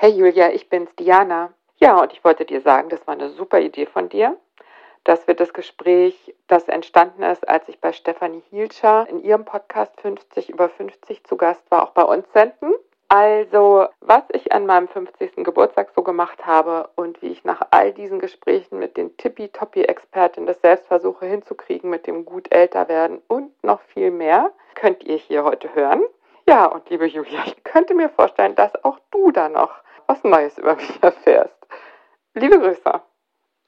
Hey 0.00 0.12
Julia, 0.12 0.52
ich 0.52 0.68
bin's, 0.68 0.94
Diana. 0.94 1.52
Ja, 1.78 2.00
und 2.00 2.12
ich 2.12 2.22
wollte 2.22 2.44
dir 2.44 2.60
sagen, 2.60 2.88
das 2.88 3.04
war 3.08 3.14
eine 3.14 3.30
super 3.30 3.58
Idee 3.58 3.84
von 3.84 4.08
dir, 4.08 4.36
dass 5.02 5.26
wir 5.26 5.34
das 5.34 5.52
Gespräch, 5.52 6.36
das 6.46 6.68
entstanden 6.68 7.24
ist, 7.24 7.48
als 7.48 7.68
ich 7.68 7.80
bei 7.80 7.90
Stefanie 7.90 8.44
Hielscher 8.48 9.08
in 9.10 9.20
ihrem 9.20 9.44
Podcast 9.44 10.00
50 10.00 10.50
über 10.50 10.68
50 10.68 11.24
zu 11.24 11.36
Gast 11.36 11.68
war, 11.72 11.82
auch 11.82 11.90
bei 11.90 12.04
uns 12.04 12.32
senden. 12.32 12.74
Also, 13.08 13.88
was 14.00 14.22
ich 14.30 14.52
an 14.52 14.66
meinem 14.66 14.86
50. 14.86 15.42
Geburtstag 15.42 15.90
so 15.96 16.04
gemacht 16.04 16.46
habe 16.46 16.90
und 16.94 17.20
wie 17.20 17.32
ich 17.32 17.42
nach 17.42 17.62
all 17.72 17.92
diesen 17.92 18.20
Gesprächen 18.20 18.78
mit 18.78 18.96
den 18.96 19.16
Tippy-Toppi-Experten 19.16 20.46
das 20.46 20.60
selbst 20.60 20.86
versuche 20.86 21.26
hinzukriegen 21.26 21.90
mit 21.90 22.06
dem 22.06 22.24
gut 22.24 22.54
älter 22.54 22.86
werden 22.88 23.20
und 23.26 23.50
noch 23.64 23.80
viel 23.80 24.12
mehr, 24.12 24.52
könnt 24.76 25.02
ihr 25.02 25.16
hier 25.16 25.42
heute 25.42 25.74
hören. 25.74 26.04
Ja, 26.46 26.66
und 26.66 26.88
liebe 26.88 27.06
Julia, 27.06 27.40
ich 27.46 27.64
könnte 27.64 27.94
mir 27.94 28.08
vorstellen, 28.08 28.54
dass 28.54 28.84
auch 28.84 29.00
du 29.10 29.32
da 29.32 29.48
noch 29.48 29.82
was 30.08 30.24
Neues 30.24 30.58
über 30.58 30.74
mich 30.74 31.00
erfährst. 31.02 31.54
Liebe 32.34 32.58
Grüße. 32.58 33.00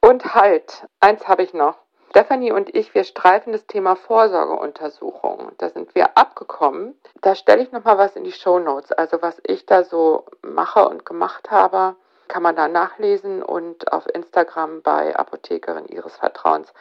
Und 0.01 0.35
halt, 0.35 0.87
eins 0.99 1.29
habe 1.29 1.43
ich 1.43 1.55
noch. 1.55 1.77
Stephanie 2.11 2.51
und 2.51 2.75
ich, 2.75 2.93
wir 2.95 3.05
streifen 3.05 3.53
das 3.53 3.66
Thema 3.66 3.95
Vorsorgeuntersuchungen. 3.95 5.53
Da 5.59 5.69
sind 5.69 5.95
wir 5.95 6.16
abgekommen. 6.19 6.99
Da 7.21 7.37
stelle 7.37 7.63
ich 7.63 7.71
nochmal 7.71 7.99
was 7.99 8.16
in 8.16 8.25
die 8.25 8.33
Show 8.33 8.59
Notes. 8.59 8.91
Also 8.91 9.23
was 9.23 9.41
ich 9.47 9.65
da 9.66 9.85
so 9.85 10.25
mache 10.43 10.89
und 10.89 11.07
gemacht 11.07 11.53
habe, 11.53 11.95
kann 12.27 12.43
man 12.43 12.57
da 12.57 12.66
nachlesen 12.66 13.43
und 13.43 13.93
auf 13.93 14.07
Instagram 14.13 14.83
bei 14.83 15.15
Apothekerin 15.15 15.87
ihres 15.87 16.16
Vertrauens 16.16 16.73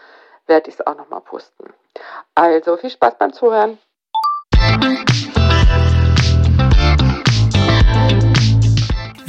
werde 0.47 0.69
ich 0.69 0.79
es 0.79 0.87
auch 0.87 0.95
nochmal 0.95 1.21
posten. 1.21 1.73
Also 2.33 2.77
viel 2.77 2.89
Spaß 2.89 3.17
beim 3.19 3.33
Zuhören. 3.33 3.77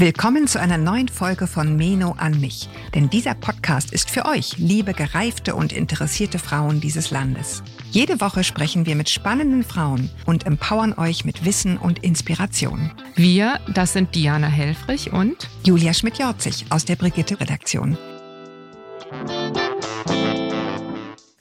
Willkommen 0.00 0.46
zu 0.46 0.58
einer 0.58 0.78
neuen 0.78 1.08
Folge 1.08 1.46
von 1.46 1.76
Meno 1.76 2.12
an 2.16 2.40
mich. 2.40 2.70
Denn 2.94 3.10
dieser 3.10 3.34
Podcast 3.34 3.92
ist 3.92 4.08
für 4.08 4.24
euch, 4.24 4.56
liebe 4.56 4.94
gereifte 4.94 5.54
und 5.54 5.74
interessierte 5.74 6.38
Frauen 6.38 6.80
dieses 6.80 7.10
Landes. 7.10 7.62
Jede 7.90 8.18
Woche 8.18 8.42
sprechen 8.42 8.86
wir 8.86 8.96
mit 8.96 9.10
spannenden 9.10 9.62
Frauen 9.62 10.08
und 10.24 10.46
empowern 10.46 10.94
euch 10.94 11.26
mit 11.26 11.44
Wissen 11.44 11.76
und 11.76 12.02
Inspiration. 12.02 12.90
Wir, 13.14 13.60
das 13.74 13.92
sind 13.92 14.14
Diana 14.14 14.46
Helfrich 14.46 15.12
und 15.12 15.50
Julia 15.64 15.92
Schmidt-Jorzig 15.92 16.64
aus 16.70 16.86
der 16.86 16.96
Brigitte-Redaktion. 16.96 17.98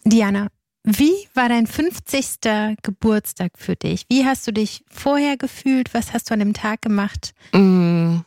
Diana, 0.04 0.50
wie 0.84 1.14
war 1.34 1.48
dein 1.48 1.66
50. 1.66 2.76
Geburtstag 2.84 3.54
für 3.56 3.78
dich? 3.78 4.06
Wie 4.10 4.26
hast 4.26 4.46
du 4.48 4.52
dich 4.52 4.84
vorher 4.90 5.38
gefühlt? 5.38 5.94
Was 5.94 6.12
hast 6.12 6.30
du 6.30 6.34
an 6.34 6.40
dem 6.40 6.54
Tag 6.54 6.82
gemacht? 6.82 7.34
Mm, 7.54 8.18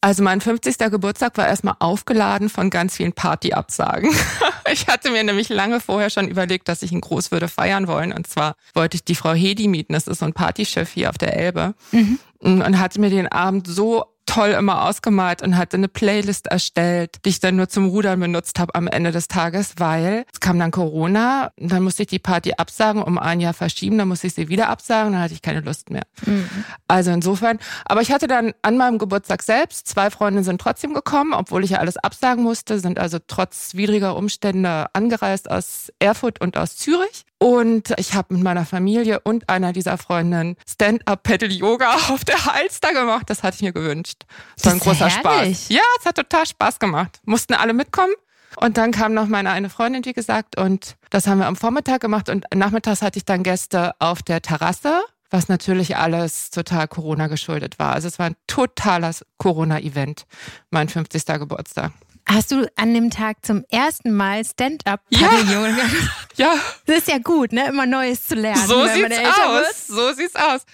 also 0.00 0.22
mein 0.22 0.40
50. 0.40 0.78
Geburtstag 0.90 1.36
war 1.36 1.48
erstmal 1.48 1.74
aufgeladen 1.80 2.48
von 2.48 2.70
ganz 2.70 2.96
vielen 2.96 3.12
Partyabsagen. 3.12 4.10
ich 4.72 4.86
hatte 4.86 5.10
mir 5.10 5.24
nämlich 5.24 5.48
lange 5.48 5.80
vorher 5.80 6.08
schon 6.10 6.28
überlegt, 6.28 6.68
dass 6.68 6.82
ich 6.82 6.92
ihn 6.92 7.00
groß 7.00 7.32
würde 7.32 7.48
feiern 7.48 7.88
wollen. 7.88 8.12
Und 8.12 8.26
zwar 8.26 8.54
wollte 8.74 8.96
ich 8.96 9.04
die 9.04 9.16
Frau 9.16 9.32
Hedi 9.32 9.66
mieten, 9.66 9.94
das 9.94 10.06
ist 10.06 10.20
so 10.20 10.26
ein 10.26 10.34
Partyschiff 10.34 10.92
hier 10.92 11.10
auf 11.10 11.18
der 11.18 11.36
Elbe. 11.36 11.74
Mhm. 11.90 12.18
Und 12.40 12.78
hatte 12.78 13.00
mir 13.00 13.10
den 13.10 13.26
Abend 13.26 13.66
so 13.66 14.04
toll 14.28 14.50
immer 14.50 14.84
ausgemalt 14.84 15.42
und 15.42 15.56
hatte 15.56 15.78
eine 15.78 15.88
Playlist 15.88 16.48
erstellt, 16.48 17.16
die 17.24 17.30
ich 17.30 17.40
dann 17.40 17.56
nur 17.56 17.68
zum 17.68 17.86
Rudern 17.86 18.20
benutzt 18.20 18.58
habe 18.58 18.74
am 18.74 18.86
Ende 18.86 19.10
des 19.10 19.26
Tages, 19.26 19.74
weil 19.78 20.26
es 20.32 20.40
kam 20.40 20.58
dann 20.58 20.70
Corona, 20.70 21.50
dann 21.56 21.82
musste 21.82 22.02
ich 22.02 22.08
die 22.08 22.18
Party 22.18 22.52
absagen, 22.52 23.02
um 23.02 23.18
ein 23.18 23.40
Jahr 23.40 23.54
verschieben, 23.54 23.96
dann 23.96 24.08
musste 24.08 24.26
ich 24.26 24.34
sie 24.34 24.48
wieder 24.48 24.68
absagen, 24.68 25.14
dann 25.14 25.22
hatte 25.22 25.32
ich 25.32 25.40
keine 25.40 25.60
Lust 25.60 25.88
mehr. 25.88 26.02
Mhm. 26.26 26.48
Also 26.86 27.10
insofern, 27.10 27.58
aber 27.86 28.02
ich 28.02 28.12
hatte 28.12 28.26
dann 28.26 28.52
an 28.60 28.76
meinem 28.76 28.98
Geburtstag 28.98 29.42
selbst, 29.42 29.88
zwei 29.88 30.10
Freundinnen 30.10 30.44
sind 30.44 30.60
trotzdem 30.60 30.92
gekommen, 30.92 31.32
obwohl 31.32 31.64
ich 31.64 31.70
ja 31.70 31.78
alles 31.78 31.96
absagen 31.96 32.44
musste, 32.44 32.80
sind 32.80 32.98
also 32.98 33.18
trotz 33.26 33.74
widriger 33.74 34.14
Umstände 34.14 34.86
angereist 34.92 35.50
aus 35.50 35.90
Erfurt 35.98 36.40
und 36.40 36.58
aus 36.58 36.76
Zürich. 36.76 37.24
Und 37.38 37.94
ich 37.98 38.14
habe 38.14 38.34
mit 38.34 38.42
meiner 38.42 38.66
Familie 38.66 39.20
und 39.20 39.48
einer 39.48 39.72
dieser 39.72 39.96
Freundinnen 39.96 40.56
Stand-up-Pedal-Yoga 40.68 41.92
auf 42.08 42.24
der 42.24 42.44
Halster 42.46 42.92
gemacht. 42.92 43.30
Das 43.30 43.44
hatte 43.44 43.56
ich 43.56 43.62
mir 43.62 43.72
gewünscht. 43.72 44.17
Das, 44.56 44.66
war 44.66 44.72
ein 44.72 44.78
großer 44.78 45.08
herrlich. 45.08 45.58
Spaß. 45.58 45.68
Ja, 45.70 45.82
es 45.98 46.06
hat 46.06 46.16
total 46.16 46.46
Spaß 46.46 46.78
gemacht. 46.78 47.20
Mussten 47.24 47.54
alle 47.54 47.72
mitkommen. 47.72 48.12
Und 48.56 48.76
dann 48.76 48.90
kam 48.92 49.14
noch 49.14 49.26
meine 49.26 49.50
eine 49.50 49.70
Freundin, 49.70 50.04
wie 50.04 50.12
gesagt, 50.12 50.58
und 50.58 50.96
das 51.10 51.26
haben 51.26 51.38
wir 51.38 51.46
am 51.46 51.56
Vormittag 51.56 52.00
gemacht. 52.00 52.28
Und 52.28 52.44
nachmittags 52.54 53.02
hatte 53.02 53.18
ich 53.18 53.24
dann 53.24 53.42
Gäste 53.42 53.92
auf 53.98 54.22
der 54.22 54.42
Terrasse, 54.42 55.02
was 55.30 55.48
natürlich 55.48 55.96
alles 55.96 56.50
total 56.50 56.88
Corona 56.88 57.26
geschuldet 57.28 57.78
war. 57.78 57.92
Also 57.92 58.08
es 58.08 58.18
war 58.18 58.26
ein 58.26 58.36
totales 58.46 59.24
Corona-Event, 59.36 60.26
mein 60.70 60.88
50. 60.88 61.24
Geburtstag. 61.26 61.92
Hast 62.26 62.50
du 62.50 62.70
an 62.76 62.92
dem 62.92 63.10
Tag 63.10 63.38
zum 63.42 63.64
ersten 63.70 64.12
Mal 64.12 64.44
Stand-up-Pavillon 64.44 65.76
ja. 65.76 65.84
ja. 66.38 66.54
Das 66.86 66.98
ist 66.98 67.08
ja 67.08 67.18
gut, 67.18 67.52
ne? 67.52 67.68
Immer 67.68 67.86
Neues 67.86 68.26
zu 68.26 68.34
lernen. 68.34 68.66
So 68.66 68.86
sieht's 68.86 69.18
aus. 69.18 69.86
So 69.86 70.12
sieht's 70.12 70.36
aus. 70.36 70.64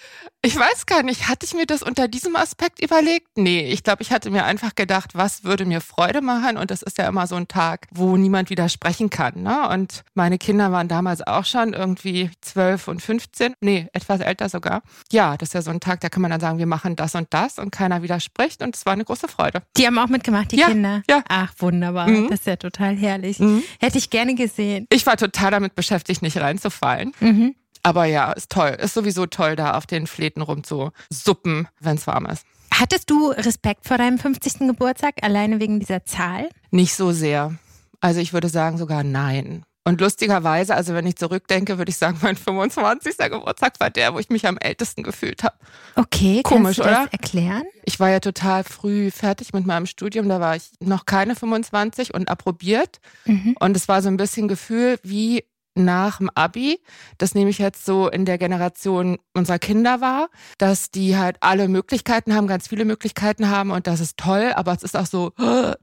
Ich 0.46 0.58
weiß 0.58 0.84
gar 0.84 1.02
nicht, 1.02 1.26
hatte 1.30 1.46
ich 1.46 1.54
mir 1.54 1.64
das 1.64 1.82
unter 1.82 2.06
diesem 2.06 2.36
Aspekt 2.36 2.78
überlegt? 2.82 3.28
Nee, 3.34 3.72
ich 3.72 3.82
glaube, 3.82 4.02
ich 4.02 4.12
hatte 4.12 4.28
mir 4.28 4.44
einfach 4.44 4.74
gedacht, 4.74 5.14
was 5.14 5.42
würde 5.42 5.64
mir 5.64 5.80
Freude 5.80 6.20
machen? 6.20 6.58
Und 6.58 6.70
das 6.70 6.82
ist 6.82 6.98
ja 6.98 7.08
immer 7.08 7.26
so 7.26 7.34
ein 7.36 7.48
Tag, 7.48 7.86
wo 7.90 8.18
niemand 8.18 8.50
widersprechen 8.50 9.08
kann. 9.08 9.42
Ne? 9.42 9.66
Und 9.70 10.04
meine 10.12 10.36
Kinder 10.36 10.70
waren 10.70 10.86
damals 10.86 11.26
auch 11.26 11.46
schon 11.46 11.72
irgendwie 11.72 12.30
zwölf 12.42 12.88
und 12.88 13.00
15, 13.00 13.54
nee, 13.62 13.88
etwas 13.94 14.20
älter 14.20 14.50
sogar. 14.50 14.82
Ja, 15.10 15.38
das 15.38 15.48
ist 15.48 15.54
ja 15.54 15.62
so 15.62 15.70
ein 15.70 15.80
Tag, 15.80 16.00
da 16.00 16.10
kann 16.10 16.20
man 16.20 16.30
dann 16.30 16.40
sagen, 16.40 16.58
wir 16.58 16.66
machen 16.66 16.94
das 16.94 17.14
und 17.14 17.28
das 17.30 17.58
und 17.58 17.70
keiner 17.70 18.02
widerspricht. 18.02 18.62
Und 18.62 18.76
es 18.76 18.84
war 18.84 18.92
eine 18.92 19.06
große 19.06 19.28
Freude. 19.28 19.62
Die 19.78 19.86
haben 19.86 19.98
auch 19.98 20.08
mitgemacht, 20.08 20.52
die 20.52 20.56
ja, 20.56 20.66
Kinder? 20.66 21.02
Ja. 21.08 21.22
Ach, 21.26 21.54
wunderbar. 21.56 22.06
Mhm. 22.06 22.28
Das 22.28 22.40
ist 22.40 22.46
ja 22.46 22.56
total 22.56 22.94
herrlich. 22.96 23.38
Mhm. 23.38 23.62
Hätte 23.80 23.96
ich 23.96 24.10
gerne 24.10 24.34
gesehen. 24.34 24.86
Ich 24.90 25.06
war 25.06 25.16
total 25.16 25.53
damit 25.54 25.74
beschäftigt, 25.74 26.22
nicht 26.22 26.36
reinzufallen. 26.38 27.12
Mhm. 27.20 27.54
Aber 27.82 28.06
ja, 28.06 28.32
ist 28.32 28.50
toll. 28.50 28.76
Ist 28.80 28.94
sowieso 28.94 29.26
toll, 29.26 29.56
da 29.56 29.76
auf 29.76 29.86
den 29.86 30.06
Fläten 30.06 30.40
rumzusuppen, 30.40 31.68
wenn 31.80 31.96
es 31.96 32.06
warm 32.06 32.26
ist. 32.26 32.46
Hattest 32.72 33.10
du 33.10 33.28
Respekt 33.28 33.86
vor 33.86 33.98
deinem 33.98 34.18
50. 34.18 34.66
Geburtstag, 34.66 35.16
alleine 35.22 35.60
wegen 35.60 35.78
dieser 35.80 36.04
Zahl? 36.04 36.48
Nicht 36.70 36.94
so 36.94 37.12
sehr. 37.12 37.54
Also 38.00 38.20
ich 38.20 38.32
würde 38.32 38.48
sagen 38.48 38.78
sogar 38.78 39.04
nein. 39.04 39.64
Und 39.86 40.00
lustigerweise, 40.00 40.74
also 40.74 40.94
wenn 40.94 41.06
ich 41.06 41.16
zurückdenke, 41.16 41.76
würde 41.76 41.90
ich 41.90 41.98
sagen, 41.98 42.18
mein 42.22 42.36
25. 42.36 43.18
Geburtstag 43.18 43.78
war 43.80 43.90
der, 43.90 44.14
wo 44.14 44.18
ich 44.18 44.30
mich 44.30 44.46
am 44.46 44.56
ältesten 44.56 45.02
gefühlt 45.02 45.44
habe. 45.44 45.56
Okay, 45.94 46.40
komisch, 46.42 46.76
kannst 46.76 46.78
du 46.78 46.82
das 46.82 47.00
oder? 47.02 47.12
erklären? 47.12 47.64
Ich 47.84 48.00
war 48.00 48.08
ja 48.08 48.20
total 48.20 48.64
früh 48.64 49.10
fertig 49.10 49.52
mit 49.52 49.66
meinem 49.66 49.84
Studium, 49.84 50.28
da 50.28 50.40
war 50.40 50.56
ich 50.56 50.70
noch 50.80 51.04
keine 51.04 51.36
25 51.36 52.14
und 52.14 52.30
approbiert. 52.30 53.00
Mhm. 53.26 53.56
Und 53.60 53.76
es 53.76 53.86
war 53.86 54.00
so 54.00 54.08
ein 54.08 54.16
bisschen 54.16 54.48
Gefühl 54.48 54.98
wie 55.02 55.44
nach 55.74 56.18
dem 56.18 56.30
Abi, 56.34 56.80
das 57.18 57.34
nehme 57.34 57.50
ich 57.50 57.58
jetzt 57.58 57.84
so 57.84 58.08
in 58.08 58.24
der 58.24 58.38
Generation 58.38 59.18
unserer 59.34 59.58
Kinder 59.58 60.00
war, 60.00 60.28
dass 60.56 60.90
die 60.90 61.16
halt 61.16 61.36
alle 61.40 61.68
Möglichkeiten 61.68 62.34
haben, 62.34 62.46
ganz 62.46 62.68
viele 62.68 62.84
Möglichkeiten 62.84 63.50
haben 63.50 63.70
und 63.70 63.86
das 63.86 64.00
ist 64.00 64.16
toll, 64.16 64.52
aber 64.54 64.72
es 64.72 64.84
ist 64.84 64.96
auch 64.96 65.06
so, 65.06 65.32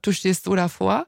du 0.01 0.11
stehst 0.11 0.45
so 0.45 0.55
davor. 0.55 1.07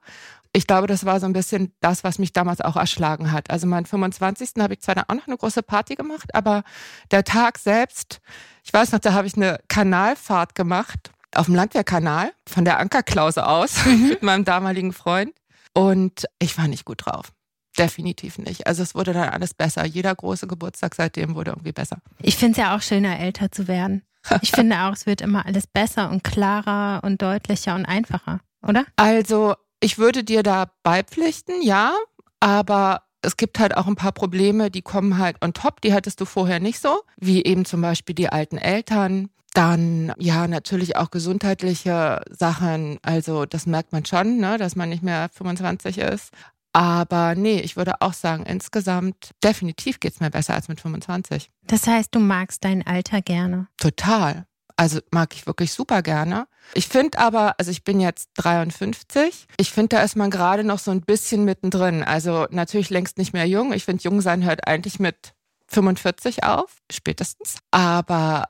Ich 0.55 0.67
glaube, 0.67 0.85
das 0.85 1.03
war 1.03 1.19
so 1.19 1.25
ein 1.25 1.33
bisschen 1.33 1.73
das, 1.79 2.03
was 2.03 2.19
mich 2.19 2.31
damals 2.31 2.61
auch 2.61 2.75
erschlagen 2.75 3.31
hat. 3.31 3.49
Also 3.49 3.65
mein 3.65 3.87
25. 3.87 4.51
habe 4.59 4.75
ich 4.75 4.81
zwar 4.81 4.93
dann 4.93 5.05
auch 5.07 5.15
noch 5.15 5.27
eine 5.27 5.37
große 5.37 5.63
Party 5.63 5.95
gemacht, 5.95 6.35
aber 6.35 6.63
der 7.09 7.23
Tag 7.23 7.57
selbst, 7.57 8.21
ich 8.63 8.71
weiß 8.71 8.91
noch, 8.91 8.99
da 8.99 9.13
habe 9.13 9.25
ich 9.25 9.35
eine 9.35 9.59
Kanalfahrt 9.67 10.53
gemacht 10.53 11.11
auf 11.33 11.47
dem 11.47 11.55
Landwehrkanal 11.55 12.31
von 12.47 12.65
der 12.65 12.79
Ankerklause 12.79 13.47
aus 13.47 13.83
mhm. 13.85 14.07
mit 14.09 14.23
meinem 14.23 14.45
damaligen 14.45 14.93
Freund 14.93 15.33
und 15.73 16.25
ich 16.37 16.55
war 16.57 16.67
nicht 16.67 16.85
gut 16.85 17.05
drauf. 17.05 17.33
Definitiv 17.77 18.37
nicht. 18.37 18.67
Also 18.67 18.83
es 18.83 18.93
wurde 18.93 19.13
dann 19.13 19.29
alles 19.29 19.55
besser. 19.55 19.83
Jeder 19.85 20.13
große 20.13 20.45
Geburtstag 20.45 20.93
seitdem 20.93 21.33
wurde 21.33 21.51
irgendwie 21.51 21.71
besser. 21.71 21.97
Ich 22.21 22.37
finde 22.37 22.51
es 22.51 22.57
ja 22.57 22.75
auch 22.75 22.81
schöner, 22.83 23.19
älter 23.19 23.51
zu 23.51 23.67
werden. 23.67 24.03
Ich 24.41 24.51
finde 24.55 24.81
auch, 24.81 24.93
es 24.93 25.07
wird 25.07 25.21
immer 25.21 25.47
alles 25.47 25.65
besser 25.65 26.11
und 26.11 26.23
klarer 26.23 27.03
und 27.03 27.23
deutlicher 27.23 27.73
und 27.73 27.85
einfacher, 27.85 28.41
oder? 28.61 28.85
Also 28.95 29.55
ich 29.83 29.97
würde 29.97 30.23
dir 30.23 30.43
da 30.43 30.71
beipflichten, 30.83 31.61
ja, 31.61 31.93
aber 32.39 33.03
es 33.21 33.37
gibt 33.37 33.59
halt 33.59 33.75
auch 33.75 33.87
ein 33.87 33.95
paar 33.95 34.11
Probleme, 34.11 34.71
die 34.71 34.81
kommen 34.81 35.17
halt 35.17 35.43
on 35.43 35.53
top, 35.53 35.81
die 35.81 35.93
hattest 35.93 36.21
du 36.21 36.25
vorher 36.25 36.59
nicht 36.59 36.79
so, 36.79 37.01
wie 37.17 37.43
eben 37.43 37.65
zum 37.65 37.81
Beispiel 37.81 38.15
die 38.15 38.29
alten 38.29 38.57
Eltern, 38.57 39.29
dann 39.53 40.13
ja 40.17 40.47
natürlich 40.47 40.95
auch 40.95 41.11
gesundheitliche 41.11 42.21
Sachen. 42.29 42.97
Also 43.01 43.45
das 43.45 43.65
merkt 43.65 43.91
man 43.91 44.05
schon, 44.05 44.37
ne, 44.37 44.57
dass 44.57 44.75
man 44.75 44.89
nicht 44.89 45.03
mehr 45.03 45.29
25 45.31 45.99
ist. 45.99 46.31
Aber 46.73 47.35
nee, 47.35 47.59
ich 47.59 47.77
würde 47.77 48.01
auch 48.01 48.13
sagen, 48.13 48.45
insgesamt 48.45 49.31
definitiv 49.43 49.99
geht's 49.99 50.19
mir 50.19 50.31
besser 50.31 50.55
als 50.55 50.69
mit 50.69 50.81
25. 50.81 51.51
Das 51.67 51.85
heißt, 51.85 52.15
du 52.15 52.19
magst 52.19 52.63
dein 52.63 52.85
Alter 52.85 53.21
gerne? 53.21 53.67
Total. 53.77 54.47
Also 54.75 54.99
mag 55.11 55.33
ich 55.35 55.45
wirklich 55.45 55.71
super 55.71 56.01
gerne. 56.01 56.47
Ich 56.73 56.87
finde 56.87 57.19
aber, 57.19 57.55
also 57.59 57.71
ich 57.71 57.83
bin 57.83 57.99
jetzt 57.99 58.29
53. 58.35 59.47
Ich 59.57 59.71
finde, 59.71 59.97
da 59.97 60.03
ist 60.03 60.15
man 60.15 60.31
gerade 60.31 60.63
noch 60.63 60.79
so 60.79 60.91
ein 60.91 61.01
bisschen 61.01 61.45
mittendrin. 61.45 62.03
Also 62.03 62.47
natürlich 62.49 62.89
längst 62.89 63.17
nicht 63.17 63.33
mehr 63.33 63.45
jung. 63.45 63.73
Ich 63.73 63.85
finde, 63.85 64.03
jung 64.03 64.21
sein 64.21 64.43
hört 64.43 64.67
eigentlich 64.67 64.99
mit 64.99 65.33
45 65.67 66.43
auf, 66.43 66.81
spätestens. 66.91 67.57
Aber 67.71 68.45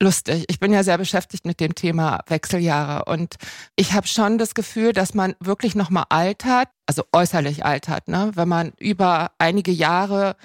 lustig. 0.00 0.44
Ich 0.48 0.60
bin 0.60 0.72
ja 0.72 0.82
sehr 0.82 0.98
beschäftigt 0.98 1.46
mit 1.46 1.60
dem 1.60 1.74
Thema 1.74 2.20
Wechseljahre 2.26 3.04
und 3.06 3.36
ich 3.76 3.92
habe 3.92 4.06
schon 4.06 4.38
das 4.38 4.54
Gefühl, 4.54 4.92
dass 4.92 5.14
man 5.14 5.34
wirklich 5.40 5.74
nochmal 5.74 6.04
altert, 6.08 6.68
also 6.86 7.04
äußerlich 7.12 7.64
altert, 7.64 8.08
ne? 8.08 8.30
wenn 8.34 8.48
man 8.48 8.72
über 8.78 9.32
einige 9.38 9.72
Jahre 9.72 10.36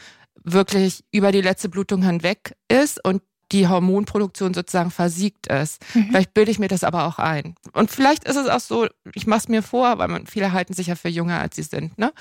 wirklich 0.44 1.04
über 1.12 1.32
die 1.32 1.42
letzte 1.42 1.70
Blutung 1.70 2.02
hinweg 2.04 2.56
ist 2.68 3.04
und 3.06 3.22
die 3.52 3.68
Hormonproduktion 3.68 4.54
sozusagen 4.54 4.92
versiegt 4.92 5.48
ist. 5.48 5.82
Mhm. 5.94 6.08
Vielleicht 6.08 6.34
bilde 6.34 6.52
ich 6.52 6.60
mir 6.60 6.68
das 6.68 6.84
aber 6.84 7.06
auch 7.06 7.20
ein. 7.20 7.56
Und 7.74 7.92
vielleicht 7.92 8.24
ist 8.24 8.36
es 8.36 8.48
auch 8.48 8.60
so, 8.60 8.88
ich 9.14 9.28
mache 9.28 9.40
es 9.40 9.48
mir 9.48 9.62
vor, 9.62 9.98
weil 9.98 10.08
man, 10.08 10.28
viele 10.28 10.52
halten 10.52 10.74
sich 10.74 10.88
ja 10.88 10.96
für 10.96 11.10
jünger, 11.10 11.40
als 11.40 11.56
sie 11.56 11.64
sind. 11.64 11.98
Ne? 11.98 12.14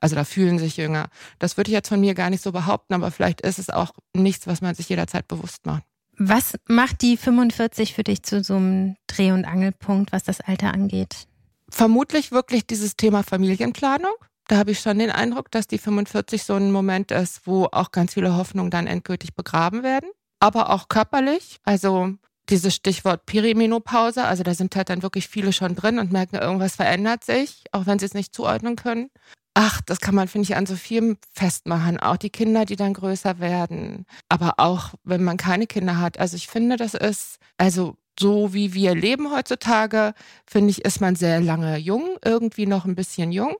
Also 0.00 0.16
da 0.16 0.24
fühlen 0.24 0.58
sich 0.58 0.76
jünger. 0.76 1.08
Das 1.38 1.56
würde 1.56 1.70
ich 1.70 1.74
jetzt 1.74 1.88
von 1.88 2.00
mir 2.00 2.14
gar 2.14 2.30
nicht 2.30 2.42
so 2.42 2.52
behaupten, 2.52 2.94
aber 2.94 3.10
vielleicht 3.10 3.40
ist 3.42 3.58
es 3.58 3.70
auch 3.70 3.92
nichts, 4.14 4.46
was 4.46 4.60
man 4.60 4.74
sich 4.74 4.88
jederzeit 4.88 5.28
bewusst 5.28 5.66
macht. 5.66 5.82
Was 6.16 6.54
macht 6.68 7.02
die 7.02 7.16
45 7.16 7.94
für 7.94 8.04
dich 8.04 8.22
zu 8.22 8.42
so 8.42 8.56
einem 8.56 8.96
Dreh- 9.06 9.32
und 9.32 9.46
Angelpunkt, 9.46 10.12
was 10.12 10.22
das 10.22 10.40
Alter 10.40 10.72
angeht? 10.72 11.26
Vermutlich 11.70 12.32
wirklich 12.32 12.66
dieses 12.66 12.96
Thema 12.96 13.22
Familienplanung. 13.22 14.12
Da 14.48 14.56
habe 14.56 14.72
ich 14.72 14.80
schon 14.80 14.98
den 14.98 15.10
Eindruck, 15.10 15.50
dass 15.50 15.68
die 15.68 15.78
45 15.78 16.42
so 16.42 16.54
ein 16.54 16.72
Moment 16.72 17.12
ist, 17.12 17.46
wo 17.46 17.68
auch 17.70 17.92
ganz 17.92 18.14
viele 18.14 18.36
Hoffnungen 18.36 18.70
dann 18.70 18.86
endgültig 18.86 19.34
begraben 19.34 19.82
werden. 19.82 20.10
Aber 20.40 20.70
auch 20.70 20.88
körperlich. 20.88 21.58
Also 21.64 22.14
dieses 22.48 22.74
Stichwort 22.74 23.26
Perimenopause, 23.26 24.24
also 24.24 24.42
da 24.42 24.54
sind 24.54 24.74
halt 24.74 24.90
dann 24.90 25.02
wirklich 25.02 25.28
viele 25.28 25.52
schon 25.52 25.76
drin 25.76 25.98
und 25.98 26.10
merken, 26.12 26.36
irgendwas 26.36 26.76
verändert 26.76 27.24
sich, 27.24 27.64
auch 27.72 27.86
wenn 27.86 27.98
sie 27.98 28.06
es 28.06 28.14
nicht 28.14 28.34
zuordnen 28.34 28.76
können. 28.76 29.10
Ach, 29.54 29.80
das 29.82 30.00
kann 30.00 30.14
man, 30.14 30.28
finde 30.28 30.44
ich, 30.44 30.56
an 30.56 30.66
so 30.66 30.76
vielem 30.76 31.18
festmachen. 31.32 31.98
Auch 31.98 32.16
die 32.16 32.30
Kinder, 32.30 32.64
die 32.64 32.76
dann 32.76 32.94
größer 32.94 33.40
werden. 33.40 34.06
Aber 34.28 34.54
auch, 34.58 34.94
wenn 35.04 35.24
man 35.24 35.36
keine 35.36 35.66
Kinder 35.66 35.98
hat. 35.98 36.18
Also 36.18 36.36
ich 36.36 36.48
finde, 36.48 36.76
das 36.76 36.94
ist, 36.94 37.38
also 37.58 37.96
so 38.18 38.54
wie 38.54 38.74
wir 38.74 38.94
leben 38.94 39.32
heutzutage, 39.32 40.14
finde 40.46 40.70
ich, 40.70 40.84
ist 40.84 41.00
man 41.00 41.16
sehr 41.16 41.40
lange 41.40 41.76
jung, 41.78 42.16
irgendwie 42.24 42.66
noch 42.66 42.84
ein 42.84 42.94
bisschen 42.94 43.32
jung. 43.32 43.56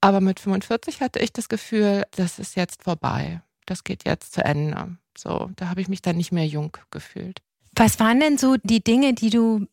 Aber 0.00 0.20
mit 0.20 0.38
45 0.38 1.00
hatte 1.00 1.18
ich 1.18 1.32
das 1.32 1.48
Gefühl, 1.48 2.04
das 2.12 2.38
ist 2.38 2.56
jetzt 2.56 2.84
vorbei. 2.84 3.42
Das 3.66 3.84
geht 3.84 4.04
jetzt 4.06 4.32
zu 4.32 4.44
Ende. 4.44 4.96
So, 5.16 5.50
da 5.56 5.68
habe 5.68 5.80
ich 5.80 5.88
mich 5.88 6.02
dann 6.02 6.16
nicht 6.16 6.32
mehr 6.32 6.46
jung 6.46 6.76
gefühlt. 6.90 7.40
Was 7.74 8.00
waren 8.00 8.20
denn 8.20 8.38
so 8.38 8.56
die 8.62 8.82
Dinge, 8.82 9.12
die 9.12 9.30
du 9.30 9.66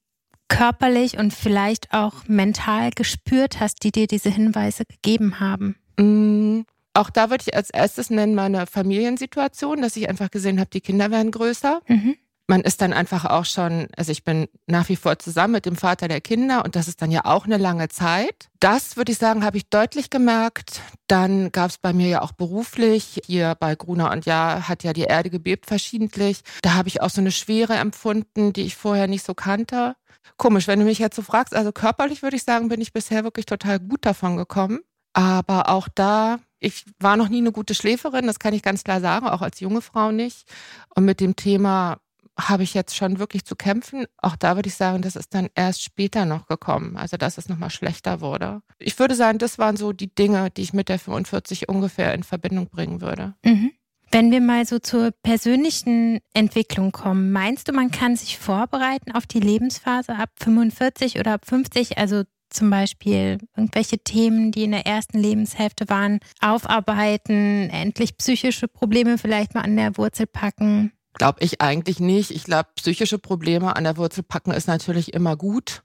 körperlich 0.50 1.18
und 1.18 1.34
vielleicht 1.34 1.94
auch 1.94 2.28
mental 2.28 2.92
gespürt 2.92 3.60
hast, 3.60 3.84
die 3.84 3.92
dir 3.92 4.07
diese 4.07 4.30
Hinweise 4.30 4.84
gegeben 4.86 5.40
haben? 5.40 5.75
Mm, 5.98 6.62
auch 6.94 7.10
da 7.10 7.30
würde 7.30 7.44
ich 7.48 7.56
als 7.56 7.69
erstes 7.69 8.10
nennen 8.10 8.36
meine 8.36 8.68
Familiensituation, 8.68 9.81
dass 9.81 9.95
ich 9.95 10.10
einfach 10.10 10.30
gesehen 10.31 10.60
habe, 10.60 10.69
die 10.69 10.81
Kinder 10.81 11.12
werden 11.12 11.31
größer. 11.31 11.81
Mhm 11.88 12.16
man 12.48 12.62
ist 12.62 12.81
dann 12.81 12.94
einfach 12.94 13.25
auch 13.25 13.45
schon, 13.45 13.88
also 13.95 14.12
ich 14.12 14.24
bin 14.24 14.48
nach 14.68 14.90
wie 14.90 14.95
vor 14.95 15.18
zusammen 15.18 15.54
mit 15.54 15.66
dem 15.66 15.75
Vater 15.75 16.07
der 16.07 16.19
Kinder 16.19 16.66
und 16.66 16.75
das 16.75 16.88
ist 16.88 17.01
dann 17.01 17.12
ja 17.12 17.25
auch 17.25 17.45
eine 17.45 17.57
lange 17.57 17.88
Zeit. 17.88 18.50
Das 18.60 18.98
würde 18.98 19.12
ich 19.12 19.18
sagen, 19.18 19.45
habe 19.45 19.57
ich 19.57 19.69
deutlich 19.69 20.10
gemerkt. 20.10 20.81
Dann 21.07 21.51
gab 21.51 21.69
es 21.69 21.78
bei 21.78 21.94
mir 21.94 22.07
ja 22.07 22.22
auch 22.22 22.34
beruflich, 22.34 23.22
hier 23.25 23.56
bei 23.60 23.75
Gruner 23.75 24.12
und 24.12 24.25
Ja 24.25 24.68
hat 24.68 24.84
ja 24.84 24.94
die 24.94 25.04
Erde 25.04 25.30
gebebt 25.30 25.66
verschiedentlich. 25.66 26.42
Da 26.62 26.74
habe 26.74 26.90
ich 26.90 27.01
auch 27.01 27.10
so 27.10 27.22
eine 27.22 27.31
Schwere 27.31 27.75
empfunden, 27.75 28.51
die 28.51 28.63
ich 28.63 28.75
vorher 28.75 29.07
nicht 29.07 29.25
so 29.25 29.34
kannte. 29.34 29.95
Komisch, 30.38 30.68
wenn 30.68 30.80
du 30.80 30.86
mich 30.86 31.00
jetzt 31.00 31.16
so 31.16 31.22
fragst, 31.22 31.56
also 31.56 31.72
körperlich 31.72 32.24
würde 32.24 32.36
ich 32.36 32.44
sagen, 32.44 32.68
bin 32.68 32.81
ich 32.81 32.94
bisher 32.94 33.24
wirklich 33.24 33.45
total 33.45 33.80
gut 33.80 34.06
davon 34.06 34.36
gekommen. 34.36 34.80
Aber 35.13 35.69
auch 35.69 35.88
da 35.94 36.40
ich 36.63 36.86
war 37.00 37.18
noch 37.18 37.28
nie 37.28 37.40
eine 37.40 37.51
gute 37.51 37.75
Schläferin, 37.75 38.25
das 38.25 38.40
kann 38.40 38.54
ich 38.54 38.63
ganz 38.63 38.84
klar 38.84 39.01
sagen, 39.01 39.28
auch 39.28 39.42
als 39.42 39.60
junge 39.60 39.81
Frau 39.81 40.12
nicht. 40.12 40.48
Und 40.95 41.04
mit 41.04 41.19
dem 41.19 41.36
Thema 41.36 41.98
habe 42.39 42.63
ich 42.63 42.74
jetzt 42.74 42.95
schon 42.95 43.19
wirklich 43.19 43.45
zu 43.45 43.56
kämpfen. 43.56 44.06
Auch 44.18 44.35
da 44.35 44.56
würde 44.56 44.68
ich 44.68 44.75
sagen, 44.75 45.01
das 45.01 45.15
ist 45.15 45.33
dann 45.33 45.50
erst 45.56 45.83
später 45.83 46.25
noch 46.25 46.47
gekommen, 46.47 46.97
also 46.97 47.18
dass 47.18 47.38
es 47.38 47.50
nochmal 47.50 47.69
schlechter 47.69 48.21
wurde. 48.21 48.62
Ich 48.80 48.97
würde 48.97 49.15
sagen, 49.15 49.38
das 49.38 49.59
waren 49.59 49.77
so 49.77 49.94
die 49.94 50.13
Dinge, 50.13 50.50
die 50.50 50.63
ich 50.63 50.74
mit 50.74 50.89
der 50.89 51.00
45 51.00 51.69
ungefähr 51.69 52.13
in 52.13 52.24
Verbindung 52.24 52.69
bringen 52.69 53.01
würde. 53.01 53.35
Mhm. 53.45 53.71
Wenn 54.12 54.31
wir 54.31 54.41
mal 54.41 54.63
so 54.65 54.77
zur 54.77 55.09
persönlichen 55.24 56.19
Entwicklung 56.35 56.91
kommen, 56.91 57.31
meinst 57.31 57.68
du, 57.68 57.74
man 57.74 57.89
kann 57.89 58.15
sich 58.15 58.38
vorbereiten 58.38 59.12
auf 59.12 59.25
die 59.25 59.39
Lebensphase 59.39 60.15
ab 60.15 60.30
45 60.39 61.19
oder 61.19 61.33
ab 61.33 61.47
50? 61.47 61.97
Also 61.97 62.24
zum 62.51 62.69
Beispiel 62.69 63.39
irgendwelche 63.57 63.97
Themen, 63.97 64.51
die 64.51 64.65
in 64.65 64.71
der 64.71 64.85
ersten 64.85 65.18
Lebenshälfte 65.18 65.89
waren, 65.89 66.19
aufarbeiten, 66.39 67.69
endlich 67.71 68.15
psychische 68.18 68.68
Probleme 68.68 69.18
vielleicht 69.18 69.56
mal 69.56 69.62
an 69.62 69.75
der 69.75 69.97
Wurzel 69.97 70.27
packen? 70.27 70.91
Glaube 71.13 71.39
ich 71.42 71.62
eigentlich 71.62 72.00
nicht. 72.00 72.31
Ich 72.31 72.44
glaube, 72.44 72.69
psychische 72.75 73.19
Probleme 73.19 73.75
an 73.75 73.83
der 73.83 73.98
Wurzel 73.98 74.24
packen 74.24 74.51
ist 74.51 74.68
natürlich 74.68 75.13
immer 75.13 75.36
gut. 75.36 75.83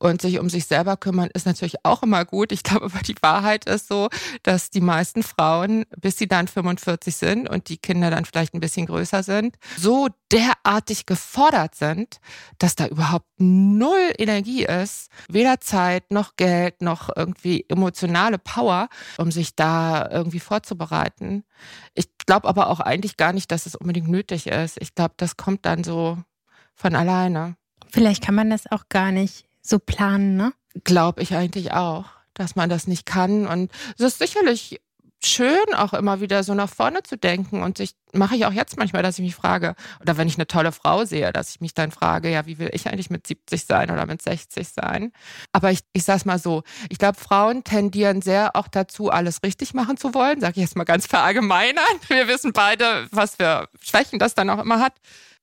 Und 0.00 0.22
sich 0.22 0.38
um 0.38 0.48
sich 0.48 0.66
selber 0.66 0.96
kümmern 0.96 1.28
ist 1.34 1.46
natürlich 1.46 1.84
auch 1.84 2.02
immer 2.02 2.24
gut. 2.24 2.52
Ich 2.52 2.62
glaube 2.62 2.86
aber 2.92 3.00
die 3.00 3.16
Wahrheit 3.20 3.64
ist 3.64 3.88
so, 3.88 4.08
dass 4.42 4.70
die 4.70 4.80
meisten 4.80 5.22
Frauen, 5.22 5.84
bis 5.96 6.16
sie 6.16 6.28
dann 6.28 6.48
45 6.48 7.16
sind 7.16 7.48
und 7.48 7.68
die 7.68 7.78
Kinder 7.78 8.10
dann 8.10 8.24
vielleicht 8.24 8.54
ein 8.54 8.60
bisschen 8.60 8.86
größer 8.86 9.22
sind, 9.22 9.56
so 9.76 10.08
derartig 10.30 11.06
gefordert 11.06 11.74
sind, 11.74 12.20
dass 12.58 12.76
da 12.76 12.86
überhaupt 12.86 13.26
null 13.38 14.12
Energie 14.18 14.64
ist, 14.64 15.10
weder 15.28 15.60
Zeit 15.60 16.10
noch 16.10 16.36
Geld 16.36 16.82
noch 16.82 17.10
irgendwie 17.14 17.64
emotionale 17.68 18.38
Power, 18.38 18.88
um 19.16 19.30
sich 19.30 19.56
da 19.56 20.08
irgendwie 20.10 20.40
vorzubereiten. 20.40 21.44
Ich 21.94 22.08
glaube 22.26 22.48
aber 22.48 22.68
auch 22.68 22.80
eigentlich 22.80 23.16
gar 23.16 23.32
nicht, 23.32 23.50
dass 23.50 23.66
es 23.66 23.74
unbedingt 23.74 24.08
nötig 24.08 24.46
ist. 24.46 24.80
Ich 24.80 24.94
glaube, 24.94 25.14
das 25.16 25.36
kommt 25.36 25.64
dann 25.66 25.82
so 25.82 26.18
von 26.74 26.94
alleine. 26.94 27.56
Vielleicht 27.90 28.22
kann 28.22 28.34
man 28.34 28.50
das 28.50 28.70
auch 28.70 28.84
gar 28.88 29.12
nicht 29.12 29.47
so 29.68 29.78
planen, 29.78 30.36
ne? 30.36 30.52
Glaube 30.84 31.22
ich 31.22 31.34
eigentlich 31.34 31.72
auch, 31.72 32.06
dass 32.34 32.56
man 32.56 32.68
das 32.68 32.86
nicht 32.86 33.06
kann. 33.06 33.46
Und 33.46 33.70
es 33.96 34.04
ist 34.04 34.18
sicherlich 34.18 34.80
schön, 35.24 35.74
auch 35.74 35.94
immer 35.94 36.20
wieder 36.20 36.44
so 36.44 36.54
nach 36.54 36.68
vorne 36.68 37.02
zu 37.02 37.16
denken. 37.16 37.62
Und 37.62 37.80
ich 37.80 37.94
mache 38.12 38.36
ich 38.36 38.46
auch 38.46 38.52
jetzt 38.52 38.76
manchmal, 38.76 39.02
dass 39.02 39.18
ich 39.18 39.24
mich 39.24 39.34
frage, 39.34 39.74
oder 40.00 40.16
wenn 40.16 40.28
ich 40.28 40.36
eine 40.36 40.46
tolle 40.46 40.72
Frau 40.72 41.04
sehe, 41.04 41.32
dass 41.32 41.50
ich 41.50 41.60
mich 41.60 41.74
dann 41.74 41.90
frage, 41.90 42.30
ja, 42.30 42.46
wie 42.46 42.58
will 42.58 42.70
ich 42.72 42.88
eigentlich 42.88 43.10
mit 43.10 43.26
70 43.26 43.64
sein 43.64 43.90
oder 43.90 44.06
mit 44.06 44.22
60 44.22 44.68
sein? 44.68 45.12
Aber 45.52 45.70
ich, 45.70 45.80
ich 45.92 46.04
sage 46.04 46.18
es 46.18 46.24
mal 46.24 46.38
so, 46.38 46.62
ich 46.88 46.98
glaube, 46.98 47.18
Frauen 47.18 47.64
tendieren 47.64 48.22
sehr 48.22 48.54
auch 48.54 48.68
dazu, 48.68 49.10
alles 49.10 49.42
richtig 49.42 49.74
machen 49.74 49.96
zu 49.96 50.14
wollen, 50.14 50.40
sage 50.40 50.54
ich 50.56 50.62
jetzt 50.62 50.76
mal 50.76 50.84
ganz 50.84 51.06
verallgemeinern. 51.06 51.84
Wir 52.08 52.28
wissen 52.28 52.52
beide, 52.52 53.08
was 53.10 53.36
für 53.36 53.68
Schwächen 53.80 54.18
das 54.18 54.34
dann 54.34 54.50
auch 54.50 54.60
immer 54.60 54.80
hat. 54.80 54.94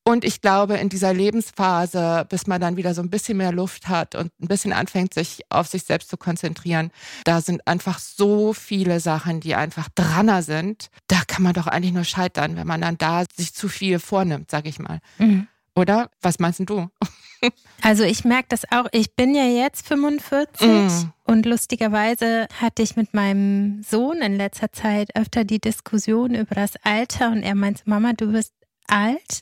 Und 0.07 0.23
ich 0.23 0.39
glaube, 0.39 0.75
in 0.77 0.89
dieser 0.89 1.13
Lebensphase, 1.15 2.27
bis 2.29 2.45
man 2.45 2.61
dann 2.61 2.77
wieder 2.77 2.93
so 2.93 3.01
ein 3.01 3.09
bisschen 3.09 3.37
mehr 3.37 3.51
Luft 3.51 3.87
hat 3.87 4.13
und 4.13 4.31
ein 4.39 4.47
bisschen 4.47 4.71
anfängt, 4.71 5.15
sich 5.15 5.41
auf 5.49 5.65
sich 5.67 5.83
selbst 5.83 6.09
zu 6.09 6.17
konzentrieren, 6.17 6.91
da 7.24 7.41
sind 7.41 7.65
einfach 7.67 7.97
so 7.97 8.53
viele 8.53 9.00
Sachen, 9.00 9.39
die 9.39 9.55
einfach 9.55 9.89
dranner 9.95 10.43
sind. 10.43 10.89
Da 11.07 11.21
kann 11.27 11.41
man 11.41 11.53
doch 11.53 11.65
eigentlich 11.65 11.93
nur 11.93 12.03
scheitern, 12.03 12.55
wenn 12.55 12.67
man 12.67 12.81
dann 12.81 13.00
da 13.00 13.24
sich 13.35 13.55
zu 13.55 13.67
viel 13.67 13.97
vornimmt, 13.97 14.51
sag 14.51 14.67
ich 14.67 14.77
mal. 14.77 15.00
Mhm. 15.17 15.47
Oder? 15.75 16.12
Was 16.21 16.39
meinst 16.39 16.62
du? 16.65 16.88
Also 17.83 18.03
ich 18.03 18.25
merke 18.25 18.47
das 18.50 18.63
auch. 18.71 18.88
Ich 18.91 19.13
bin 19.15 19.35
ja 19.35 19.45
jetzt 19.45 19.88
45 19.88 20.67
mm. 20.67 20.88
und 21.25 21.45
lustigerweise 21.45 22.47
hatte 22.59 22.81
ich 22.81 22.95
mit 22.95 23.13
meinem 23.13 23.83
Sohn 23.83 24.24
in 24.24 24.35
letzter 24.35 24.71
Zeit 24.71 25.15
öfter 25.15 25.43
die 25.43 25.59
Diskussion 25.59 26.33
über 26.33 26.55
das 26.55 26.71
Alter 26.81 27.31
und 27.31 27.43
er 27.43 27.53
meinte, 27.53 27.83
Mama, 27.85 28.13
du 28.13 28.31
bist 28.31 28.53
alt. 28.88 29.41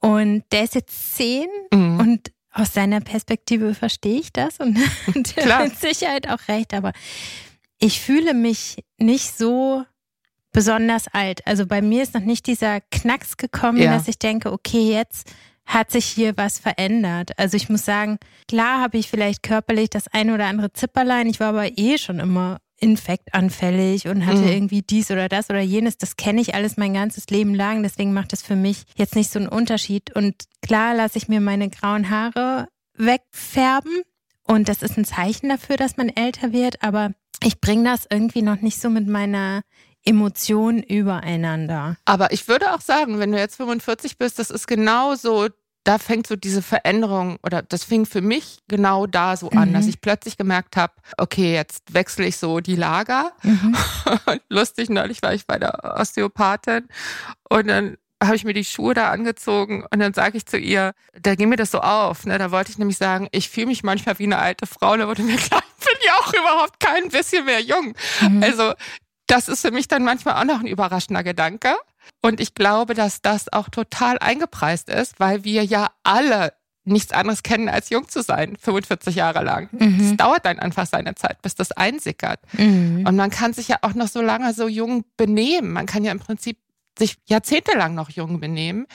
Und 0.00 0.44
der 0.52 0.64
ist 0.64 0.74
jetzt 0.74 1.16
zehn 1.16 1.48
mhm. 1.72 1.98
und 2.00 2.32
aus 2.52 2.72
seiner 2.72 3.00
Perspektive 3.00 3.74
verstehe 3.74 4.20
ich 4.20 4.32
das 4.32 4.58
und, 4.58 4.76
der 5.36 5.58
hat 5.58 5.68
mit 5.68 5.78
Sicherheit 5.78 6.28
auch 6.28 6.48
recht, 6.48 6.74
aber 6.74 6.92
ich 7.78 8.00
fühle 8.00 8.34
mich 8.34 8.84
nicht 8.98 9.36
so 9.36 9.84
besonders 10.52 11.06
alt. 11.08 11.46
Also 11.46 11.66
bei 11.66 11.82
mir 11.82 12.02
ist 12.02 12.14
noch 12.14 12.22
nicht 12.22 12.46
dieser 12.46 12.80
Knacks 12.80 13.36
gekommen, 13.36 13.78
ja. 13.78 13.92
dass 13.92 14.08
ich 14.08 14.18
denke, 14.18 14.52
okay, 14.52 14.90
jetzt 14.90 15.30
hat 15.66 15.90
sich 15.90 16.06
hier 16.06 16.36
was 16.36 16.58
verändert. 16.58 17.38
Also 17.38 17.56
ich 17.56 17.68
muss 17.68 17.84
sagen, 17.84 18.18
klar 18.48 18.80
habe 18.80 18.96
ich 18.98 19.08
vielleicht 19.08 19.42
körperlich 19.42 19.90
das 19.90 20.08
eine 20.08 20.34
oder 20.34 20.46
andere 20.46 20.72
Zipperlein. 20.72 21.28
Ich 21.28 21.40
war 21.40 21.50
aber 21.50 21.78
eh 21.78 21.98
schon 21.98 22.20
immer 22.20 22.58
infektanfällig 22.78 24.08
und 24.08 24.24
hatte 24.24 24.42
mhm. 24.42 24.48
irgendwie 24.48 24.82
dies 24.82 25.10
oder 25.10 25.28
das 25.28 25.50
oder 25.50 25.60
jenes. 25.60 25.98
Das 25.98 26.16
kenne 26.16 26.40
ich 26.40 26.54
alles 26.54 26.76
mein 26.76 26.94
ganzes 26.94 27.28
Leben 27.28 27.54
lang. 27.54 27.82
Deswegen 27.82 28.12
macht 28.12 28.32
das 28.32 28.42
für 28.42 28.56
mich 28.56 28.84
jetzt 28.96 29.16
nicht 29.16 29.30
so 29.30 29.38
einen 29.38 29.48
Unterschied. 29.48 30.14
Und 30.14 30.44
klar 30.62 30.94
lasse 30.94 31.18
ich 31.18 31.28
mir 31.28 31.40
meine 31.40 31.68
grauen 31.68 32.10
Haare 32.10 32.68
wegfärben. 32.94 34.02
Und 34.44 34.68
das 34.68 34.82
ist 34.82 34.96
ein 34.96 35.04
Zeichen 35.04 35.48
dafür, 35.48 35.76
dass 35.76 35.96
man 35.96 36.08
älter 36.08 36.52
wird. 36.52 36.82
Aber 36.82 37.12
ich 37.42 37.60
bringe 37.60 37.84
das 37.84 38.06
irgendwie 38.10 38.42
noch 38.42 38.60
nicht 38.60 38.80
so 38.80 38.90
mit 38.90 39.06
meiner 39.06 39.62
Emotion 40.04 40.82
übereinander. 40.82 41.96
Aber 42.04 42.32
ich 42.32 42.48
würde 42.48 42.72
auch 42.74 42.80
sagen, 42.80 43.18
wenn 43.18 43.32
du 43.32 43.38
jetzt 43.38 43.56
45 43.56 44.18
bist, 44.18 44.38
das 44.38 44.50
ist 44.50 44.66
genau 44.66 45.14
so 45.16 45.48
da 45.84 45.98
fängt 45.98 46.26
so 46.26 46.36
diese 46.36 46.62
Veränderung 46.62 47.38
oder 47.42 47.62
das 47.62 47.84
fing 47.84 48.04
für 48.04 48.20
mich 48.20 48.58
genau 48.68 49.06
da 49.06 49.36
so 49.36 49.50
an, 49.50 49.70
mhm. 49.70 49.74
dass 49.74 49.86
ich 49.86 50.00
plötzlich 50.00 50.36
gemerkt 50.36 50.76
habe, 50.76 50.92
okay, 51.16 51.54
jetzt 51.54 51.94
wechsle 51.94 52.26
ich 52.26 52.36
so 52.36 52.60
die 52.60 52.76
Lager. 52.76 53.32
Mhm. 53.42 53.76
Lustig, 54.48 54.90
neulich 54.90 55.22
war 55.22 55.32
ich 55.32 55.46
bei 55.46 55.58
der 55.58 55.96
Osteopathin 55.98 56.88
und 57.48 57.68
dann 57.68 57.96
habe 58.22 58.34
ich 58.34 58.44
mir 58.44 58.52
die 58.52 58.64
Schuhe 58.64 58.94
da 58.94 59.10
angezogen 59.10 59.84
und 59.90 60.00
dann 60.00 60.12
sage 60.12 60.36
ich 60.36 60.46
zu 60.46 60.58
ihr, 60.58 60.92
da 61.20 61.34
ging 61.36 61.48
mir 61.48 61.56
das 61.56 61.70
so 61.70 61.80
auf. 61.80 62.26
Ne? 62.26 62.36
Da 62.38 62.50
wollte 62.50 62.70
ich 62.70 62.78
nämlich 62.78 62.98
sagen, 62.98 63.28
ich 63.30 63.48
fühle 63.48 63.66
mich 63.66 63.84
manchmal 63.84 64.18
wie 64.18 64.24
eine 64.24 64.38
alte 64.38 64.66
Frau. 64.66 64.96
Da 64.96 65.06
wurde 65.06 65.22
mir 65.22 65.36
klar, 65.36 65.62
ich 65.78 65.84
bin 65.86 65.96
ja 66.04 66.12
auch 66.14 66.32
überhaupt 66.32 66.80
kein 66.80 67.08
bisschen 67.10 67.44
mehr 67.44 67.60
jung. 67.60 67.94
Mhm. 68.20 68.42
Also 68.42 68.72
das 69.28 69.48
ist 69.48 69.60
für 69.60 69.70
mich 69.70 69.86
dann 69.88 70.04
manchmal 70.04 70.34
auch 70.34 70.44
noch 70.44 70.60
ein 70.60 70.66
überraschender 70.66 71.22
Gedanke. 71.22 71.76
Und 72.20 72.40
ich 72.40 72.54
glaube, 72.54 72.94
dass 72.94 73.22
das 73.22 73.52
auch 73.52 73.68
total 73.68 74.18
eingepreist 74.18 74.88
ist, 74.88 75.18
weil 75.20 75.44
wir 75.44 75.64
ja 75.64 75.88
alle 76.02 76.52
nichts 76.84 77.12
anderes 77.12 77.42
kennen, 77.42 77.68
als 77.68 77.90
jung 77.90 78.08
zu 78.08 78.22
sein, 78.22 78.56
45 78.56 79.14
Jahre 79.14 79.44
lang. 79.44 79.68
Mhm. 79.72 80.00
Es 80.00 80.16
dauert 80.16 80.44
dann 80.44 80.58
einfach 80.58 80.86
seine 80.86 81.14
Zeit, 81.14 81.40
bis 81.42 81.54
das 81.54 81.72
einsickert. 81.72 82.40
Mhm. 82.52 83.04
Und 83.06 83.16
man 83.16 83.30
kann 83.30 83.52
sich 83.52 83.68
ja 83.68 83.78
auch 83.82 83.94
noch 83.94 84.08
so 84.08 84.22
lange 84.22 84.52
so 84.54 84.68
jung 84.68 85.04
benehmen. 85.16 85.72
Man 85.72 85.86
kann 85.86 86.04
ja 86.04 86.12
im 86.12 86.18
Prinzip 86.18 86.58
sich 86.98 87.16
jahrzehntelang 87.26 87.94
noch 87.94 88.10
jung 88.10 88.40
benehmen. 88.40 88.86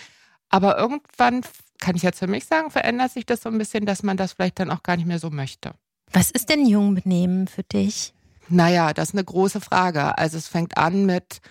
Aber 0.49 0.77
irgendwann, 0.77 1.41
kann 1.79 1.95
ich 1.95 2.03
jetzt 2.03 2.19
für 2.19 2.27
mich 2.27 2.45
sagen, 2.45 2.69
verändert 2.69 3.11
sich 3.11 3.25
das 3.25 3.41
so 3.41 3.49
ein 3.49 3.57
bisschen, 3.57 3.85
dass 3.85 4.03
man 4.03 4.17
das 4.17 4.33
vielleicht 4.33 4.59
dann 4.59 4.71
auch 4.71 4.83
gar 4.83 4.97
nicht 4.97 5.07
mehr 5.07 5.19
so 5.19 5.29
möchte. 5.29 5.73
Was 6.11 6.29
ist 6.29 6.49
denn 6.49 6.65
jung 6.65 6.95
benehmen 6.95 7.47
für 7.47 7.63
dich? 7.63 8.13
Naja, 8.49 8.93
das 8.93 9.09
ist 9.09 9.15
eine 9.15 9.23
große 9.23 9.61
Frage. 9.61 10.17
Also 10.17 10.37
es 10.37 10.47
fängt 10.47 10.77
an 10.77 11.05
mit, 11.05 11.41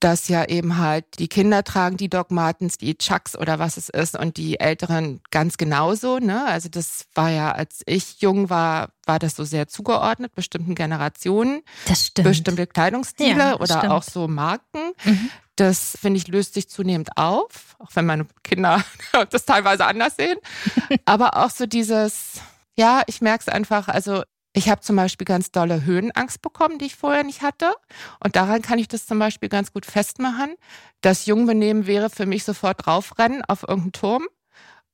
dass 0.00 0.28
ja 0.28 0.44
eben 0.44 0.78
halt 0.78 1.04
die 1.18 1.28
Kinder 1.28 1.64
tragen 1.64 1.96
die 1.96 2.10
Doc 2.10 2.30
Martens, 2.30 2.76
die 2.76 2.96
Chucks 2.96 3.36
oder 3.36 3.58
was 3.58 3.76
es 3.76 3.88
ist 3.88 4.18
und 4.18 4.36
die 4.36 4.60
Älteren 4.60 5.20
ganz 5.30 5.56
genauso. 5.56 6.18
Ne? 6.18 6.44
Also 6.46 6.68
das 6.68 7.06
war 7.14 7.30
ja, 7.30 7.52
als 7.52 7.82
ich 7.86 8.20
jung 8.20 8.50
war, 8.50 8.90
war 9.06 9.18
das 9.18 9.36
so 9.36 9.44
sehr 9.44 9.68
zugeordnet, 9.68 10.34
bestimmten 10.34 10.74
Generationen. 10.74 11.62
Das 11.86 12.06
stimmt. 12.06 12.28
Bestimmte 12.28 12.66
Kleidungsstile 12.66 13.38
ja, 13.38 13.54
oder 13.56 13.78
stimmt. 13.78 13.92
auch 13.92 14.02
so 14.02 14.28
Marken. 14.28 14.92
Mhm. 15.04 15.30
Das, 15.56 15.96
finde 16.00 16.18
ich, 16.18 16.26
löst 16.26 16.54
sich 16.54 16.68
zunehmend 16.68 17.16
auf, 17.16 17.76
auch 17.78 17.90
wenn 17.94 18.06
meine 18.06 18.26
Kinder 18.42 18.84
das 19.30 19.44
teilweise 19.44 19.86
anders 19.86 20.16
sehen. 20.16 20.38
Aber 21.04 21.36
auch 21.36 21.50
so 21.50 21.66
dieses, 21.66 22.40
ja, 22.76 23.02
ich 23.06 23.20
merke 23.20 23.44
es 23.46 23.48
einfach, 23.48 23.88
also 23.88 24.22
ich 24.56 24.68
habe 24.68 24.80
zum 24.80 24.94
Beispiel 24.94 25.24
ganz 25.24 25.50
dolle 25.50 25.84
Höhenangst 25.84 26.40
bekommen, 26.40 26.78
die 26.78 26.86
ich 26.86 26.94
vorher 26.94 27.24
nicht 27.24 27.42
hatte. 27.42 27.74
Und 28.22 28.36
daran 28.36 28.62
kann 28.62 28.78
ich 28.78 28.86
das 28.86 29.04
zum 29.04 29.18
Beispiel 29.18 29.48
ganz 29.48 29.72
gut 29.72 29.84
festmachen. 29.84 30.54
Das 31.00 31.26
Jungbenehmen 31.26 31.86
wäre 31.86 32.08
für 32.08 32.24
mich 32.24 32.44
sofort 32.44 32.86
draufrennen 32.86 33.44
auf 33.44 33.62
irgendeinen 33.64 33.92
Turm. 33.92 34.26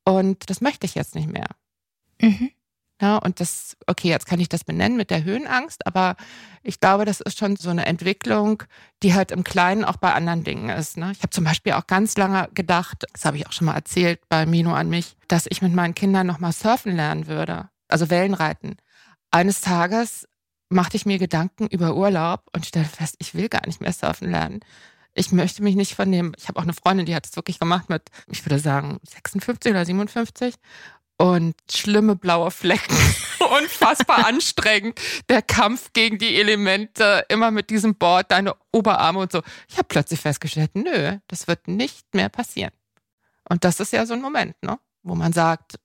Und 0.03 0.49
das 0.49 0.63
möchte 0.63 0.87
ich 0.87 0.95
jetzt 0.95 1.15
nicht 1.15 1.29
mehr. 1.29 1.47
Mhm. 2.23 2.51
Ja, 3.03 3.17
und 3.17 3.41
das, 3.41 3.77
okay, 3.87 4.09
jetzt 4.09 4.27
kann 4.27 4.41
ich 4.41 4.49
das 4.49 4.65
benennen 4.65 4.97
mit 4.97 5.11
der 5.11 5.25
Höhenangst, 5.25 5.87
aber 5.87 6.17
ich 6.63 6.81
glaube, 6.81 7.07
das 7.07 7.23
ist 7.23 7.39
schon 7.39 7.57
so 7.57 7.71
eine 7.71 7.87
Entwicklung, 7.87 8.63
die 9.03 9.15
halt 9.15 9.31
im 9.31 9.43
Kleinen 9.43 9.87
auch 9.87 9.97
bei 9.97 10.13
anderen 10.13 10.45
Dingen 10.45 10.69
ist. 10.69 10.99
Ne? 10.99 11.11
Ich 11.13 11.21
habe 11.21 11.31
zum 11.31 11.45
Beispiel 11.45 11.73
auch 11.73 11.87
ganz 11.87 12.19
lange 12.19 12.51
gedacht, 12.53 13.07
das 13.13 13.25
habe 13.25 13.39
ich 13.39 13.47
auch 13.47 13.53
schon 13.53 13.67
mal 13.67 13.75
erzählt 13.75 14.21
bei 14.29 14.45
Mino 14.45 14.75
an 14.75 14.91
mich, 14.91 15.17
dass 15.29 15.47
ich 15.49 15.63
mit 15.63 15.73
meinen 15.73 15.95
Kindern 15.95 16.27
nochmal 16.27 16.53
surfen 16.53 16.95
lernen 16.95 17.27
würde, 17.27 17.71
also 17.89 18.11
Wellenreiten 18.11 18.77
eines 19.31 19.61
Tages 19.61 20.29
machte 20.69 20.97
ich 20.97 21.07
mir 21.07 21.19
Gedanken 21.19 21.67
über 21.67 21.97
Urlaub 21.97 22.45
und 22.55 22.67
stellte 22.67 22.89
fest, 22.89 23.17
ich 23.19 23.35
will 23.35 23.49
gar 23.49 23.67
nicht 23.67 23.81
mehr 23.81 23.93
surfen 23.93 24.31
lernen. 24.31 24.61
Ich 25.13 25.33
möchte 25.33 25.63
mich 25.63 25.75
nicht 25.75 25.95
von 25.95 26.11
dem, 26.11 26.33
ich 26.39 26.47
habe 26.49 26.59
auch 26.59 26.63
eine 26.63 26.73
Freundin, 26.73 27.07
die 27.07 27.15
hat 27.15 27.27
es 27.27 27.35
wirklich 27.35 27.59
gemacht 27.59 27.89
mit, 27.89 28.03
ich 28.29 28.45
würde 28.47 28.61
sagen, 28.61 29.01
56 29.03 29.71
oder 29.73 29.85
57 29.85 30.55
und 31.17 31.55
schlimme 31.71 32.17
blaue 32.17 32.51
Flecken. 32.51 32.97
Unfassbar 33.61 34.27
anstrengend. 34.27 35.01
Der 35.29 35.43
Kampf 35.43 35.93
gegen 35.93 36.19
die 36.19 36.37
Elemente, 36.37 37.25
immer 37.29 37.51
mit 37.51 37.71
diesem 37.71 37.97
Board, 37.97 38.31
deine 38.31 38.55
Oberarme 38.73 39.19
und 39.19 39.33
so. 39.33 39.43
Ich 39.69 39.77
habe 39.77 39.89
plötzlich 39.89 40.21
festgestellt, 40.21 40.71
nö, 40.75 41.19
das 41.27 41.49
wird 41.49 41.67
nicht 41.67 42.15
mehr 42.15 42.29
passieren. 42.29 42.73
Und 43.49 43.65
das 43.65 43.81
ist 43.81 43.93
ja 43.93 44.07
so 44.07 44.15
ein 44.15 44.23
Moment, 44.23 44.55
ne? 44.63 44.79
wo 45.03 45.15
man 45.15 45.33
sagt, 45.33 45.79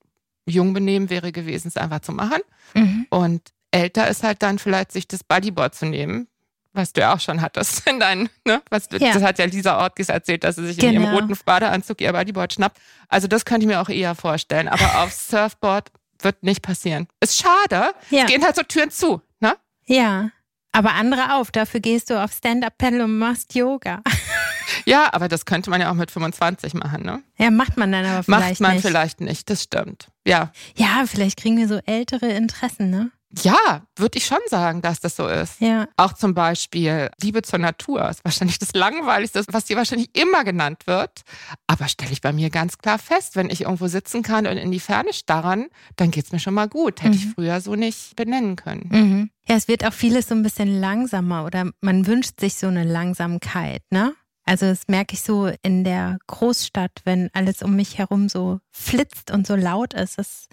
jung 0.46 0.72
benehmen 0.72 1.10
wäre 1.10 1.32
gewesen, 1.32 1.68
es 1.68 1.76
einfach 1.76 2.00
zu 2.00 2.12
machen. 2.12 2.40
Mhm. 2.74 3.05
Und 3.16 3.54
älter 3.70 4.08
ist 4.08 4.22
halt 4.22 4.42
dann 4.42 4.58
vielleicht 4.58 4.92
sich 4.92 5.08
das 5.08 5.24
Bodyboard 5.24 5.74
zu 5.74 5.86
nehmen, 5.86 6.28
was 6.74 6.92
du 6.92 7.00
ja 7.00 7.14
auch 7.14 7.20
schon 7.20 7.40
hattest 7.40 7.86
in 7.88 7.98
deinen, 7.98 8.28
ne? 8.44 8.60
Was 8.68 8.88
ja. 8.92 9.14
Das 9.14 9.22
hat 9.22 9.38
ja 9.38 9.46
Lisa 9.46 9.78
Ortgis 9.78 10.10
erzählt, 10.10 10.44
dass 10.44 10.56
sie 10.56 10.66
sich 10.66 10.76
genau. 10.76 10.88
in 10.88 10.94
ihrem 10.94 11.04
genau. 11.04 11.22
roten 11.22 11.38
Badeanzug 11.46 12.02
ihr 12.02 12.12
Bodyboard 12.12 12.52
schnappt. 12.52 12.78
Also 13.08 13.26
das 13.26 13.46
könnte 13.46 13.62
ich 13.64 13.68
mir 13.68 13.80
auch 13.80 13.88
eher 13.88 14.14
vorstellen. 14.14 14.68
Aber 14.68 14.84
aufs 15.02 15.28
Surfboard 15.28 15.90
wird 16.20 16.42
nicht 16.42 16.60
passieren. 16.60 17.08
Ist 17.20 17.38
schade. 17.38 17.94
Ja. 18.10 18.24
Es 18.24 18.26
gehen 18.26 18.44
halt 18.44 18.56
so 18.56 18.62
Türen 18.62 18.90
zu, 18.90 19.22
ne? 19.40 19.56
Ja. 19.86 20.30
Aber 20.72 20.92
andere 20.92 21.36
auf. 21.36 21.50
Dafür 21.50 21.80
gehst 21.80 22.10
du 22.10 22.22
auf 22.22 22.32
Stand-Up-Paddle 22.32 23.04
und 23.04 23.18
machst 23.18 23.54
Yoga. 23.54 24.02
Ja, 24.84 25.12
aber 25.12 25.28
das 25.28 25.44
könnte 25.46 25.70
man 25.70 25.80
ja 25.80 25.90
auch 25.90 25.94
mit 25.94 26.10
25 26.10 26.74
machen, 26.74 27.02
ne? 27.04 27.22
Ja, 27.38 27.50
macht 27.50 27.76
man 27.76 27.90
dann 27.92 28.04
aber 28.04 28.22
vielleicht 28.22 28.50
nicht. 28.50 28.60
Macht 28.60 28.60
man 28.60 28.74
nicht. 28.74 28.86
vielleicht 28.86 29.20
nicht, 29.20 29.50
das 29.50 29.62
stimmt. 29.62 30.08
Ja. 30.26 30.52
Ja, 30.76 31.04
vielleicht 31.06 31.38
kriegen 31.38 31.56
wir 31.56 31.68
so 31.68 31.78
ältere 31.86 32.28
Interessen, 32.28 32.90
ne? 32.90 33.10
Ja, 33.42 33.82
würde 33.96 34.18
ich 34.18 34.24
schon 34.24 34.38
sagen, 34.48 34.82
dass 34.82 35.00
das 35.00 35.16
so 35.16 35.26
ist. 35.26 35.60
Ja. 35.60 35.88
Auch 35.96 36.12
zum 36.12 36.32
Beispiel 36.32 37.10
Liebe 37.20 37.42
zur 37.42 37.58
Natur 37.58 38.08
ist 38.08 38.24
wahrscheinlich 38.24 38.58
das 38.58 38.72
Langweiligste, 38.72 39.44
was 39.48 39.64
dir 39.64 39.76
wahrscheinlich 39.76 40.16
immer 40.16 40.44
genannt 40.44 40.86
wird. 40.86 41.22
Aber 41.66 41.88
stelle 41.88 42.12
ich 42.12 42.20
bei 42.20 42.32
mir 42.32 42.50
ganz 42.50 42.78
klar 42.78 42.98
fest, 42.98 43.36
wenn 43.36 43.50
ich 43.50 43.62
irgendwo 43.62 43.88
sitzen 43.88 44.22
kann 44.22 44.46
und 44.46 44.56
in 44.56 44.70
die 44.70 44.80
Ferne 44.80 45.12
starren, 45.12 45.66
dann 45.96 46.10
geht 46.10 46.26
es 46.26 46.32
mir 46.32 46.38
schon 46.38 46.54
mal 46.54 46.68
gut. 46.68 47.02
Hätte 47.02 47.16
mhm. 47.16 47.22
ich 47.22 47.34
früher 47.34 47.60
so 47.60 47.74
nicht 47.74 48.16
benennen 48.16 48.56
können. 48.56 48.88
Mhm. 48.90 49.30
Ja, 49.48 49.56
es 49.56 49.68
wird 49.68 49.84
auch 49.84 49.92
vieles 49.92 50.28
so 50.28 50.34
ein 50.34 50.42
bisschen 50.42 50.80
langsamer 50.80 51.44
oder 51.44 51.70
man 51.80 52.06
wünscht 52.06 52.40
sich 52.40 52.54
so 52.54 52.68
eine 52.68 52.84
Langsamkeit, 52.84 53.82
ne? 53.90 54.14
Also 54.46 54.66
das 54.66 54.82
merke 54.86 55.14
ich 55.14 55.22
so 55.22 55.50
in 55.62 55.82
der 55.82 56.18
Großstadt, 56.28 57.02
wenn 57.04 57.30
alles 57.34 57.62
um 57.62 57.74
mich 57.74 57.98
herum 57.98 58.28
so 58.28 58.60
flitzt 58.70 59.32
und 59.32 59.46
so 59.46 59.56
laut 59.56 59.92
ist. 59.92 60.18
Das 60.18 60.48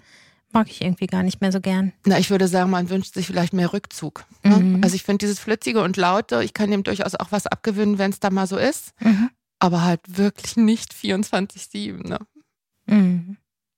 mag 0.52 0.68
ich 0.68 0.82
irgendwie 0.82 1.06
gar 1.06 1.22
nicht 1.22 1.40
mehr 1.40 1.52
so 1.52 1.60
gern. 1.60 1.92
Na, 2.04 2.18
ich 2.18 2.28
würde 2.28 2.48
sagen, 2.48 2.70
man 2.70 2.90
wünscht 2.90 3.14
sich 3.14 3.26
vielleicht 3.26 3.52
mehr 3.52 3.72
Rückzug. 3.72 4.24
Ne? 4.42 4.56
Mhm. 4.56 4.84
Also 4.84 4.96
ich 4.96 5.04
finde 5.04 5.18
dieses 5.18 5.38
Flitzige 5.38 5.82
und 5.82 5.96
Laute, 5.96 6.42
ich 6.42 6.54
kann 6.54 6.70
dem 6.70 6.82
durchaus 6.82 7.14
auch 7.14 7.30
was 7.30 7.46
abgewinnen, 7.46 7.98
wenn 7.98 8.10
es 8.10 8.20
da 8.20 8.30
mal 8.30 8.48
so 8.48 8.56
ist. 8.56 8.92
Mhm. 9.00 9.30
Aber 9.60 9.82
halt 9.82 10.00
wirklich 10.06 10.56
nicht 10.56 10.92
24-7. 10.92 12.08
Ne? 12.08 12.18
Mhm. 12.86 13.36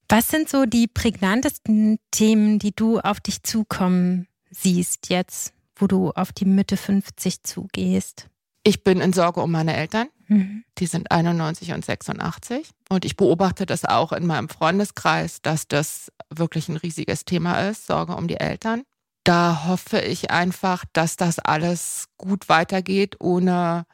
Was 0.08 0.28
sind 0.28 0.48
so 0.48 0.64
die 0.64 0.86
prägnantesten 0.86 1.98
Themen, 2.10 2.58
die 2.58 2.74
du 2.74 3.00
auf 3.00 3.20
dich 3.20 3.42
zukommen 3.42 4.28
siehst 4.50 5.10
jetzt, 5.10 5.52
wo 5.74 5.86
du 5.86 6.10
auf 6.12 6.32
die 6.32 6.44
Mitte 6.46 6.76
50 6.76 7.42
zugehst? 7.42 8.28
Ich 8.66 8.82
bin 8.82 9.00
in 9.00 9.12
Sorge 9.12 9.40
um 9.40 9.52
meine 9.52 9.76
Eltern. 9.76 10.08
Mhm. 10.26 10.64
Die 10.78 10.86
sind 10.86 11.12
91 11.12 11.72
und 11.72 11.84
86. 11.84 12.68
Und 12.88 13.04
ich 13.04 13.14
beobachte 13.14 13.64
das 13.64 13.84
auch 13.84 14.12
in 14.12 14.26
meinem 14.26 14.48
Freundeskreis, 14.48 15.40
dass 15.40 15.68
das 15.68 16.10
wirklich 16.34 16.68
ein 16.68 16.76
riesiges 16.76 17.24
Thema 17.24 17.68
ist, 17.68 17.86
Sorge 17.86 18.16
um 18.16 18.26
die 18.26 18.40
Eltern. 18.40 18.82
Da 19.22 19.66
hoffe 19.68 20.00
ich 20.00 20.32
einfach, 20.32 20.84
dass 20.92 21.14
das 21.14 21.38
alles 21.38 22.06
gut 22.18 22.48
weitergeht, 22.48 23.14
ohne 23.20 23.86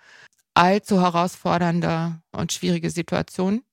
allzu 0.55 1.02
herausfordernde 1.02 2.23
und 2.31 2.52
schwierige 2.52 2.88
Situationen. 2.88 3.64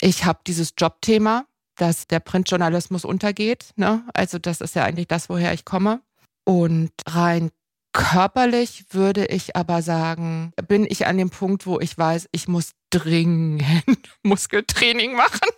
Ich 0.00 0.24
habe 0.24 0.40
dieses 0.48 0.74
Jobthema, 0.76 1.44
dass 1.76 2.08
der 2.08 2.18
Printjournalismus 2.18 3.04
untergeht. 3.04 3.70
Ne? 3.76 4.04
Also 4.14 4.40
das 4.40 4.60
ist 4.60 4.74
ja 4.74 4.82
eigentlich 4.82 5.06
das, 5.06 5.28
woher 5.28 5.52
ich 5.52 5.64
komme. 5.64 6.00
Und 6.44 6.90
rein 7.06 7.52
Körperlich 7.92 8.84
würde 8.90 9.26
ich 9.26 9.56
aber 9.56 9.82
sagen, 9.82 10.52
bin 10.68 10.86
ich 10.88 11.06
an 11.06 11.18
dem 11.18 11.30
Punkt, 11.30 11.66
wo 11.66 11.80
ich 11.80 11.96
weiß, 11.96 12.28
ich 12.32 12.46
muss 12.46 12.72
dringend 12.90 13.64
Muskeltraining 14.22 15.14
machen. 15.14 15.48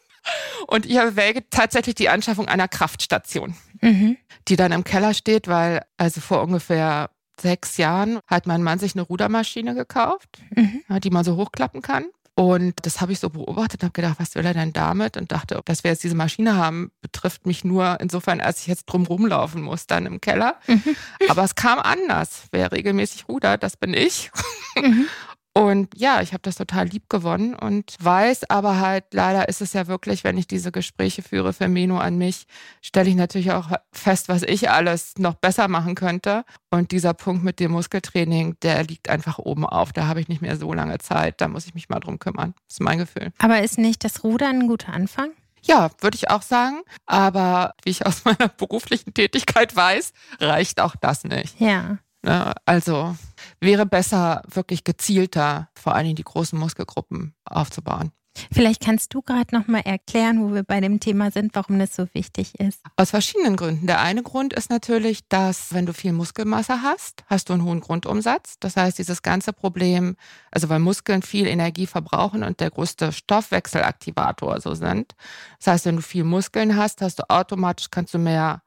Und 0.66 0.86
ich 0.86 0.94
erwäge 0.94 1.48
tatsächlich 1.50 1.96
die 1.96 2.08
Anschaffung 2.08 2.48
einer 2.48 2.68
Kraftstation, 2.68 3.54
mhm. 3.80 4.16
die 4.48 4.56
dann 4.56 4.72
im 4.72 4.84
Keller 4.84 5.14
steht, 5.14 5.48
weil 5.48 5.82
also 5.96 6.20
vor 6.20 6.42
ungefähr 6.42 7.10
sechs 7.40 7.76
Jahren 7.76 8.20
hat 8.26 8.46
mein 8.46 8.62
Mann 8.62 8.78
sich 8.78 8.94
eine 8.94 9.02
Rudermaschine 9.02 9.74
gekauft, 9.74 10.40
mhm. 10.54 10.82
die 11.00 11.10
man 11.10 11.24
so 11.24 11.36
hochklappen 11.36 11.82
kann. 11.82 12.06
Und 12.42 12.75
das 12.84 13.00
habe 13.00 13.12
ich 13.12 13.20
so 13.20 13.30
beobachtet 13.30 13.82
und 13.82 13.84
habe 13.84 13.92
gedacht, 13.92 14.16
was 14.18 14.34
will 14.34 14.44
er 14.44 14.52
denn 14.52 14.72
damit? 14.72 15.16
Und 15.16 15.30
dachte, 15.30 15.61
dass 15.64 15.84
wir 15.84 15.92
jetzt 15.92 16.02
diese 16.02 16.16
Maschine 16.16 16.56
haben, 16.56 16.90
betrifft 17.00 17.46
mich 17.46 17.62
nur 17.62 18.00
insofern, 18.00 18.40
als 18.40 18.62
ich 18.62 18.66
jetzt 18.66 18.87
drum 18.87 19.06
rumlaufen 19.06 19.62
muss, 19.62 19.87
dann 19.87 20.06
im 20.06 20.20
Keller. 20.20 20.56
Mhm. 20.66 20.96
Aber 21.28 21.44
es 21.44 21.54
kam 21.54 21.78
anders. 21.78 22.46
Wer 22.50 22.72
regelmäßig 22.72 23.28
rudert, 23.28 23.62
das 23.62 23.76
bin 23.76 23.94
ich. 23.94 24.32
Mhm. 24.75 25.06
Und 25.54 25.88
ja, 25.99 26.23
ich 26.23 26.32
habe 26.32 26.40
das 26.42 26.56
total 26.56 26.87
lieb 26.87 27.11
gewonnen 27.11 27.54
und 27.54 27.94
weiß 28.00 28.49
aber 28.49 28.80
halt, 28.80 29.04
leider 29.12 29.49
ist 29.49 29.61
es 29.61 29.75
ja 29.75 29.87
wirklich, 29.87 30.25
wenn 30.25 30.38
ich 30.38 30.47
diese 30.47 30.73
Gespräche 30.73 31.23
führe 31.23 31.52
für 31.52 31.68
Meno 31.68 31.99
an 31.99 32.16
mich, 32.16 32.47
stelle 32.80 33.11
ich 33.11 33.16
natürlich 33.16 33.52
auch 33.52 33.71
fest, 33.92 34.30
was 34.30 34.42
ich 34.42 34.71
alles 34.71 35.18
noch 35.18 35.35
besser 35.35 35.68
machen 35.68 35.94
könnte. 35.94 36.44
Und 36.71 36.90
dieser 36.90 37.12
Punkt 37.12 37.44
mit 37.44 37.61
dem 37.61 37.73
Muskeltraining, 37.73 38.56
der 38.62 38.85
liegt 38.85 39.11
einfach 39.11 39.38
oben 39.38 39.66
auf. 39.66 39.92
Da 39.92 40.06
habe 40.06 40.23
ich 40.23 40.28
nicht 40.28 40.40
mehr 40.40 40.56
so 40.56 40.73
lange 40.73 40.97
Zeit. 40.99 41.42
Da 41.42 41.49
muss 41.49 41.66
ich 41.66 41.75
mich 41.75 41.90
mal 41.90 42.00
drum 42.00 42.18
kümmern. 42.18 42.54
Das 42.68 42.76
ist 42.76 42.80
mein 42.80 42.99
Gefühl. 42.99 43.30
Aber 43.38 43.61
ist 43.62 43.76
nicht 43.76 44.04
das 44.04 44.25
Rudern 44.25 44.61
ein 44.61 44.68
guter 44.68 44.94
Anfang? 44.94 45.32
Ja, 45.64 45.90
würde 46.00 46.16
ich 46.16 46.30
auch 46.30 46.42
sagen. 46.42 46.80
Aber 47.04 47.75
wie 47.85 47.90
ich 47.90 48.06
aus 48.06 48.25
meiner 48.25 48.49
beruflichen 48.56 49.12
Tätigkeit 49.12 49.76
weiß, 49.76 50.12
reicht 50.40 50.80
auch 50.80 50.97
das 50.97 51.25
nicht. 51.25 51.61
Ja. 51.61 51.99
Ne? 52.22 52.54
Also 52.64 53.16
wäre 53.60 53.86
besser, 53.86 54.42
wirklich 54.48 54.84
gezielter 54.84 55.68
vor 55.74 55.94
allen 55.94 56.04
Dingen 56.04 56.16
die 56.16 56.24
großen 56.24 56.58
Muskelgruppen 56.58 57.34
aufzubauen. 57.44 58.12
Vielleicht 58.50 58.82
kannst 58.82 59.12
du 59.14 59.22
gerade 59.22 59.54
noch 59.54 59.66
mal 59.66 59.80
erklären, 59.80 60.42
wo 60.42 60.54
wir 60.54 60.62
bei 60.62 60.80
dem 60.80 61.00
Thema 61.00 61.30
sind, 61.30 61.54
warum 61.54 61.78
das 61.78 61.94
so 61.94 62.06
wichtig 62.14 62.58
ist. 62.58 62.80
Aus 62.96 63.10
verschiedenen 63.10 63.56
Gründen. 63.56 63.86
Der 63.86 64.00
eine 64.00 64.22
Grund 64.22 64.54
ist 64.54 64.70
natürlich, 64.70 65.28
dass 65.28 65.74
wenn 65.74 65.86
du 65.86 65.92
viel 65.92 66.12
Muskelmasse 66.12 66.82
hast, 66.82 67.24
hast 67.26 67.48
du 67.48 67.52
einen 67.52 67.64
hohen 67.64 67.80
Grundumsatz. 67.80 68.56
Das 68.60 68.76
heißt, 68.76 68.98
dieses 68.98 69.22
ganze 69.22 69.52
Problem, 69.52 70.16
also 70.50 70.68
weil 70.68 70.78
Muskeln 70.78 71.22
viel 71.22 71.46
Energie 71.46 71.86
verbrauchen 71.86 72.42
und 72.42 72.60
der 72.60 72.70
größte 72.70 73.12
Stoffwechselaktivator 73.12 74.60
so 74.60 74.74
sind. 74.74 75.14
Das 75.58 75.66
heißt, 75.66 75.86
wenn 75.86 75.96
du 75.96 76.02
viel 76.02 76.24
Muskeln 76.24 76.76
hast, 76.76 77.02
hast 77.02 77.18
du 77.18 77.28
automatisch 77.28 77.90
kannst 77.90 78.14
du 78.14 78.18
mehr 78.18 78.62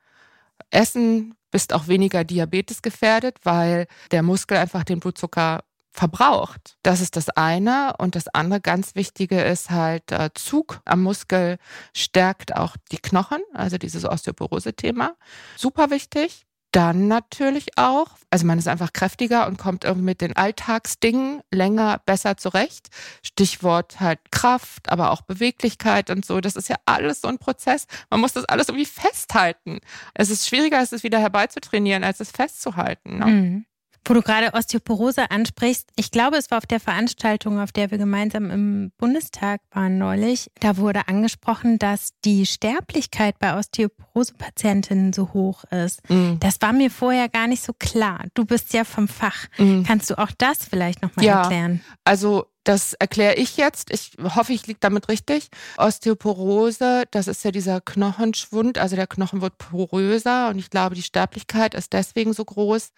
essen, 0.69 1.35
bist 1.55 1.71
auch 1.71 1.87
weniger 1.87 2.25
Diabetes 2.25 2.81
gefährdet, 2.81 3.37
weil 3.43 3.87
der 4.11 4.23
Muskel 4.23 4.57
einfach 4.57 4.83
den 4.83 4.99
Blutzucker 4.99 5.63
verbraucht. 5.93 6.75
Das 6.83 6.99
ist 6.99 7.15
das 7.15 7.29
eine. 7.29 7.93
Und 7.97 8.17
das 8.17 8.27
andere 8.27 8.59
ganz 8.59 8.93
Wichtige 8.95 9.41
ist 9.41 9.69
halt, 9.69 10.11
äh, 10.11 10.31
Zug 10.33 10.81
am 10.83 11.01
Muskel 11.01 11.57
stärkt 11.95 12.57
auch 12.57 12.75
die 12.91 12.97
Knochen, 12.97 13.41
also 13.53 13.77
dieses 13.77 14.03
Osteoporose-Thema. 14.03 15.15
Super 15.55 15.91
wichtig. 15.91 16.45
Dann 16.75 17.07
natürlich 17.07 17.77
auch, 17.77 18.07
also 18.31 18.45
man 18.45 18.59
ist 18.59 18.67
einfach 18.67 18.91
kräftiger 18.91 19.47
und 19.47 19.57
kommt 19.57 19.85
irgendwie 19.85 20.07
mit 20.07 20.19
den 20.19 20.35
Alltagsdingen 20.35 21.39
länger 21.49 22.01
besser 22.05 22.35
zurecht. 22.35 22.89
Stichwort 23.23 24.01
halt 24.01 24.19
Kraft, 24.29 24.89
aber 24.89 25.11
auch 25.11 25.21
Beweglichkeit 25.21 26.09
und 26.09 26.25
so. 26.25 26.41
Das 26.41 26.57
ist 26.57 26.67
ja 26.67 26.75
alles 26.85 27.21
so 27.21 27.29
ein 27.29 27.37
Prozess. 27.37 27.87
Man 28.09 28.19
muss 28.19 28.33
das 28.33 28.43
alles 28.43 28.67
irgendwie 28.67 28.85
festhalten. 28.85 29.79
Es 30.15 30.29
ist 30.29 30.49
schwieriger, 30.49 30.81
es 30.81 30.91
wieder 31.03 31.19
herbeizutrainieren, 31.19 32.03
als 32.03 32.19
es 32.19 32.31
festzuhalten. 32.31 33.19
Ne? 33.19 33.25
Mhm. 33.25 33.65
Wo 34.07 34.13
du 34.13 34.21
gerade 34.21 34.53
Osteoporose 34.53 35.31
ansprichst, 35.31 35.89
ich 35.95 36.11
glaube, 36.11 36.37
es 36.37 36.51
war 36.51 36.59
auf 36.59 36.67
der 36.67 36.79
Veranstaltung, 36.79 37.59
auf 37.59 37.71
der 37.71 37.89
wir 37.89 37.97
gemeinsam 37.97 38.51
im 38.51 38.91
Bundestag 38.97 39.61
waren 39.71 39.97
neulich, 39.97 40.51
da 40.59 40.77
wurde 40.77 41.07
angesprochen, 41.07 41.79
dass 41.79 42.11
die 42.23 42.45
Sterblichkeit 42.45 43.39
bei 43.39 43.57
Osteoporose-Patientinnen 43.57 45.11
so 45.11 45.33
hoch 45.33 45.63
ist. 45.65 46.07
Mhm. 46.07 46.39
Das 46.39 46.61
war 46.61 46.71
mir 46.71 46.91
vorher 46.91 47.29
gar 47.29 47.47
nicht 47.47 47.63
so 47.63 47.73
klar. 47.73 48.25
Du 48.35 48.45
bist 48.45 48.73
ja 48.73 48.83
vom 48.83 49.07
Fach. 49.07 49.47
Mhm. 49.57 49.83
Kannst 49.83 50.11
du 50.11 50.19
auch 50.19 50.31
das 50.37 50.65
vielleicht 50.69 51.01
nochmal 51.01 51.25
ja, 51.25 51.41
erklären? 51.41 51.81
Also 52.03 52.45
das 52.63 52.93
erkläre 52.93 53.35
ich 53.35 53.57
jetzt. 53.57 53.91
Ich 53.91 54.13
hoffe, 54.35 54.53
ich 54.53 54.67
liege 54.67 54.79
damit 54.79 55.07
richtig. 55.09 55.49
Osteoporose, 55.77 57.05
das 57.11 57.27
ist 57.27 57.43
ja 57.43 57.51
dieser 57.51 57.81
Knochenschwund, 57.81 58.77
also 58.77 58.95
der 58.95 59.07
Knochen 59.07 59.41
wird 59.41 59.57
poröser 59.57 60.49
und 60.49 60.59
ich 60.59 60.69
glaube, 60.69 60.95
die 60.95 61.03
Sterblichkeit 61.03 61.73
ist 61.73 61.93
deswegen 61.93 62.33
so 62.33 62.43
groß, 62.43 62.91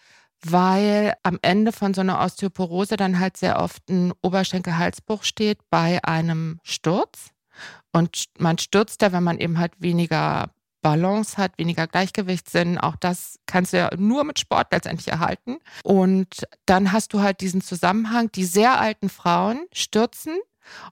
weil 0.45 1.13
am 1.23 1.39
Ende 1.41 1.71
von 1.71 1.93
so 1.93 2.01
einer 2.01 2.19
Osteoporose 2.19 2.97
dann 2.97 3.19
halt 3.19 3.37
sehr 3.37 3.59
oft 3.59 3.89
ein 3.89 4.13
Oberschenkelhalsbruch 4.21 5.23
steht 5.23 5.59
bei 5.69 6.03
einem 6.03 6.59
Sturz. 6.63 7.31
Und 7.91 8.25
man 8.37 8.57
stürzt 8.57 9.01
da, 9.01 9.11
wenn 9.11 9.23
man 9.23 9.39
eben 9.39 9.57
halt 9.57 9.73
weniger 9.79 10.51
Balance 10.81 11.37
hat, 11.37 11.57
weniger 11.57 11.87
Gleichgewichtssinn. 11.87 12.77
Auch 12.77 12.95
das 12.95 13.39
kannst 13.45 13.73
du 13.73 13.77
ja 13.77 13.89
nur 13.97 14.23
mit 14.23 14.39
Sport 14.39 14.67
letztendlich 14.71 15.07
erhalten. 15.07 15.57
Und 15.83 16.47
dann 16.65 16.91
hast 16.91 17.13
du 17.13 17.21
halt 17.21 17.41
diesen 17.41 17.61
Zusammenhang, 17.61 18.31
die 18.31 18.45
sehr 18.45 18.79
alten 18.79 19.09
Frauen 19.09 19.65
stürzen 19.73 20.37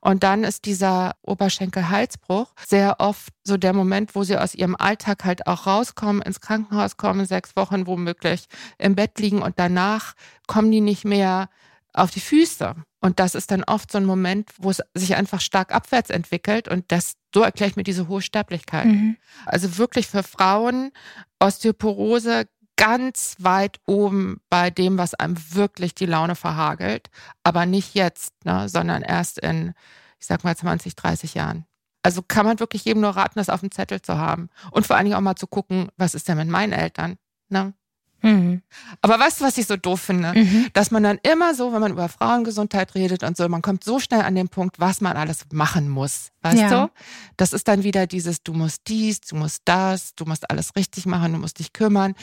und 0.02 0.24
dann 0.24 0.44
ist 0.44 0.66
dieser 0.66 1.16
Oberschenkelhalsbruch 1.22 2.54
sehr 2.66 3.00
oft 3.00 3.34
so 3.44 3.58
der 3.58 3.74
Moment, 3.74 4.16
wo 4.16 4.24
sie 4.24 4.38
aus 4.38 4.56
ihrem 4.56 4.76
Alltag 4.76 5.24
halt 5.24 5.48
auch 5.48 5.68
rauskommen, 5.68 6.22
ins 6.22 6.42
Krankenhaus 6.42 6.98
kommen, 6.98 7.26
sechs 7.26 7.56
Wochen 7.56 7.88
womöglich 7.88 8.46
im 8.78 8.96
Bett 8.96 9.20
liegen 9.20 9.42
und 9.42 9.60
danach 9.60 10.14
kommen 10.48 10.72
die 10.72 10.82
nicht 10.82 11.06
mehr 11.06 11.50
auf 11.94 12.12
die 12.12 12.20
Füße. 12.20 12.76
Und 13.02 13.20
das 13.20 13.36
ist 13.36 13.52
dann 13.52 13.64
oft 13.64 13.92
so 13.92 14.00
ein 14.00 14.06
Moment, 14.06 14.50
wo 14.58 14.72
es 14.72 14.82
sich 14.96 15.16
einfach 15.16 15.40
stark 15.40 15.74
abwärts 15.74 16.10
entwickelt 16.10 16.68
und 16.68 16.86
das, 16.92 17.14
so 17.34 17.42
erkläre 17.42 17.70
ich 17.70 17.76
mir 17.76 17.84
diese 17.84 18.08
hohe 18.08 18.22
Sterblichkeit. 18.22 18.88
Mhm. 18.88 19.18
Also 19.46 19.78
wirklich 19.78 20.08
für 20.08 20.24
Frauen 20.24 20.92
Osteoporose 21.40 22.48
ganz 22.78 23.36
weit 23.40 23.80
oben 23.86 24.42
bei 24.50 24.70
dem, 24.70 24.98
was 24.98 25.14
einem 25.14 25.38
wirklich 25.54 25.96
die 25.96 26.06
Laune 26.06 26.36
verhagelt. 26.36 27.10
Aber 27.44 27.66
nicht 27.66 27.96
jetzt, 27.96 28.34
ne, 28.44 28.68
sondern 28.70 29.02
erst 29.02 29.40
in, 29.40 29.74
ich 30.20 30.28
sag 30.28 30.44
mal, 30.44 30.56
20, 30.56 30.96
30 30.96 31.34
Jahren. 31.34 31.66
Also 32.04 32.22
kann 32.22 32.46
man 32.46 32.60
wirklich 32.60 32.86
jedem 32.86 33.02
nur 33.02 33.16
raten, 33.16 33.40
das 33.40 33.50
auf 33.50 33.62
dem 33.62 33.72
Zettel 33.72 34.02
zu 34.02 34.18
haben. 34.18 34.50
Und 34.72 34.86
vor 34.86 34.96
allen 34.96 35.06
Dingen 35.06 35.18
auch 35.18 35.22
mal 35.22 35.36
zu 35.36 35.48
gucken, 35.48 35.90
was 35.98 36.14
ist 36.14 36.28
denn 36.28 36.38
mit 36.38 36.48
meinen 36.48 36.74
Eltern? 36.74 37.18
Ne? 37.50 37.74
Mhm. 38.22 38.62
Aber 39.02 39.20
weißt 39.20 39.40
du, 39.40 39.46
was 39.46 39.58
ich 39.58 39.68
so 39.68 39.76
doof 39.76 40.02
finde? 40.02 40.34
Mhm. 40.34 40.68
Dass 40.74 40.92
man 40.92 41.04
dann 41.04 41.20
immer 41.24 41.56
so, 41.56 41.74
wenn 41.74 41.82
man 41.82 41.92
über 41.92 42.10
Frauengesundheit 42.10 42.96
redet 42.96 43.24
und 43.24 43.38
so, 43.38 43.48
man 43.50 43.62
kommt 43.62 43.84
so 43.84 44.00
schnell 44.00 44.22
an 44.22 44.36
den 44.36 44.50
Punkt, 44.50 44.80
was 44.80 45.02
man 45.02 45.16
alles 45.16 45.46
machen 45.52 45.90
muss. 45.90 46.32
Weißt 46.42 46.58
ja. 46.58 46.86
du? 46.86 46.92
Das 47.38 47.54
ist 47.54 47.68
dann 47.68 47.84
wieder 47.84 48.08
dieses, 48.08 48.44
du 48.44 48.54
musst 48.54 48.82
dies, 48.88 49.22
du 49.22 49.36
musst 49.36 49.62
das, 49.66 50.16
du 50.16 50.26
musst 50.26 50.50
alles 50.50 50.76
richtig 50.76 51.06
machen, 51.06 51.34
du 51.34 51.40
musst 51.40 51.60
dich 51.60 51.74
kümmern 51.74 52.16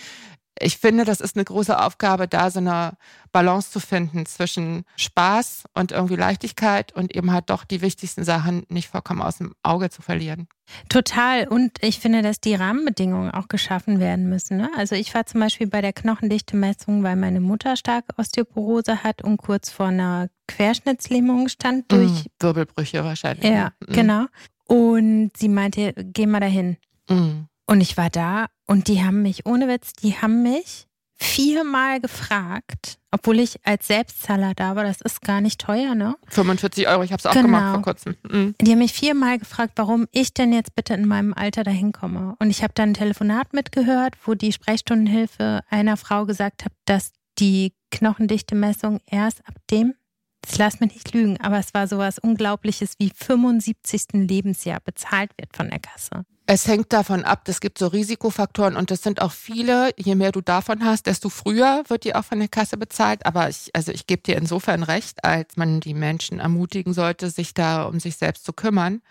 ich 0.58 0.78
finde, 0.78 1.04
das 1.04 1.20
ist 1.20 1.36
eine 1.36 1.44
große 1.44 1.78
Aufgabe, 1.78 2.28
da 2.28 2.50
so 2.50 2.58
eine 2.58 2.92
Balance 3.32 3.70
zu 3.70 3.80
finden 3.80 4.26
zwischen 4.26 4.84
Spaß 4.96 5.64
und 5.74 5.92
irgendwie 5.92 6.16
Leichtigkeit 6.16 6.92
und 6.92 7.14
eben 7.14 7.32
halt 7.32 7.48
doch 7.50 7.64
die 7.64 7.80
wichtigsten 7.80 8.24
Sachen 8.24 8.64
nicht 8.68 8.88
vollkommen 8.88 9.22
aus 9.22 9.38
dem 9.38 9.54
Auge 9.62 9.90
zu 9.90 10.02
verlieren. 10.02 10.48
Total. 10.88 11.48
Und 11.48 11.72
ich 11.80 11.98
finde, 11.98 12.22
dass 12.22 12.40
die 12.40 12.54
Rahmenbedingungen 12.54 13.30
auch 13.30 13.48
geschaffen 13.48 13.98
werden 13.98 14.28
müssen. 14.28 14.58
Ne? 14.58 14.70
Also 14.76 14.94
ich 14.94 15.14
war 15.14 15.26
zum 15.26 15.40
Beispiel 15.40 15.66
bei 15.66 15.80
der 15.80 15.92
Knochendichte-Messung, 15.92 17.02
weil 17.02 17.16
meine 17.16 17.40
Mutter 17.40 17.76
stark 17.76 18.04
Osteoporose 18.16 19.02
hat 19.02 19.22
und 19.22 19.38
kurz 19.38 19.70
vor 19.70 19.86
einer 19.86 20.28
Querschnittslähmung 20.48 21.48
stand 21.48 21.90
durch 21.90 22.24
mm, 22.24 22.28
Wirbelbrüche 22.40 23.04
wahrscheinlich. 23.04 23.50
Ja, 23.50 23.72
mm. 23.80 23.92
genau. 23.92 24.26
Und 24.66 25.30
sie 25.36 25.48
meinte, 25.48 25.94
geh 25.96 26.26
mal 26.26 26.40
dahin. 26.40 26.76
Mm. 27.08 27.46
Und 27.66 27.80
ich 27.80 27.96
war 27.96 28.10
da 28.10 28.46
und 28.72 28.88
die 28.88 29.04
haben 29.04 29.20
mich, 29.20 29.44
ohne 29.44 29.68
Witz, 29.68 29.92
die 29.92 30.16
haben 30.16 30.42
mich 30.42 30.86
viermal 31.14 32.00
gefragt, 32.00 32.98
obwohl 33.10 33.38
ich 33.38 33.60
als 33.66 33.86
Selbstzahler 33.86 34.54
da 34.54 34.76
war, 34.76 34.84
das 34.84 35.02
ist 35.02 35.20
gar 35.20 35.42
nicht 35.42 35.60
teuer, 35.60 35.94
ne? 35.94 36.16
45 36.28 36.88
Euro, 36.88 37.02
ich 37.02 37.12
habe 37.12 37.20
es 37.20 37.26
auch 37.26 37.34
genau. 37.34 37.48
gemacht 37.48 37.74
vor 37.74 37.82
kurzem. 37.82 38.16
Mhm. 38.30 38.54
Die 38.62 38.70
haben 38.70 38.78
mich 38.78 38.94
viermal 38.94 39.38
gefragt, 39.38 39.74
warum 39.76 40.08
ich 40.10 40.32
denn 40.32 40.54
jetzt 40.54 40.74
bitte 40.74 40.94
in 40.94 41.06
meinem 41.06 41.34
Alter 41.34 41.64
dahin 41.64 41.92
komme. 41.92 42.34
Und 42.38 42.48
ich 42.48 42.62
habe 42.62 42.72
dann 42.74 42.90
ein 42.90 42.94
Telefonat 42.94 43.52
mitgehört, 43.52 44.14
wo 44.24 44.32
die 44.32 44.52
Sprechstundenhilfe 44.52 45.60
einer 45.68 45.98
Frau 45.98 46.24
gesagt 46.24 46.64
hat, 46.64 46.72
dass 46.86 47.12
die 47.38 47.74
Knochendichte-Messung 47.90 49.00
erst 49.04 49.46
ab 49.46 49.54
dem, 49.70 49.94
das 50.42 50.58
lass 50.58 50.80
mich 50.80 50.92
nicht 50.92 51.14
lügen, 51.14 51.40
aber 51.40 51.58
es 51.58 51.72
war 51.72 51.88
sowas 51.88 52.18
Unglaubliches 52.18 52.94
wie 52.98 53.12
75. 53.14 54.06
Lebensjahr 54.12 54.80
bezahlt 54.80 55.30
wird 55.38 55.56
von 55.56 55.70
der 55.70 55.78
Kasse. 55.78 56.24
Es 56.46 56.66
hängt 56.66 56.92
davon 56.92 57.24
ab, 57.24 57.42
es 57.46 57.60
gibt 57.60 57.78
so 57.78 57.86
Risikofaktoren 57.86 58.76
und 58.76 58.90
das 58.90 59.02
sind 59.02 59.22
auch 59.22 59.30
viele. 59.30 59.90
Je 59.96 60.16
mehr 60.16 60.32
du 60.32 60.40
davon 60.40 60.84
hast, 60.84 61.06
desto 61.06 61.28
früher 61.28 61.84
wird 61.86 62.04
die 62.04 62.14
auch 62.14 62.24
von 62.24 62.40
der 62.40 62.48
Kasse 62.48 62.76
bezahlt. 62.76 63.24
Aber 63.24 63.48
ich, 63.48 63.70
also 63.74 63.92
ich 63.92 64.06
gebe 64.06 64.22
dir 64.22 64.36
insofern 64.36 64.82
recht, 64.82 65.24
als 65.24 65.56
man 65.56 65.80
die 65.80 65.94
Menschen 65.94 66.40
ermutigen 66.40 66.92
sollte, 66.92 67.30
sich 67.30 67.54
da 67.54 67.84
um 67.84 68.00
sich 68.00 68.16
selbst 68.16 68.44
zu 68.44 68.52
kümmern. 68.52 69.02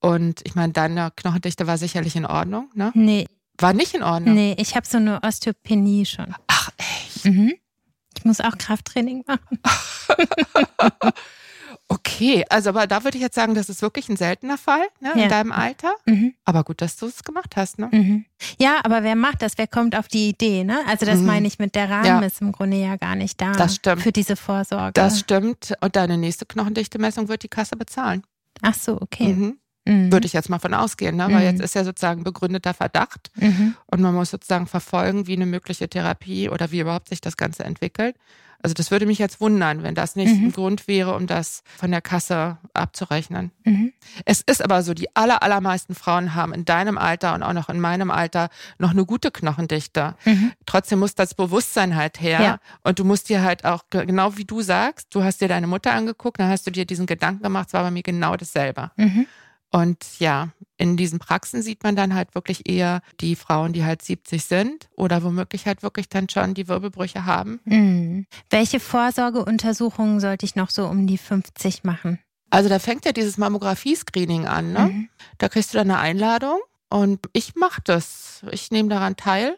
Und 0.00 0.40
ich 0.44 0.56
meine, 0.56 0.72
deine 0.72 1.12
Knochendichte 1.14 1.66
war 1.66 1.78
sicherlich 1.78 2.16
in 2.16 2.26
Ordnung, 2.26 2.70
ne? 2.74 2.90
Nee. 2.94 3.26
War 3.56 3.72
nicht 3.72 3.94
in 3.94 4.02
Ordnung? 4.02 4.34
Nee, 4.34 4.56
ich 4.58 4.74
habe 4.74 4.86
so 4.86 4.96
eine 4.96 5.22
Osteopenie 5.22 6.06
schon. 6.06 6.34
Ach, 6.48 6.70
echt? 6.78 7.24
Mhm. 7.24 7.52
Ich 8.20 8.26
muss 8.26 8.42
auch 8.42 8.58
Krafttraining 8.58 9.24
machen. 9.26 9.58
Okay, 11.92 12.44
also 12.48 12.70
aber 12.70 12.86
da 12.86 13.02
würde 13.02 13.16
ich 13.16 13.22
jetzt 13.22 13.34
sagen, 13.34 13.56
das 13.56 13.68
ist 13.68 13.82
wirklich 13.82 14.08
ein 14.08 14.16
seltener 14.16 14.58
Fall 14.58 14.86
ne, 15.00 15.12
ja. 15.16 15.24
in 15.24 15.28
deinem 15.28 15.50
Alter. 15.50 15.92
Mhm. 16.06 16.34
Aber 16.44 16.62
gut, 16.62 16.80
dass 16.82 16.96
du 16.96 17.06
es 17.06 17.24
gemacht 17.24 17.56
hast. 17.56 17.80
Ne? 17.80 17.88
Mhm. 17.90 18.24
Ja, 18.60 18.78
aber 18.84 19.02
wer 19.02 19.16
macht 19.16 19.42
das? 19.42 19.58
Wer 19.58 19.66
kommt 19.66 19.96
auf 19.96 20.06
die 20.06 20.28
Idee? 20.28 20.62
Ne? 20.62 20.78
Also 20.86 21.04
das 21.04 21.18
mhm. 21.18 21.26
meine 21.26 21.48
ich 21.48 21.58
mit 21.58 21.74
der 21.74 21.90
Rahmen 21.90 22.04
ja. 22.06 22.20
ist 22.20 22.40
im 22.42 22.52
Grunde 22.52 22.76
ja 22.76 22.94
gar 22.94 23.16
nicht 23.16 23.40
da. 23.40 23.52
Das 23.52 23.74
stimmt. 23.74 24.02
Für 24.02 24.12
diese 24.12 24.36
Vorsorge. 24.36 24.92
Das 24.92 25.18
stimmt. 25.18 25.74
Und 25.80 25.96
deine 25.96 26.16
nächste 26.16 26.46
Knochendichte-Messung 26.46 27.26
wird 27.26 27.42
die 27.42 27.48
Kasse 27.48 27.76
bezahlen. 27.76 28.22
Ach 28.62 28.74
so, 28.74 29.00
okay. 29.00 29.54
Mhm. 29.86 30.12
Würde 30.12 30.26
ich 30.26 30.32
jetzt 30.32 30.50
mal 30.50 30.58
von 30.58 30.74
ausgehen, 30.74 31.16
ne? 31.16 31.28
weil 31.30 31.42
jetzt 31.42 31.58
mhm. 31.58 31.64
ist 31.64 31.74
ja 31.74 31.84
sozusagen 31.84 32.22
begründeter 32.22 32.74
Verdacht 32.74 33.30
mhm. 33.36 33.74
und 33.86 34.00
man 34.00 34.14
muss 34.14 34.30
sozusagen 34.30 34.66
verfolgen, 34.66 35.26
wie 35.26 35.34
eine 35.34 35.46
mögliche 35.46 35.88
Therapie 35.88 36.50
oder 36.50 36.70
wie 36.70 36.80
überhaupt 36.80 37.08
sich 37.08 37.20
das 37.20 37.36
Ganze 37.36 37.64
entwickelt. 37.64 38.16
Also 38.62 38.74
das 38.74 38.90
würde 38.90 39.06
mich 39.06 39.18
jetzt 39.18 39.40
wundern, 39.40 39.82
wenn 39.82 39.94
das 39.94 40.16
nicht 40.16 40.34
mhm. 40.34 40.48
ein 40.48 40.52
Grund 40.52 40.86
wäre, 40.86 41.16
um 41.16 41.26
das 41.26 41.62
von 41.78 41.90
der 41.90 42.02
Kasse 42.02 42.58
abzurechnen. 42.74 43.52
Mhm. 43.64 43.92
Es 44.26 44.42
ist 44.42 44.62
aber 44.62 44.82
so, 44.82 44.92
die 44.92 45.14
aller, 45.16 45.42
allermeisten 45.42 45.94
Frauen 45.94 46.34
haben 46.34 46.52
in 46.52 46.66
deinem 46.66 46.98
Alter 46.98 47.34
und 47.34 47.42
auch 47.42 47.54
noch 47.54 47.70
in 47.70 47.80
meinem 47.80 48.10
Alter 48.10 48.50
noch 48.78 48.90
eine 48.90 49.06
gute 49.06 49.30
Knochendichte. 49.30 50.14
Mhm. 50.26 50.52
Trotzdem 50.66 50.98
muss 50.98 51.14
das 51.14 51.34
Bewusstsein 51.34 51.96
halt 51.96 52.20
her. 52.20 52.40
Ja. 52.40 52.58
Und 52.82 52.98
du 52.98 53.04
musst 53.04 53.30
dir 53.30 53.42
halt 53.42 53.64
auch, 53.64 53.84
genau 53.88 54.36
wie 54.36 54.44
du 54.44 54.60
sagst, 54.60 55.14
du 55.14 55.24
hast 55.24 55.40
dir 55.40 55.48
deine 55.48 55.66
Mutter 55.66 55.92
angeguckt, 55.92 56.38
dann 56.38 56.50
hast 56.50 56.66
du 56.66 56.70
dir 56.70 56.84
diesen 56.84 57.06
Gedanken 57.06 57.42
gemacht, 57.42 57.68
es 57.68 57.72
war 57.72 57.82
bei 57.82 57.90
mir 57.90 58.02
genau 58.02 58.36
dasselbe. 58.36 58.90
Und 59.70 60.18
ja, 60.18 60.48
in 60.76 60.96
diesen 60.96 61.18
Praxen 61.18 61.62
sieht 61.62 61.84
man 61.84 61.94
dann 61.94 62.14
halt 62.14 62.34
wirklich 62.34 62.68
eher 62.68 63.02
die 63.20 63.36
Frauen, 63.36 63.72
die 63.72 63.84
halt 63.84 64.02
70 64.02 64.44
sind 64.44 64.88
oder 64.96 65.22
womöglich 65.22 65.66
halt 65.66 65.82
wirklich 65.82 66.08
dann 66.08 66.28
schon 66.28 66.54
die 66.54 66.66
Wirbelbrüche 66.66 67.24
haben. 67.24 67.60
Mhm. 67.64 68.26
Welche 68.50 68.80
Vorsorgeuntersuchungen 68.80 70.18
sollte 70.18 70.44
ich 70.44 70.56
noch 70.56 70.70
so 70.70 70.86
um 70.86 71.06
die 71.06 71.18
50 71.18 71.84
machen? 71.84 72.18
Also 72.50 72.68
da 72.68 72.80
fängt 72.80 73.04
ja 73.04 73.12
dieses 73.12 73.38
Mammographie-Screening 73.38 74.46
an. 74.46 74.72
Ne? 74.72 74.86
Mhm. 74.86 75.08
Da 75.38 75.48
kriegst 75.48 75.72
du 75.72 75.78
dann 75.78 75.90
eine 75.90 76.00
Einladung 76.00 76.58
und 76.88 77.20
ich 77.32 77.54
mache 77.54 77.80
das. 77.84 78.44
Ich 78.50 78.72
nehme 78.72 78.88
daran 78.88 79.16
teil. 79.16 79.56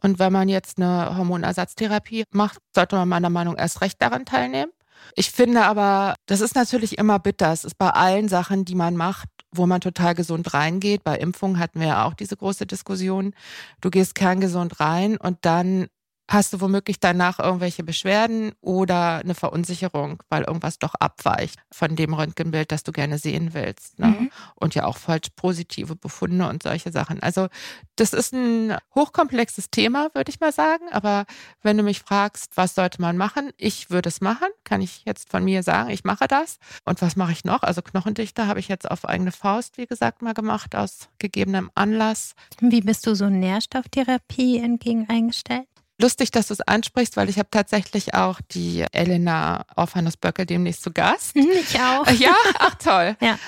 Und 0.00 0.18
wenn 0.18 0.32
man 0.32 0.48
jetzt 0.48 0.78
eine 0.78 1.16
Hormonersatztherapie 1.16 2.24
macht, 2.30 2.58
sollte 2.74 2.96
man 2.96 3.08
meiner 3.08 3.30
Meinung 3.30 3.54
nach 3.54 3.62
erst 3.62 3.80
recht 3.80 4.00
daran 4.00 4.24
teilnehmen. 4.24 4.70
Ich 5.14 5.30
finde 5.30 5.64
aber, 5.64 6.14
das 6.26 6.40
ist 6.40 6.54
natürlich 6.54 6.98
immer 6.98 7.18
bitter. 7.18 7.52
Es 7.52 7.64
ist 7.64 7.78
bei 7.78 7.90
allen 7.90 8.28
Sachen, 8.28 8.64
die 8.64 8.74
man 8.74 8.96
macht, 8.96 9.28
wo 9.52 9.66
man 9.66 9.80
total 9.80 10.14
gesund 10.14 10.54
reingeht. 10.54 11.04
Bei 11.04 11.16
Impfungen 11.16 11.58
hatten 11.58 11.80
wir 11.80 11.88
ja 11.88 12.04
auch 12.04 12.14
diese 12.14 12.36
große 12.36 12.66
Diskussion. 12.66 13.34
Du 13.80 13.90
gehst 13.90 14.14
kerngesund 14.14 14.80
rein 14.80 15.16
und 15.16 15.38
dann 15.42 15.86
hast 16.28 16.52
du 16.52 16.60
womöglich 16.60 17.00
danach 17.00 17.38
irgendwelche 17.38 17.84
Beschwerden 17.84 18.52
oder 18.60 19.18
eine 19.18 19.34
Verunsicherung, 19.34 20.22
weil 20.30 20.44
irgendwas 20.44 20.78
doch 20.78 20.94
abweicht 20.94 21.58
von 21.70 21.96
dem 21.96 22.14
Röntgenbild, 22.14 22.72
das 22.72 22.82
du 22.82 22.92
gerne 22.92 23.18
sehen 23.18 23.52
willst. 23.52 23.98
Ne? 23.98 24.06
Mhm. 24.06 24.30
Und 24.54 24.74
ja 24.74 24.86
auch 24.86 24.96
falsch 24.96 25.28
positive 25.36 25.96
Befunde 25.96 26.48
und 26.48 26.62
solche 26.62 26.92
Sachen. 26.92 27.22
Also 27.22 27.48
das 27.96 28.12
ist 28.12 28.32
ein 28.32 28.76
hochkomplexes 28.94 29.70
Thema, 29.70 30.08
würde 30.14 30.30
ich 30.30 30.40
mal 30.40 30.52
sagen. 30.52 30.84
Aber 30.92 31.26
wenn 31.62 31.76
du 31.76 31.82
mich 31.82 32.00
fragst, 32.00 32.56
was 32.56 32.74
sollte 32.74 33.02
man 33.02 33.16
machen, 33.16 33.50
ich 33.58 33.90
würde 33.90 34.08
es 34.08 34.20
machen, 34.20 34.48
kann 34.64 34.80
ich 34.80 35.02
jetzt 35.04 35.30
von 35.30 35.44
mir 35.44 35.62
sagen, 35.62 35.90
ich 35.90 36.04
mache 36.04 36.26
das. 36.26 36.58
Und 36.84 37.02
was 37.02 37.16
mache 37.16 37.32
ich 37.32 37.44
noch? 37.44 37.62
Also 37.62 37.82
Knochendichter 37.82 38.46
habe 38.46 38.60
ich 38.60 38.68
jetzt 38.68 38.90
auf 38.90 39.04
eigene 39.04 39.32
Faust, 39.32 39.76
wie 39.76 39.86
gesagt, 39.86 40.22
mal 40.22 40.34
gemacht, 40.34 40.74
aus 40.74 41.08
gegebenem 41.18 41.70
Anlass. 41.74 42.34
Wie 42.60 42.80
bist 42.80 43.06
du 43.06 43.14
so 43.14 43.28
Nährstofftherapie 43.28 44.58
entgegen 44.58 45.06
eingestellt? 45.08 45.66
Lustig, 46.00 46.32
dass 46.32 46.48
du 46.48 46.54
es 46.54 46.60
ansprichst, 46.60 47.16
weil 47.16 47.28
ich 47.28 47.38
habe 47.38 47.48
tatsächlich 47.50 48.14
auch 48.14 48.40
die 48.50 48.84
Elena 48.92 49.64
Orphanus-Böcke 49.76 50.44
demnächst 50.44 50.82
zu 50.82 50.92
Gast. 50.92 51.36
Mhm, 51.36 51.50
ich 51.52 51.80
auch. 51.80 52.06
Ja, 52.18 52.34
ach 52.58 52.74
toll. 52.76 53.16
ja. 53.20 53.38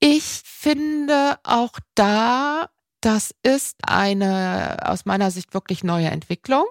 Ich 0.00 0.42
finde 0.44 1.38
auch 1.44 1.78
da, 1.94 2.68
das 3.00 3.34
ist 3.44 3.76
eine 3.86 4.78
aus 4.84 5.04
meiner 5.04 5.30
Sicht 5.30 5.54
wirklich 5.54 5.84
neue 5.84 6.08
Entwicklung, 6.08 6.66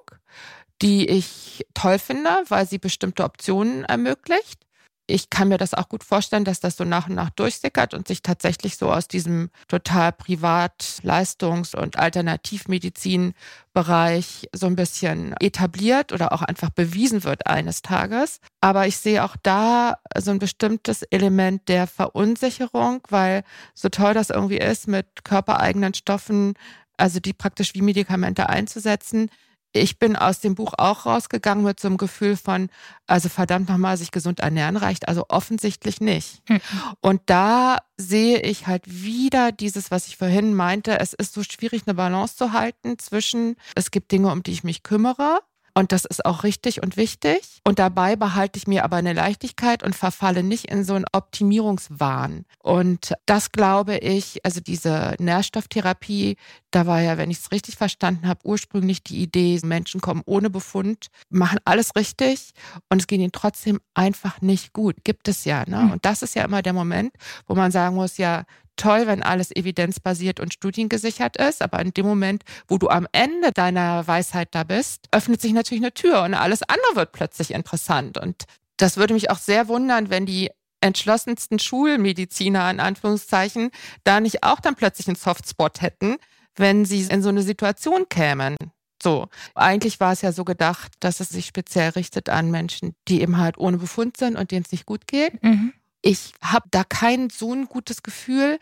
die 0.81 1.07
ich 1.07 1.65
toll 1.73 1.97
finde, 1.97 2.43
weil 2.49 2.67
sie 2.67 2.77
bestimmte 2.77 3.23
Optionen 3.23 3.85
ermöglicht 3.85 4.65
ich 5.11 5.29
kann 5.29 5.49
mir 5.49 5.57
das 5.57 5.73
auch 5.73 5.89
gut 5.89 6.03
vorstellen, 6.03 6.45
dass 6.45 6.59
das 6.59 6.77
so 6.77 6.83
nach 6.83 7.07
und 7.07 7.15
nach 7.15 7.29
durchsickert 7.29 7.93
und 7.93 8.07
sich 8.07 8.23
tatsächlich 8.23 8.77
so 8.77 8.91
aus 8.91 9.07
diesem 9.07 9.51
total 9.67 10.11
privat 10.11 10.99
Leistungs- 11.03 11.75
und 11.75 11.99
Alternativmedizin-Bereich 11.99 14.49
so 14.53 14.67
ein 14.67 14.75
bisschen 14.75 15.35
etabliert 15.39 16.13
oder 16.13 16.33
auch 16.33 16.41
einfach 16.41 16.69
bewiesen 16.69 17.23
wird 17.23 17.47
eines 17.47 17.81
Tages. 17.81 18.39
Aber 18.61 18.87
ich 18.87 18.97
sehe 18.97 19.23
auch 19.23 19.35
da 19.43 19.97
so 20.17 20.31
ein 20.31 20.39
bestimmtes 20.39 21.03
Element 21.03 21.67
der 21.67 21.85
Verunsicherung, 21.87 23.01
weil 23.09 23.43
so 23.73 23.89
toll 23.89 24.13
das 24.13 24.29
irgendwie 24.29 24.57
ist, 24.57 24.87
mit 24.87 25.23
körpereigenen 25.23 25.93
Stoffen, 25.93 26.53
also 26.97 27.19
die 27.19 27.33
praktisch 27.33 27.73
wie 27.73 27.81
Medikamente 27.81 28.49
einzusetzen, 28.49 29.29
ich 29.73 29.99
bin 29.99 30.15
aus 30.15 30.39
dem 30.39 30.55
Buch 30.55 30.73
auch 30.77 31.05
rausgegangen 31.05 31.63
mit 31.63 31.79
so 31.79 31.87
einem 31.87 31.97
Gefühl 31.97 32.35
von, 32.35 32.69
also 33.07 33.29
verdammt 33.29 33.69
nochmal, 33.69 33.97
sich 33.97 34.11
gesund 34.11 34.39
ernähren 34.39 34.77
reicht, 34.77 35.07
also 35.07 35.25
offensichtlich 35.29 36.01
nicht. 36.01 36.41
Hm. 36.47 36.59
Und 36.99 37.21
da 37.27 37.77
sehe 37.97 38.41
ich 38.41 38.67
halt 38.67 38.83
wieder 38.85 39.51
dieses, 39.51 39.91
was 39.91 40.07
ich 40.07 40.17
vorhin 40.17 40.53
meinte, 40.53 40.99
es 40.99 41.13
ist 41.13 41.33
so 41.33 41.43
schwierig, 41.43 41.83
eine 41.85 41.93
Balance 41.93 42.35
zu 42.35 42.53
halten 42.53 42.97
zwischen, 42.99 43.55
es 43.75 43.91
gibt 43.91 44.11
Dinge, 44.11 44.31
um 44.31 44.43
die 44.43 44.51
ich 44.51 44.63
mich 44.63 44.83
kümmere, 44.83 45.39
und 45.73 45.91
das 45.91 46.05
ist 46.05 46.25
auch 46.25 46.43
richtig 46.43 46.83
und 46.83 46.97
wichtig. 46.97 47.61
Und 47.63 47.79
dabei 47.79 48.15
behalte 48.15 48.57
ich 48.57 48.67
mir 48.67 48.83
aber 48.83 48.97
eine 48.97 49.13
Leichtigkeit 49.13 49.83
und 49.83 49.95
verfalle 49.95 50.43
nicht 50.43 50.65
in 50.65 50.83
so 50.83 50.93
einen 50.95 51.05
Optimierungswahn. 51.11 52.45
Und 52.59 53.13
das 53.25 53.51
glaube 53.51 53.97
ich, 53.97 54.43
also 54.43 54.59
diese 54.59 55.15
Nährstofftherapie, 55.19 56.37
da 56.71 56.87
war 56.87 57.01
ja, 57.01 57.17
wenn 57.17 57.31
ich 57.31 57.39
es 57.39 57.51
richtig 57.51 57.75
verstanden 57.75 58.27
habe, 58.27 58.41
ursprünglich 58.43 59.03
die 59.03 59.21
Idee, 59.21 59.59
Menschen 59.63 60.01
kommen 60.01 60.23
ohne 60.25 60.49
Befund, 60.49 61.07
machen 61.29 61.59
alles 61.65 61.95
richtig 61.95 62.51
und 62.89 63.01
es 63.01 63.07
geht 63.07 63.19
ihnen 63.19 63.31
trotzdem 63.31 63.79
einfach 63.93 64.41
nicht 64.41 64.73
gut. 64.73 64.95
Gibt 65.03 65.27
es 65.27 65.45
ja. 65.45 65.63
Ne? 65.67 65.81
Hm. 65.81 65.91
Und 65.91 66.05
das 66.05 66.21
ist 66.21 66.35
ja 66.35 66.43
immer 66.43 66.61
der 66.61 66.73
Moment, 66.73 67.13
wo 67.47 67.55
man 67.55 67.71
sagen 67.71 67.95
muss, 67.95 68.17
ja, 68.17 68.43
toll, 68.75 69.07
wenn 69.07 69.23
alles 69.23 69.55
evidenzbasiert 69.55 70.39
und 70.39 70.53
studiengesichert 70.53 71.37
ist, 71.37 71.61
aber 71.61 71.79
in 71.79 71.93
dem 71.93 72.05
Moment, 72.05 72.43
wo 72.67 72.77
du 72.77 72.89
am 72.89 73.07
Ende 73.11 73.51
deiner 73.51 74.07
Weisheit 74.07 74.49
da 74.51 74.63
bist, 74.63 75.07
öffnet 75.11 75.41
sich 75.41 75.53
natürlich 75.53 75.83
eine 75.83 75.93
Tür 75.93 76.23
und 76.23 76.33
alles 76.33 76.63
andere 76.63 76.95
wird 76.95 77.11
plötzlich 77.11 77.51
interessant. 77.51 78.17
Und 78.17 78.45
das 78.77 78.97
würde 78.97 79.13
mich 79.13 79.29
auch 79.29 79.37
sehr 79.37 79.67
wundern, 79.67 80.09
wenn 80.09 80.25
die 80.25 80.49
entschlossensten 80.81 81.59
Schulmediziner 81.59 82.69
in 82.71 82.79
Anführungszeichen 82.79 83.69
da 84.03 84.19
nicht 84.19 84.43
auch 84.43 84.59
dann 84.59 84.75
plötzlich 84.75 85.07
einen 85.07 85.15
Softspot 85.15 85.81
hätten, 85.81 86.17
wenn 86.55 86.85
sie 86.85 87.01
in 87.03 87.21
so 87.21 87.29
eine 87.29 87.43
Situation 87.43 88.09
kämen. 88.09 88.55
So, 89.01 89.27
eigentlich 89.55 89.99
war 89.99 90.13
es 90.13 90.21
ja 90.21 90.31
so 90.31 90.43
gedacht, 90.43 90.93
dass 90.99 91.19
es 91.19 91.29
sich 91.29 91.45
speziell 91.45 91.89
richtet 91.89 92.29
an 92.29 92.51
Menschen, 92.51 92.93
die 93.07 93.21
eben 93.21 93.37
halt 93.37 93.57
ohne 93.57 93.77
Befund 93.77 94.17
sind 94.17 94.37
und 94.37 94.51
denen 94.51 94.63
es 94.63 94.71
nicht 94.71 94.85
gut 94.85 95.07
geht. 95.07 95.41
Mhm. 95.43 95.73
Ich 96.01 96.33
habe 96.41 96.67
da 96.71 96.83
kein 96.83 97.29
so 97.29 97.53
ein 97.53 97.65
gutes 97.65 98.03
Gefühl, 98.03 98.59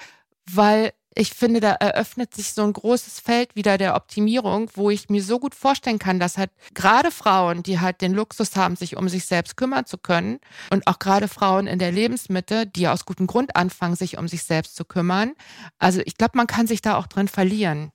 weil 0.51 0.93
ich 1.15 1.33
finde, 1.33 1.59
da 1.59 1.71
eröffnet 1.71 2.33
sich 2.33 2.53
so 2.53 2.63
ein 2.63 2.71
großes 2.71 3.19
Feld 3.19 3.55
wieder 3.55 3.77
der 3.77 3.95
Optimierung, 3.95 4.69
wo 4.75 4.89
ich 4.89 5.09
mir 5.09 5.23
so 5.23 5.39
gut 5.39 5.55
vorstellen 5.55 5.99
kann, 5.99 6.19
dass 6.19 6.37
halt 6.37 6.51
gerade 6.73 7.11
Frauen, 7.11 7.63
die 7.63 7.79
halt 7.79 8.01
den 8.01 8.13
Luxus 8.13 8.55
haben, 8.55 8.75
sich 8.75 8.95
um 8.95 9.09
sich 9.09 9.25
selbst 9.25 9.57
kümmern 9.57 9.85
zu 9.85 9.97
können 9.97 10.39
und 10.71 10.87
auch 10.87 10.99
gerade 10.99 11.27
Frauen 11.27 11.67
in 11.67 11.79
der 11.79 11.91
Lebensmitte, 11.91 12.67
die 12.67 12.87
aus 12.87 13.05
gutem 13.05 13.27
Grund 13.27 13.55
anfangen, 13.55 13.95
sich 13.95 14.17
um 14.17 14.27
sich 14.27 14.43
selbst 14.43 14.75
zu 14.75 14.85
kümmern. 14.85 15.33
Also 15.77 16.01
ich 16.05 16.15
glaube, 16.15 16.37
man 16.37 16.47
kann 16.47 16.67
sich 16.67 16.81
da 16.81 16.95
auch 16.95 17.07
drin 17.07 17.27
verlieren. 17.27 17.91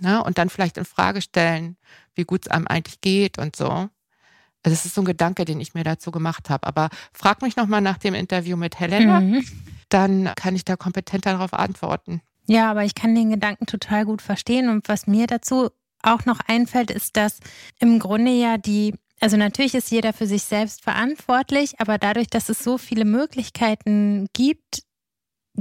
Ne? 0.00 0.22
Und 0.22 0.38
dann 0.38 0.50
vielleicht 0.50 0.78
in 0.78 0.84
Frage 0.84 1.22
stellen, 1.22 1.76
wie 2.14 2.24
gut 2.24 2.46
es 2.46 2.52
einem 2.52 2.66
eigentlich 2.66 3.00
geht 3.00 3.38
und 3.38 3.56
so. 3.56 3.88
Also 4.62 4.74
das 4.74 4.84
ist 4.84 4.94
so 4.94 5.02
ein 5.02 5.06
Gedanke, 5.06 5.44
den 5.44 5.60
ich 5.60 5.74
mir 5.74 5.84
dazu 5.84 6.10
gemacht 6.10 6.50
habe. 6.50 6.66
Aber 6.66 6.88
frag 7.12 7.42
mich 7.42 7.56
nochmal 7.56 7.80
nach 7.80 7.98
dem 7.98 8.14
Interview 8.14 8.56
mit 8.56 8.80
Helena, 8.80 9.20
mhm. 9.20 9.44
dann 9.88 10.32
kann 10.36 10.56
ich 10.56 10.64
da 10.64 10.76
kompetenter 10.76 11.32
darauf 11.32 11.54
antworten. 11.54 12.20
Ja, 12.46 12.70
aber 12.70 12.84
ich 12.84 12.94
kann 12.94 13.14
den 13.14 13.30
Gedanken 13.30 13.66
total 13.66 14.04
gut 14.04 14.22
verstehen. 14.22 14.68
Und 14.68 14.88
was 14.88 15.06
mir 15.06 15.26
dazu 15.26 15.70
auch 16.02 16.24
noch 16.24 16.40
einfällt, 16.46 16.90
ist, 16.90 17.16
dass 17.16 17.40
im 17.78 17.98
Grunde 17.98 18.32
ja 18.32 18.56
die, 18.58 18.94
also 19.20 19.36
natürlich 19.36 19.74
ist 19.74 19.90
jeder 19.90 20.12
für 20.12 20.26
sich 20.26 20.44
selbst 20.44 20.82
verantwortlich, 20.82 21.80
aber 21.80 21.98
dadurch, 21.98 22.28
dass 22.28 22.48
es 22.48 22.62
so 22.62 22.78
viele 22.78 23.04
Möglichkeiten 23.04 24.26
gibt, 24.32 24.82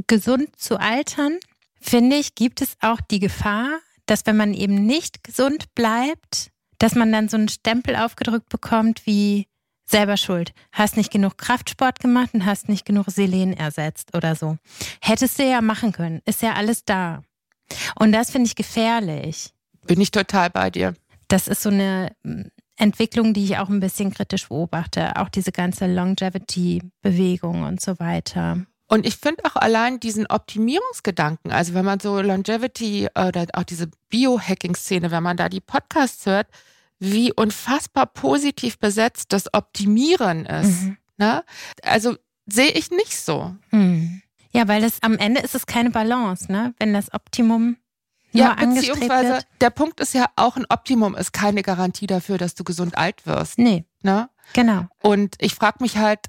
gesund 0.08 0.56
zu 0.56 0.80
altern, 0.80 1.38
finde 1.80 2.18
ich, 2.18 2.36
gibt 2.36 2.62
es 2.62 2.78
auch 2.82 3.02
die 3.02 3.20
Gefahr, 3.20 3.80
dass 4.06 4.26
wenn 4.26 4.38
man 4.38 4.54
eben 4.54 4.86
nicht 4.86 5.24
gesund 5.24 5.74
bleibt, 5.76 6.52
dass 6.80 6.96
man 6.96 7.12
dann 7.12 7.30
so 7.30 7.38
einen 7.38 7.50
Stempel 7.50 7.96
aufgedrückt 7.96 8.50
bekommt 8.50 9.06
wie 9.06 9.48
selber 9.90 10.18
schuld. 10.18 10.54
Hast 10.72 10.98
nicht 10.98 11.12
genug 11.12 11.38
Kraftsport 11.38 12.00
gemacht 12.00 12.34
und 12.34 12.46
hast 12.46 12.70
nicht 12.70 12.86
genug 12.86 13.06
Selen 13.10 13.54
ersetzt 13.54 14.16
oder 14.16 14.36
so. 14.36 14.58
Hättest 15.02 15.40
du 15.40 15.44
ja 15.44 15.62
machen 15.62 15.92
können. 15.92 16.22
Ist 16.26 16.42
ja 16.42 16.54
alles 16.54 16.84
da. 16.86 17.24
Und 17.96 18.12
das 18.12 18.32
finde 18.32 18.48
ich 18.48 18.56
gefährlich. 18.56 19.54
Bin 19.86 20.02
ich 20.02 20.12
total 20.12 20.50
bei 20.50 20.70
dir. 20.70 20.94
Das 21.30 21.48
ist 21.48 21.62
so 21.62 21.70
eine 21.70 22.12
hm, 22.24 22.52
Entwicklung, 22.76 23.34
die 23.34 23.44
ich 23.44 23.58
auch 23.58 23.70
ein 23.70 23.80
bisschen 23.80 24.14
kritisch 24.14 24.50
beobachte. 24.50 25.16
Auch 25.16 25.30
diese 25.30 25.52
ganze 25.52 25.88
Longevity-Bewegung 25.88 27.64
und 27.64 27.82
so 27.82 28.00
weiter. 28.00 28.66
Und 28.88 29.06
ich 29.06 29.18
finde 29.18 29.44
auch 29.46 29.56
allein 29.56 30.00
diesen 30.00 30.28
Optimierungsgedanken, 30.28 31.52
also 31.52 31.74
wenn 31.74 31.84
man 31.84 32.00
so 32.00 32.22
Longevity 32.22 33.10
oder 33.16 33.46
auch 33.54 33.64
diese 33.64 33.90
Biohacking-Szene, 34.10 35.12
wenn 35.12 35.24
man 35.24 35.36
da 35.36 35.50
die 35.50 35.60
Podcasts 35.60 36.26
hört, 36.26 36.48
wie 37.00 37.34
unfassbar 37.34 38.06
positiv 38.06 38.80
besetzt 38.80 39.34
das 39.34 39.54
Optimieren 39.54 40.46
ist. 40.46 40.84
Mhm. 40.84 40.98
Ne? 41.18 41.44
Also 41.84 42.16
sehe 42.46 42.72
ich 42.72 42.92
nicht 42.92 43.20
so. 43.20 43.56
Mhm. 43.72 44.22
Ja, 44.52 44.68
weil 44.68 44.84
es 44.84 45.04
am 45.04 45.18
Ende 45.18 45.42
ist 45.42 45.54
es 45.54 45.66
keine 45.66 45.92
Balance, 45.92 46.52
ne? 46.52 46.74
Wenn 46.80 46.94
das 46.94 47.14
Optimum 47.14 47.78
nur 48.32 48.44
ja, 48.44 48.54
beziehungsweise 48.56 49.34
wird. 49.34 49.48
der 49.62 49.70
Punkt 49.70 50.00
ist 50.00 50.14
ja 50.14 50.26
auch 50.36 50.58
ein 50.58 50.66
Optimum 50.70 51.16
ist 51.16 51.34
keine 51.34 51.62
Garantie 51.62 52.08
dafür, 52.08 52.38
dass 52.38 52.56
du 52.56 52.64
gesund 52.64 52.98
alt 52.98 53.26
wirst. 53.26 53.58
Nee. 53.58 53.86
Ne? 54.02 54.30
Genau. 54.54 54.86
Und 55.02 55.36
ich 55.40 55.56
frage 55.56 55.78
mich 55.82 55.98
halt, 55.98 56.20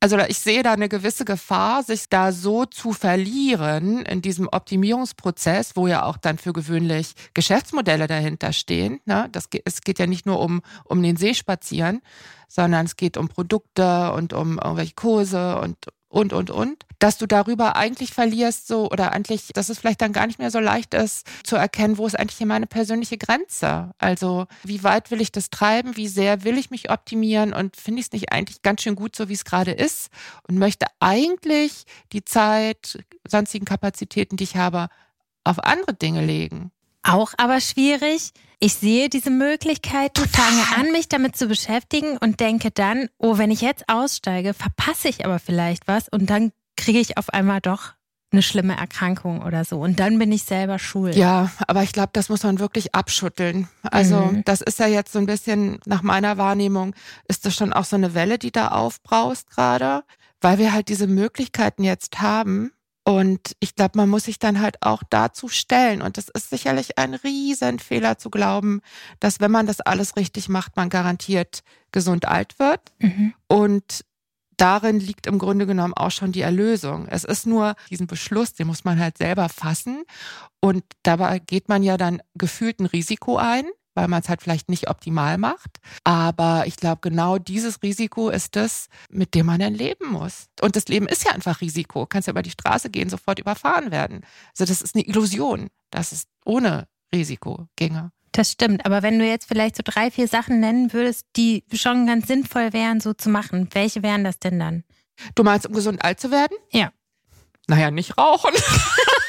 also 0.00 0.18
ich 0.18 0.38
sehe 0.38 0.62
da 0.62 0.72
eine 0.72 0.88
gewisse 0.88 1.24
Gefahr, 1.24 1.82
sich 1.82 2.08
da 2.08 2.30
so 2.30 2.64
zu 2.64 2.92
verlieren 2.92 4.02
in 4.02 4.22
diesem 4.22 4.48
Optimierungsprozess, 4.48 5.74
wo 5.74 5.88
ja 5.88 6.04
auch 6.04 6.16
dann 6.16 6.38
für 6.38 6.52
gewöhnlich 6.52 7.14
Geschäftsmodelle 7.34 8.06
dahinter 8.06 8.52
stehen. 8.52 9.00
Ne? 9.06 9.28
Das, 9.32 9.48
es 9.64 9.80
geht 9.80 9.98
ja 9.98 10.06
nicht 10.06 10.24
nur 10.24 10.40
um, 10.40 10.62
um 10.84 11.02
den 11.02 11.16
See 11.16 11.34
spazieren, 11.34 12.00
sondern 12.48 12.86
es 12.86 12.96
geht 12.96 13.16
um 13.16 13.28
Produkte 13.28 14.12
und 14.12 14.32
um 14.32 14.58
irgendwelche 14.58 14.94
Kurse 14.94 15.58
und 15.58 15.76
und, 16.08 16.32
und, 16.32 16.50
und, 16.50 16.84
dass 16.98 17.18
du 17.18 17.26
darüber 17.26 17.76
eigentlich 17.76 18.12
verlierst, 18.12 18.66
so, 18.66 18.90
oder 18.90 19.12
eigentlich, 19.12 19.48
dass 19.54 19.68
es 19.68 19.78
vielleicht 19.78 20.00
dann 20.00 20.12
gar 20.12 20.26
nicht 20.26 20.38
mehr 20.38 20.50
so 20.50 20.58
leicht 20.58 20.94
ist, 20.94 21.26
zu 21.44 21.56
erkennen, 21.56 21.98
wo 21.98 22.06
ist 22.06 22.18
eigentlich 22.18 22.38
hier 22.38 22.46
meine 22.46 22.66
persönliche 22.66 23.18
Grenze? 23.18 23.92
Also, 23.98 24.46
wie 24.64 24.82
weit 24.82 25.10
will 25.10 25.20
ich 25.20 25.32
das 25.32 25.50
treiben? 25.50 25.96
Wie 25.96 26.08
sehr 26.08 26.44
will 26.44 26.56
ich 26.56 26.70
mich 26.70 26.90
optimieren? 26.90 27.52
Und 27.52 27.76
finde 27.76 28.00
ich 28.00 28.06
es 28.06 28.12
nicht 28.12 28.32
eigentlich 28.32 28.62
ganz 28.62 28.82
schön 28.82 28.94
gut, 28.94 29.16
so 29.16 29.28
wie 29.28 29.34
es 29.34 29.44
gerade 29.44 29.72
ist? 29.72 30.08
Und 30.48 30.58
möchte 30.58 30.86
eigentlich 30.98 31.84
die 32.12 32.24
Zeit, 32.24 33.04
sonstigen 33.26 33.66
Kapazitäten, 33.66 34.36
die 34.36 34.44
ich 34.44 34.56
habe, 34.56 34.88
auf 35.44 35.58
andere 35.62 35.94
Dinge 35.94 36.24
legen? 36.24 36.72
Auch 37.08 37.32
aber 37.36 37.60
schwierig. 37.60 38.32
Ich 38.60 38.74
sehe 38.74 39.08
diese 39.08 39.30
Möglichkeit, 39.30 40.18
fange 40.18 40.62
an, 40.76 40.92
mich 40.92 41.08
damit 41.08 41.36
zu 41.36 41.46
beschäftigen 41.46 42.18
und 42.18 42.40
denke 42.40 42.70
dann, 42.70 43.08
oh, 43.18 43.38
wenn 43.38 43.50
ich 43.50 43.60
jetzt 43.60 43.88
aussteige, 43.88 44.52
verpasse 44.52 45.08
ich 45.08 45.24
aber 45.24 45.38
vielleicht 45.38 45.86
was 45.88 46.08
und 46.08 46.28
dann 46.28 46.52
kriege 46.76 46.98
ich 46.98 47.16
auf 47.16 47.30
einmal 47.30 47.60
doch 47.60 47.92
eine 48.30 48.42
schlimme 48.42 48.76
Erkrankung 48.76 49.42
oder 49.42 49.64
so. 49.64 49.80
Und 49.80 50.00
dann 50.00 50.18
bin 50.18 50.30
ich 50.32 50.42
selber 50.42 50.78
schuld. 50.78 51.16
Ja, 51.16 51.50
aber 51.66 51.82
ich 51.82 51.92
glaube, 51.92 52.10
das 52.12 52.28
muss 52.28 52.42
man 52.42 52.58
wirklich 52.58 52.94
abschütteln. 52.94 53.68
Also 53.82 54.16
mhm. 54.16 54.44
das 54.44 54.60
ist 54.60 54.78
ja 54.78 54.86
jetzt 54.86 55.12
so 55.12 55.18
ein 55.18 55.26
bisschen, 55.26 55.80
nach 55.86 56.02
meiner 56.02 56.36
Wahrnehmung, 56.36 56.94
ist 57.26 57.46
das 57.46 57.54
schon 57.54 57.72
auch 57.72 57.84
so 57.84 57.96
eine 57.96 58.14
Welle, 58.14 58.38
die 58.38 58.52
da 58.52 58.68
aufbraust 58.68 59.48
gerade, 59.50 60.04
weil 60.40 60.58
wir 60.58 60.72
halt 60.72 60.88
diese 60.88 61.06
Möglichkeiten 61.06 61.84
jetzt 61.84 62.20
haben, 62.20 62.72
und 63.08 63.56
ich 63.60 63.74
glaube, 63.74 63.92
man 63.96 64.10
muss 64.10 64.24
sich 64.24 64.38
dann 64.38 64.60
halt 64.60 64.82
auch 64.82 65.02
dazu 65.08 65.48
stellen. 65.48 66.02
Und 66.02 66.18
das 66.18 66.28
ist 66.28 66.50
sicherlich 66.50 66.98
ein 66.98 67.14
Riesenfehler 67.14 68.18
zu 68.18 68.28
glauben, 68.28 68.82
dass 69.18 69.40
wenn 69.40 69.50
man 69.50 69.66
das 69.66 69.80
alles 69.80 70.16
richtig 70.16 70.50
macht, 70.50 70.76
man 70.76 70.90
garantiert 70.90 71.62
gesund 71.90 72.28
alt 72.28 72.58
wird. 72.58 72.92
Mhm. 72.98 73.32
Und 73.46 74.04
darin 74.58 75.00
liegt 75.00 75.26
im 75.26 75.38
Grunde 75.38 75.64
genommen 75.66 75.94
auch 75.94 76.10
schon 76.10 76.32
die 76.32 76.42
Erlösung. 76.42 77.08
Es 77.08 77.24
ist 77.24 77.46
nur 77.46 77.76
diesen 77.88 78.08
Beschluss, 78.08 78.52
den 78.52 78.66
muss 78.66 78.84
man 78.84 79.00
halt 79.00 79.16
selber 79.16 79.48
fassen. 79.48 80.04
Und 80.60 80.84
dabei 81.02 81.38
geht 81.38 81.70
man 81.70 81.82
ja 81.82 81.96
dann 81.96 82.20
gefühlt 82.34 82.78
ein 82.78 82.84
Risiko 82.84 83.38
ein 83.38 83.64
weil 83.98 84.06
man 84.06 84.22
es 84.22 84.28
halt 84.28 84.42
vielleicht 84.42 84.68
nicht 84.68 84.88
optimal 84.88 85.38
macht. 85.38 85.80
Aber 86.04 86.64
ich 86.66 86.76
glaube, 86.76 87.00
genau 87.00 87.38
dieses 87.38 87.82
Risiko 87.82 88.30
ist 88.30 88.54
das, 88.54 88.86
mit 89.10 89.34
dem 89.34 89.46
man 89.46 89.58
dann 89.58 89.74
leben 89.74 90.12
muss. 90.12 90.46
Und 90.60 90.76
das 90.76 90.86
Leben 90.86 91.08
ist 91.08 91.24
ja 91.24 91.32
einfach 91.32 91.60
Risiko. 91.60 92.02
Du 92.02 92.06
kannst 92.06 92.28
ja 92.28 92.30
über 92.30 92.42
die 92.42 92.52
Straße 92.52 92.90
gehen, 92.90 93.10
sofort 93.10 93.40
überfahren 93.40 93.90
werden. 93.90 94.20
Also 94.50 94.70
das 94.70 94.82
ist 94.82 94.94
eine 94.94 95.04
Illusion, 95.04 95.68
dass 95.90 96.12
es 96.12 96.28
ohne 96.44 96.86
Risiko 97.12 97.66
ginge. 97.74 98.12
Das 98.30 98.52
stimmt, 98.52 98.86
aber 98.86 99.02
wenn 99.02 99.18
du 99.18 99.26
jetzt 99.26 99.48
vielleicht 99.48 99.74
so 99.74 99.82
drei, 99.84 100.12
vier 100.12 100.28
Sachen 100.28 100.60
nennen 100.60 100.92
würdest, 100.92 101.26
die 101.34 101.64
schon 101.72 102.06
ganz 102.06 102.28
sinnvoll 102.28 102.72
wären, 102.72 103.00
so 103.00 103.14
zu 103.14 103.30
machen, 103.30 103.68
welche 103.72 104.04
wären 104.04 104.22
das 104.22 104.38
denn 104.38 104.60
dann? 104.60 104.84
Du 105.34 105.42
meinst, 105.42 105.66
um 105.66 105.72
gesund 105.72 106.04
alt 106.04 106.20
zu 106.20 106.30
werden? 106.30 106.56
Ja. 106.70 106.92
Naja, 107.66 107.90
nicht 107.90 108.16
rauchen. 108.16 108.54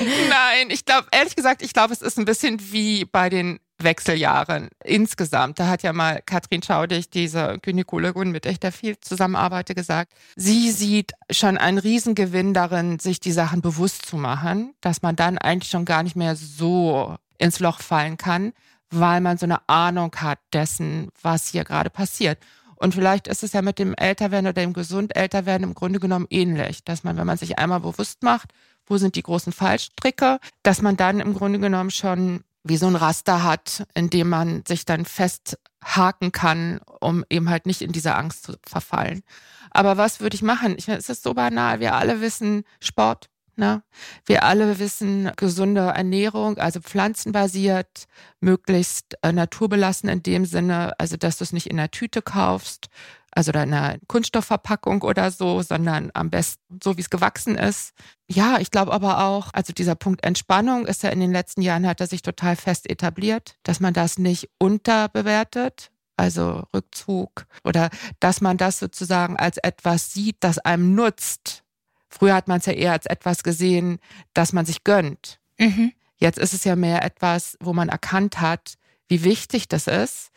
Nein, 0.00 0.70
ich 0.70 0.84
glaube, 0.84 1.08
ehrlich 1.10 1.36
gesagt, 1.36 1.62
ich 1.62 1.72
glaube, 1.72 1.92
es 1.92 2.02
ist 2.02 2.18
ein 2.18 2.24
bisschen 2.24 2.58
wie 2.72 3.04
bei 3.04 3.28
den 3.28 3.60
Wechseljahren 3.78 4.68
insgesamt. 4.84 5.58
Da 5.58 5.68
hat 5.68 5.82
ja 5.82 5.92
mal 5.92 6.20
Katrin 6.24 6.62
Schaudig, 6.62 7.10
diese 7.10 7.58
Gynäkologin, 7.62 8.30
mit 8.30 8.44
der 8.44 8.52
ich 8.52 8.60
da 8.60 8.70
viel 8.70 8.98
zusammenarbeite, 9.00 9.74
gesagt, 9.74 10.12
sie 10.36 10.70
sieht 10.70 11.12
schon 11.30 11.58
einen 11.58 11.78
Riesengewinn 11.78 12.54
darin, 12.54 12.98
sich 12.98 13.20
die 13.20 13.32
Sachen 13.32 13.62
bewusst 13.62 14.06
zu 14.06 14.16
machen, 14.16 14.74
dass 14.80 15.02
man 15.02 15.16
dann 15.16 15.38
eigentlich 15.38 15.70
schon 15.70 15.84
gar 15.84 16.02
nicht 16.02 16.16
mehr 16.16 16.34
so 16.34 17.16
ins 17.38 17.60
Loch 17.60 17.80
fallen 17.80 18.16
kann, 18.16 18.52
weil 18.90 19.20
man 19.20 19.38
so 19.38 19.46
eine 19.46 19.68
Ahnung 19.68 20.14
hat 20.16 20.40
dessen, 20.52 21.10
was 21.22 21.48
hier 21.48 21.64
gerade 21.64 21.90
passiert. 21.90 22.38
Und 22.76 22.94
vielleicht 22.94 23.26
ist 23.26 23.42
es 23.42 23.52
ja 23.52 23.62
mit 23.62 23.78
dem 23.78 23.94
Älterwerden 23.94 24.46
oder 24.46 24.60
dem 24.60 24.72
gesund 24.72 25.16
Älterwerden 25.16 25.64
im 25.64 25.74
Grunde 25.74 25.98
genommen 25.98 26.26
ähnlich, 26.30 26.84
dass 26.84 27.02
man, 27.02 27.16
wenn 27.16 27.26
man 27.26 27.36
sich 27.36 27.58
einmal 27.58 27.80
bewusst 27.80 28.22
macht, 28.22 28.52
wo 28.88 28.98
sind 28.98 29.16
die 29.16 29.22
großen 29.22 29.52
Fallstricke, 29.52 30.38
dass 30.62 30.82
man 30.82 30.96
dann 30.96 31.20
im 31.20 31.34
Grunde 31.34 31.58
genommen 31.58 31.90
schon 31.90 32.44
wie 32.64 32.76
so 32.76 32.86
ein 32.86 32.96
Raster 32.96 33.42
hat, 33.42 33.86
in 33.94 34.10
dem 34.10 34.28
man 34.28 34.62
sich 34.66 34.84
dann 34.84 35.04
festhaken 35.04 36.32
kann, 36.32 36.80
um 37.00 37.24
eben 37.30 37.48
halt 37.48 37.66
nicht 37.66 37.82
in 37.82 37.92
diese 37.92 38.14
Angst 38.14 38.44
zu 38.44 38.54
verfallen. 38.66 39.22
Aber 39.70 39.96
was 39.96 40.20
würde 40.20 40.34
ich 40.34 40.42
machen? 40.42 40.74
Ich 40.76 40.88
meine, 40.88 40.98
es 40.98 41.08
ist 41.08 41.22
so 41.22 41.34
banal. 41.34 41.80
Wir 41.80 41.94
alle 41.94 42.20
wissen 42.20 42.64
Sport. 42.80 43.28
Ne? 43.56 43.82
Wir 44.24 44.44
alle 44.44 44.78
wissen 44.78 45.32
gesunde 45.36 45.80
Ernährung, 45.80 46.58
also 46.58 46.80
pflanzenbasiert, 46.80 48.04
möglichst 48.40 49.16
äh, 49.22 49.32
naturbelassen 49.32 50.08
in 50.08 50.22
dem 50.22 50.44
Sinne, 50.44 50.92
also 51.00 51.16
dass 51.16 51.38
du 51.38 51.44
es 51.44 51.52
nicht 51.52 51.66
in 51.66 51.76
der 51.76 51.90
Tüte 51.90 52.22
kaufst, 52.22 52.88
also 53.32 53.52
in 53.52 53.58
einer 53.58 53.98
Kunststoffverpackung 54.06 55.02
oder 55.02 55.30
so, 55.30 55.62
sondern 55.62 56.10
am 56.14 56.30
besten 56.30 56.80
so, 56.82 56.96
wie 56.96 57.02
es 57.02 57.10
gewachsen 57.10 57.56
ist. 57.56 57.92
Ja, 58.28 58.58
ich 58.58 58.70
glaube 58.70 58.92
aber 58.92 59.24
auch, 59.24 59.48
also 59.52 59.72
dieser 59.72 59.94
Punkt 59.94 60.24
Entspannung 60.24 60.86
ist 60.86 61.02
ja 61.02 61.10
in 61.10 61.20
den 61.20 61.32
letzten 61.32 61.62
Jahren 61.62 61.86
hat 61.86 62.00
er 62.00 62.06
sich 62.06 62.22
total 62.22 62.56
fest 62.56 62.88
etabliert, 62.88 63.56
dass 63.62 63.80
man 63.80 63.94
das 63.94 64.18
nicht 64.18 64.50
unterbewertet, 64.58 65.90
also 66.16 66.64
Rückzug 66.74 67.46
oder 67.64 67.90
dass 68.20 68.40
man 68.40 68.56
das 68.56 68.78
sozusagen 68.78 69.36
als 69.36 69.56
etwas 69.58 70.12
sieht, 70.12 70.36
das 70.40 70.58
einem 70.58 70.94
nutzt. 70.94 71.62
Früher 72.08 72.34
hat 72.34 72.48
man 72.48 72.58
es 72.58 72.66
ja 72.66 72.72
eher 72.72 72.92
als 72.92 73.06
etwas 73.06 73.42
gesehen, 73.42 73.98
dass 74.34 74.52
man 74.52 74.66
sich 74.66 74.84
gönnt. 74.84 75.38
Mhm. 75.58 75.92
Jetzt 76.16 76.38
ist 76.38 76.54
es 76.54 76.64
ja 76.64 76.74
mehr 76.74 77.04
etwas, 77.04 77.56
wo 77.60 77.72
man 77.72 77.88
erkannt 77.88 78.40
hat, 78.40 78.74
wie 79.06 79.22
wichtig 79.22 79.68
das 79.68 79.86
ist 79.86 80.32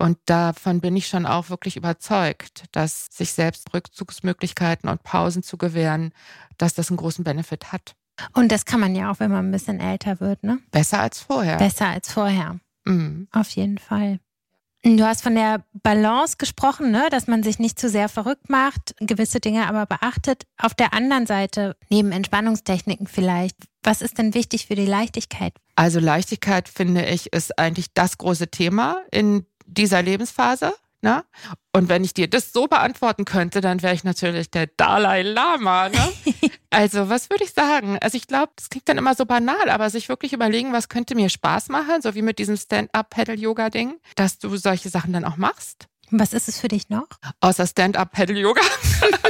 und 0.00 0.16
davon 0.24 0.80
bin 0.80 0.96
ich 0.96 1.08
schon 1.08 1.26
auch 1.26 1.50
wirklich 1.50 1.76
überzeugt, 1.76 2.64
dass 2.72 3.08
sich 3.12 3.32
selbst 3.32 3.74
Rückzugsmöglichkeiten 3.74 4.88
und 4.88 5.02
Pausen 5.02 5.42
zu 5.42 5.58
gewähren, 5.58 6.12
dass 6.56 6.72
das 6.72 6.88
einen 6.90 6.96
großen 6.96 7.22
Benefit 7.22 7.70
hat. 7.70 7.94
Und 8.32 8.50
das 8.50 8.64
kann 8.64 8.80
man 8.80 8.94
ja 8.94 9.10
auch, 9.10 9.20
wenn 9.20 9.30
man 9.30 9.48
ein 9.48 9.52
bisschen 9.52 9.78
älter 9.78 10.18
wird, 10.20 10.42
ne? 10.42 10.58
Besser 10.70 11.00
als 11.00 11.20
vorher. 11.20 11.58
Besser 11.58 11.88
als 11.88 12.10
vorher. 12.10 12.58
Mhm. 12.84 13.28
Auf 13.32 13.50
jeden 13.50 13.76
Fall. 13.76 14.20
Du 14.82 15.04
hast 15.04 15.22
von 15.22 15.34
der 15.34 15.62
Balance 15.82 16.36
gesprochen, 16.38 16.90
ne? 16.90 17.08
dass 17.10 17.26
man 17.26 17.42
sich 17.42 17.58
nicht 17.58 17.78
zu 17.78 17.90
sehr 17.90 18.08
verrückt 18.08 18.48
macht, 18.48 18.94
gewisse 18.98 19.38
Dinge 19.38 19.68
aber 19.68 19.84
beachtet. 19.84 20.44
Auf 20.56 20.72
der 20.72 20.94
anderen 20.94 21.26
Seite, 21.26 21.76
neben 21.90 22.12
Entspannungstechniken 22.12 23.06
vielleicht, 23.06 23.56
was 23.82 24.00
ist 24.00 24.16
denn 24.16 24.32
wichtig 24.32 24.66
für 24.66 24.76
die 24.76 24.86
Leichtigkeit? 24.86 25.52
Also 25.76 26.00
Leichtigkeit, 26.00 26.66
finde 26.70 27.04
ich, 27.04 27.34
ist 27.34 27.58
eigentlich 27.58 27.92
das 27.92 28.16
große 28.16 28.48
Thema 28.48 29.02
in 29.10 29.44
dieser 29.70 30.02
Lebensphase. 30.02 30.74
Ne? 31.02 31.24
Und 31.72 31.88
wenn 31.88 32.04
ich 32.04 32.12
dir 32.12 32.28
das 32.28 32.52
so 32.52 32.66
beantworten 32.66 33.24
könnte, 33.24 33.62
dann 33.62 33.82
wäre 33.82 33.94
ich 33.94 34.04
natürlich 34.04 34.50
der 34.50 34.66
Dalai 34.66 35.22
Lama. 35.22 35.88
Ne? 35.88 36.12
also, 36.70 37.08
was 37.08 37.30
würde 37.30 37.44
ich 37.44 37.52
sagen? 37.52 37.98
Also, 38.02 38.18
ich 38.18 38.26
glaube, 38.26 38.52
das 38.56 38.68
klingt 38.68 38.86
dann 38.86 38.98
immer 38.98 39.14
so 39.14 39.24
banal, 39.24 39.70
aber 39.70 39.88
sich 39.88 40.10
wirklich 40.10 40.34
überlegen, 40.34 40.74
was 40.74 40.90
könnte 40.90 41.14
mir 41.14 41.30
Spaß 41.30 41.70
machen, 41.70 42.02
so 42.02 42.14
wie 42.14 42.22
mit 42.22 42.38
diesem 42.38 42.58
Stand-up-Pedal-Yoga-Ding, 42.58 43.98
dass 44.14 44.38
du 44.38 44.54
solche 44.58 44.90
Sachen 44.90 45.14
dann 45.14 45.24
auch 45.24 45.38
machst. 45.38 45.86
Was 46.10 46.34
ist 46.34 46.48
es 46.48 46.60
für 46.60 46.68
dich 46.68 46.90
noch? 46.90 47.08
Außer 47.40 47.66
Stand-up-Pedal-Yoga. 47.66 48.62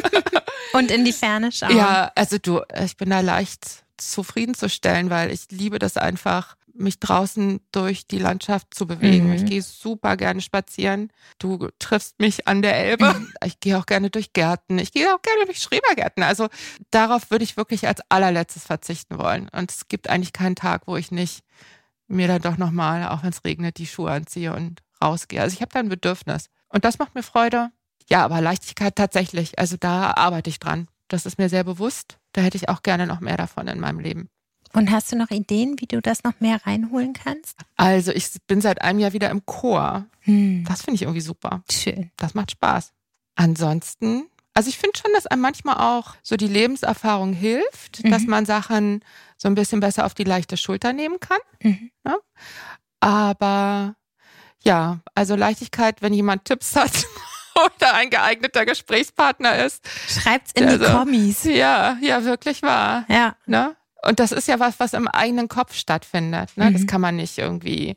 Und 0.72 0.90
in 0.90 1.04
die 1.04 1.12
Ferne 1.12 1.52
schauen. 1.52 1.76
Ja, 1.76 2.10
also 2.16 2.38
du, 2.38 2.62
ich 2.84 2.96
bin 2.96 3.10
da 3.10 3.20
leicht 3.20 3.84
zufriedenzustellen, 3.96 5.10
weil 5.10 5.30
ich 5.30 5.50
liebe 5.50 5.78
das 5.78 5.96
einfach, 5.96 6.56
mich 6.80 6.98
draußen 6.98 7.60
durch 7.72 8.06
die 8.06 8.18
Landschaft 8.18 8.74
zu 8.74 8.86
bewegen. 8.86 9.28
Mhm. 9.28 9.34
Ich 9.34 9.44
gehe 9.44 9.62
super 9.62 10.16
gerne 10.16 10.40
spazieren. 10.40 11.12
Du 11.38 11.68
triffst 11.78 12.18
mich 12.18 12.48
an 12.48 12.62
der 12.62 12.76
Elbe. 12.76 13.14
Mhm. 13.14 13.32
Ich 13.44 13.60
gehe 13.60 13.78
auch 13.78 13.86
gerne 13.86 14.10
durch 14.10 14.32
Gärten. 14.32 14.78
Ich 14.78 14.92
gehe 14.92 15.14
auch 15.14 15.22
gerne 15.22 15.44
durch 15.46 15.58
Schrebergärten. 15.58 16.22
Also 16.22 16.48
darauf 16.90 17.30
würde 17.30 17.44
ich 17.44 17.56
wirklich 17.56 17.86
als 17.86 18.00
allerletztes 18.08 18.64
verzichten 18.64 19.18
wollen. 19.18 19.48
Und 19.50 19.70
es 19.70 19.88
gibt 19.88 20.08
eigentlich 20.08 20.32
keinen 20.32 20.56
Tag, 20.56 20.82
wo 20.86 20.96
ich 20.96 21.10
nicht 21.12 21.44
mir 22.08 22.26
dann 22.26 22.42
doch 22.42 22.56
nochmal, 22.56 23.08
auch 23.08 23.22
wenn 23.22 23.30
es 23.30 23.44
regnet, 23.44 23.78
die 23.78 23.86
Schuhe 23.86 24.10
anziehe 24.10 24.52
und 24.54 24.82
rausgehe. 25.02 25.40
Also 25.40 25.54
ich 25.54 25.62
habe 25.62 25.72
da 25.72 25.78
ein 25.78 25.88
Bedürfnis. 25.88 26.50
Und 26.68 26.84
das 26.84 26.98
macht 26.98 27.14
mir 27.14 27.22
Freude. 27.22 27.70
Ja, 28.08 28.24
aber 28.24 28.40
Leichtigkeit 28.40 28.96
tatsächlich. 28.96 29.58
Also 29.58 29.76
da 29.78 30.12
arbeite 30.14 30.50
ich 30.50 30.58
dran. 30.58 30.88
Das 31.08 31.26
ist 31.26 31.38
mir 31.38 31.48
sehr 31.48 31.64
bewusst. 31.64 32.18
Da 32.32 32.40
hätte 32.40 32.56
ich 32.56 32.68
auch 32.68 32.82
gerne 32.82 33.06
noch 33.06 33.20
mehr 33.20 33.36
davon 33.36 33.68
in 33.68 33.80
meinem 33.80 34.00
Leben. 34.00 34.28
Und 34.72 34.90
hast 34.90 35.10
du 35.10 35.16
noch 35.16 35.30
Ideen, 35.30 35.80
wie 35.80 35.86
du 35.86 36.00
das 36.00 36.22
noch 36.22 36.38
mehr 36.40 36.64
reinholen 36.64 37.12
kannst? 37.12 37.58
Also 37.76 38.12
ich 38.12 38.28
bin 38.46 38.60
seit 38.60 38.82
einem 38.82 39.00
Jahr 39.00 39.12
wieder 39.12 39.30
im 39.30 39.44
Chor. 39.44 40.06
Hm. 40.20 40.64
Das 40.68 40.82
finde 40.82 40.96
ich 40.96 41.02
irgendwie 41.02 41.20
super. 41.20 41.62
Schön. 41.70 42.10
Das 42.16 42.34
macht 42.34 42.52
Spaß. 42.52 42.92
Ansonsten, 43.34 44.26
also 44.54 44.68
ich 44.68 44.78
finde 44.78 44.98
schon, 44.98 45.12
dass 45.14 45.26
einem 45.26 45.42
manchmal 45.42 45.76
auch 45.76 46.14
so 46.22 46.36
die 46.36 46.46
Lebenserfahrung 46.46 47.32
hilft, 47.32 48.04
mhm. 48.04 48.10
dass 48.10 48.24
man 48.24 48.46
Sachen 48.46 49.04
so 49.36 49.48
ein 49.48 49.54
bisschen 49.54 49.80
besser 49.80 50.04
auf 50.04 50.14
die 50.14 50.24
leichte 50.24 50.56
Schulter 50.56 50.92
nehmen 50.92 51.18
kann. 51.20 51.38
Mhm. 51.62 51.90
Ja? 52.04 52.12
Ne? 52.12 52.18
Aber 53.00 53.96
ja, 54.62 55.00
also 55.14 55.36
Leichtigkeit, 55.36 56.02
wenn 56.02 56.12
jemand 56.12 56.44
Tipps 56.44 56.76
hat 56.76 57.06
oder 57.54 57.94
ein 57.94 58.10
geeigneter 58.10 58.66
Gesprächspartner 58.66 59.64
ist. 59.64 59.82
Schreibt's 60.06 60.52
in 60.52 60.68
die 60.68 60.76
so, 60.76 60.84
Kommis. 60.84 61.44
Ja, 61.44 61.96
ja, 62.02 62.24
wirklich 62.24 62.62
wahr. 62.62 63.06
Ja. 63.08 63.36
Ne? 63.46 63.74
Und 64.02 64.20
das 64.20 64.32
ist 64.32 64.48
ja 64.48 64.58
was, 64.58 64.80
was 64.80 64.94
im 64.94 65.08
eigenen 65.08 65.48
Kopf 65.48 65.74
stattfindet. 65.74 66.56
Ne? 66.56 66.70
Mhm. 66.70 66.72
Das 66.72 66.86
kann 66.86 67.00
man 67.00 67.16
nicht 67.16 67.38
irgendwie 67.38 67.96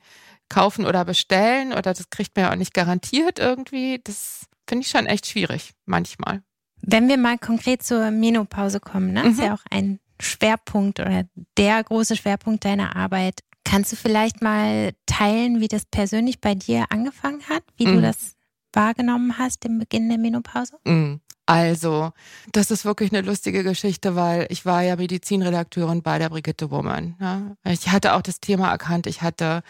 kaufen 0.50 0.86
oder 0.86 1.06
bestellen 1.06 1.72
oder 1.72 1.94
das 1.94 2.10
kriegt 2.10 2.36
man 2.36 2.46
ja 2.46 2.52
auch 2.52 2.58
nicht 2.58 2.74
garantiert 2.74 3.40
irgendwie. 3.40 4.02
Das 4.04 4.46
finde 4.68 4.84
ich 4.84 4.90
schon 4.90 5.06
echt 5.06 5.28
schwierig 5.28 5.72
manchmal. 5.86 6.42
Wenn 6.82 7.08
wir 7.08 7.18
mal 7.18 7.38
konkret 7.38 7.82
zur 7.84 8.12
Menopause 8.12 8.80
kommen, 8.80 9.14
ne? 9.14 9.24
Mhm. 9.24 9.32
ist 9.32 9.40
ja 9.40 9.54
auch 9.54 9.64
ein 9.72 10.00
Schwerpunkt 10.20 11.00
oder 11.00 11.24
der 11.58 11.84
große 11.84 12.16
Schwerpunkt 12.16 12.66
deiner 12.66 12.96
Arbeit. 12.96 13.40
Kannst 13.64 13.92
du 13.92 13.96
vielleicht 13.96 14.42
mal 14.42 14.92
teilen, 15.06 15.62
wie 15.62 15.68
das 15.68 15.86
persönlich 15.86 16.42
bei 16.42 16.54
dir 16.54 16.86
angefangen 16.90 17.42
hat, 17.50 17.64
wie 17.78 17.88
mhm. 17.88 17.96
du 17.96 18.02
das 18.02 18.36
wahrgenommen 18.74 19.38
hast, 19.38 19.66
im 19.66 19.80
Beginn 19.80 20.10
der 20.10 20.18
Menopause? 20.18 20.78
Mhm. 20.86 21.22
Also, 21.46 22.12
das 22.52 22.72
ist 22.72 22.86
wirklich 22.86 23.12
eine 23.12 23.22
lustige 23.22 23.64
Geschichte, 23.64 24.16
weil 24.16 24.46
ich 24.50 24.66
war 24.66 24.82
ja 24.82 24.96
Medizinredakteurin 24.96 26.02
bei 26.02 26.18
der 26.18 26.30
Brigitte 26.30 26.72
Woman. 26.72 27.16
Ja. 27.20 27.56
Ich 27.66 27.90
hatte 27.90 28.14
auch 28.14 28.22
das 28.22 28.40
Thema 28.40 28.72
erkannt. 28.72 29.08
Ich 29.08 29.22
hatte 29.22 29.62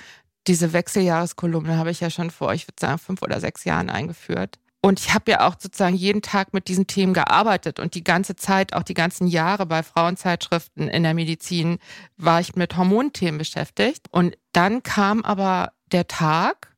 diese 0.47 0.73
Wechseljahreskolumne, 0.73 1.77
habe 1.77 1.91
ich 1.91 1.99
ja 1.99 2.09
schon 2.09 2.29
vor, 2.29 2.53
ich 2.53 2.67
würde 2.67 2.79
sagen, 2.79 2.99
fünf 2.99 3.21
oder 3.21 3.39
sechs 3.39 3.63
Jahren 3.63 3.89
eingeführt. 3.89 4.59
Und 4.85 4.99
ich 4.99 5.13
habe 5.13 5.31
ja 5.31 5.47
auch 5.47 5.55
sozusagen 5.57 5.95
jeden 5.95 6.21
Tag 6.21 6.53
mit 6.53 6.67
diesen 6.67 6.87
Themen 6.87 7.13
gearbeitet 7.13 7.79
und 7.79 7.95
die 7.95 8.03
ganze 8.03 8.35
Zeit, 8.35 8.73
auch 8.73 8.83
die 8.83 8.93
ganzen 8.93 9.27
Jahre 9.27 9.65
bei 9.65 9.81
Frauenzeitschriften 9.81 10.89
in 10.89 11.03
der 11.03 11.13
Medizin, 11.13 11.79
war 12.17 12.41
ich 12.41 12.57
mit 12.57 12.75
Hormonthemen 12.75 13.37
beschäftigt. 13.37 14.07
Und 14.11 14.37
dann 14.51 14.83
kam 14.83 15.23
aber 15.23 15.71
der 15.93 16.09
Tag, 16.09 16.72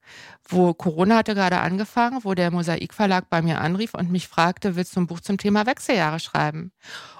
wo 0.47 0.73
Corona 0.73 1.17
hatte 1.17 1.35
gerade 1.35 1.59
angefangen, 1.59 2.23
wo 2.23 2.33
der 2.33 2.51
Mosaik 2.51 2.93
Verlag 2.93 3.29
bei 3.29 3.41
mir 3.41 3.61
anrief 3.61 3.93
und 3.93 4.11
mich 4.11 4.27
fragte, 4.27 4.75
willst 4.75 4.95
du 4.95 5.01
ein 5.01 5.07
Buch 5.07 5.19
zum 5.19 5.37
Thema 5.37 5.65
Wechseljahre 5.65 6.19
schreiben? 6.19 6.71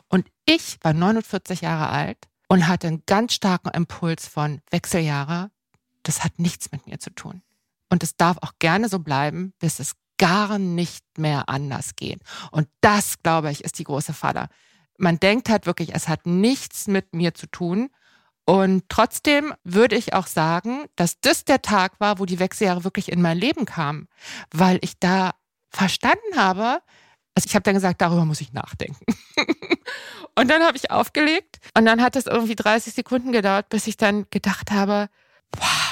Und 0.10 0.28
ich 0.46 0.78
war 0.82 0.94
49 0.94 1.62
Jahre 1.62 1.90
alt 1.90 2.18
und 2.48 2.68
hatte 2.68 2.88
einen 2.88 3.04
ganz 3.06 3.34
starken 3.34 3.70
Impuls 3.70 4.28
von 4.28 4.62
Wechseljahre. 4.70 5.50
Das 6.04 6.24
hat 6.24 6.38
nichts 6.38 6.72
mit 6.72 6.86
mir 6.88 7.00
zu 7.00 7.10
tun. 7.10 7.42
Und 7.90 8.04
es 8.04 8.16
darf 8.16 8.38
auch 8.42 8.54
gerne 8.60 8.90
so 8.90 9.00
bleiben, 9.00 9.54
bis 9.60 9.80
es 9.80 9.96
gar 10.18 10.60
nicht 10.60 11.04
mehr 11.18 11.50
anders 11.50 11.96
geht. 11.96 12.22
Und 12.52 12.68
das, 12.82 13.22
glaube 13.22 13.52
ich, 13.52 13.64
ist 13.64 13.80
die 13.80 13.84
große 13.84 14.14
Falle. 14.14 14.48
Man 14.98 15.20
denkt 15.20 15.50
halt 15.50 15.66
wirklich, 15.66 15.94
es 15.94 16.08
hat 16.08 16.26
nichts 16.26 16.88
mit 16.88 17.14
mir 17.14 17.34
zu 17.34 17.48
tun. 17.48 17.90
Und 18.46 18.84
trotzdem 18.90 19.54
würde 19.64 19.96
ich 19.96 20.14
auch 20.14 20.28
sagen, 20.28 20.86
dass 20.96 21.20
das 21.20 21.46
der 21.46 21.62
Tag 21.62 22.00
war, 22.00 22.20
wo 22.20 22.26
die 22.26 22.40
Wechseljahre 22.40 22.84
wirklich 22.84 23.12
in 23.12 23.22
mein 23.22 23.38
Leben 23.38 23.66
kamen, 23.66 24.08
weil 24.52 24.78
ich 24.82 25.00
da 25.00 25.32
verstanden 25.72 26.38
habe, 26.38 26.80
also 27.34 27.48
ich 27.48 27.56
habe 27.56 27.64
dann 27.64 27.74
gesagt, 27.74 28.02
darüber 28.02 28.24
muss 28.24 28.42
ich 28.42 28.54
nachdenken. 28.54 29.04
und 30.36 30.50
dann 30.50 30.64
habe 30.64 30.78
ich 30.78 30.92
aufgelegt 30.92 31.58
und 31.76 31.86
dann 31.86 32.02
hat 32.02 32.16
es 32.16 32.28
irgendwie 32.28 32.56
30 32.56 32.94
Sekunden 32.94 33.32
gedauert, 33.32 33.70
bis 33.70 33.88
ich 33.88 33.98
dann 33.98 34.26
gedacht 34.30 34.72
habe, 34.72 35.10
wow, 35.58 35.85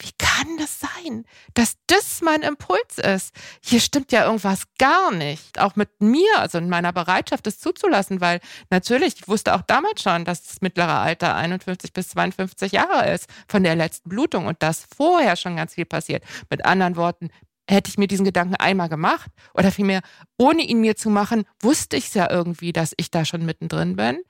wie 0.00 0.12
kann 0.18 0.56
das 0.58 0.80
sein, 0.80 1.24
dass 1.54 1.76
das 1.86 2.22
mein 2.22 2.42
Impuls 2.42 2.98
ist? 2.98 3.34
Hier 3.62 3.80
stimmt 3.80 4.12
ja 4.12 4.24
irgendwas 4.24 4.64
gar 4.78 5.10
nicht. 5.12 5.60
Auch 5.60 5.76
mit 5.76 6.00
mir, 6.00 6.38
also 6.38 6.58
in 6.58 6.68
meiner 6.68 6.92
Bereitschaft, 6.92 7.46
das 7.46 7.58
zuzulassen, 7.58 8.20
weil 8.20 8.40
natürlich, 8.70 9.16
ich 9.20 9.28
wusste 9.28 9.54
auch 9.54 9.62
damals 9.62 10.02
schon, 10.02 10.24
dass 10.24 10.42
das 10.42 10.60
mittlere 10.62 10.98
Alter 10.98 11.34
51 11.36 11.92
bis 11.92 12.08
52 12.10 12.72
Jahre 12.72 13.10
ist 13.12 13.26
von 13.48 13.62
der 13.62 13.76
letzten 13.76 14.08
Blutung 14.08 14.46
und 14.46 14.62
dass 14.62 14.86
vorher 14.96 15.36
schon 15.36 15.56
ganz 15.56 15.74
viel 15.74 15.86
passiert. 15.86 16.24
Mit 16.48 16.64
anderen 16.64 16.96
Worten, 16.96 17.28
hätte 17.68 17.88
ich 17.88 17.98
mir 17.98 18.08
diesen 18.08 18.24
Gedanken 18.24 18.56
einmal 18.56 18.88
gemacht 18.88 19.30
oder 19.54 19.70
vielmehr, 19.70 20.00
ohne 20.36 20.62
ihn 20.62 20.80
mir 20.80 20.96
zu 20.96 21.08
machen, 21.08 21.44
wusste 21.60 21.96
ich 21.96 22.08
es 22.08 22.14
ja 22.14 22.28
irgendwie, 22.30 22.72
dass 22.72 22.94
ich 22.96 23.10
da 23.10 23.24
schon 23.24 23.46
mittendrin 23.46 23.96
bin, 23.96 24.20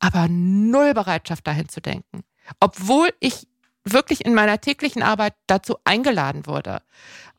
aber 0.00 0.26
null 0.28 0.94
Bereitschaft 0.94 1.46
dahin 1.46 1.68
zu 1.68 1.80
denken. 1.80 2.24
Obwohl 2.60 3.08
ich 3.20 3.47
wirklich 3.92 4.24
in 4.24 4.34
meiner 4.34 4.60
täglichen 4.60 5.02
Arbeit 5.02 5.34
dazu 5.46 5.78
eingeladen 5.84 6.46
wurde. 6.46 6.82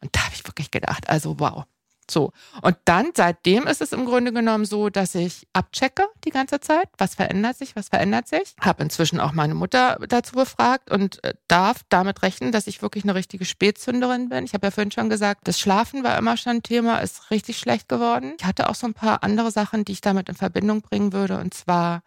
Und 0.02 0.16
da 0.16 0.26
habe 0.26 0.34
ich 0.34 0.46
wirklich 0.46 0.72
gedacht, 0.72 1.10
also 1.10 1.40
wow. 1.40 1.66
So. 2.10 2.32
Und 2.62 2.76
dann, 2.86 3.12
seitdem 3.16 3.68
ist 3.68 3.82
es 3.82 3.92
im 3.92 4.06
Grunde 4.06 4.34
genommen 4.34 4.66
so, 4.66 4.90
dass 4.90 5.16
ich 5.16 5.48
abchecke 5.54 6.08
die 6.26 6.32
ganze 6.32 6.60
Zeit. 6.60 6.90
Was 6.98 7.16
verändert 7.16 7.58
sich? 7.58 7.76
Was 7.76 7.90
verändert 7.90 8.28
sich? 8.28 8.56
Habe 8.60 8.84
inzwischen 8.84 9.20
auch 9.20 9.32
meine 9.32 9.54
Mutter 9.54 10.00
dazu 10.08 10.36
befragt 10.36 10.90
und 10.92 11.24
äh, 11.24 11.36
darf 11.48 11.82
damit 11.90 12.24
rechnen, 12.24 12.52
dass 12.52 12.68
ich 12.68 12.82
wirklich 12.82 13.04
eine 13.04 13.16
richtige 13.16 13.46
Spätzünderin 13.46 14.30
bin. 14.30 14.44
Ich 14.44 14.54
habe 14.54 14.68
ja 14.68 14.72
vorhin 14.72 14.92
schon 14.92 15.10
gesagt, 15.10 15.48
das 15.48 15.60
Schlafen 15.60 16.04
war 16.04 16.18
immer 16.18 16.38
schon 16.38 16.58
ein 16.58 16.64
Thema, 16.64 17.00
ist 17.00 17.32
richtig 17.32 17.60
schlecht 17.60 17.88
geworden. 17.88 18.34
Ich 18.40 18.46
hatte 18.46 18.70
auch 18.70 18.76
so 18.76 18.88
ein 18.88 18.94
paar 18.94 19.24
andere 19.24 19.52
Sachen, 19.52 19.86
die 19.86 19.92
ich 19.92 20.02
damit 20.02 20.30
in 20.30 20.36
Verbindung 20.36 20.82
bringen 20.82 21.14
würde. 21.14 21.38
Und 21.38 21.54
zwar 21.54 22.02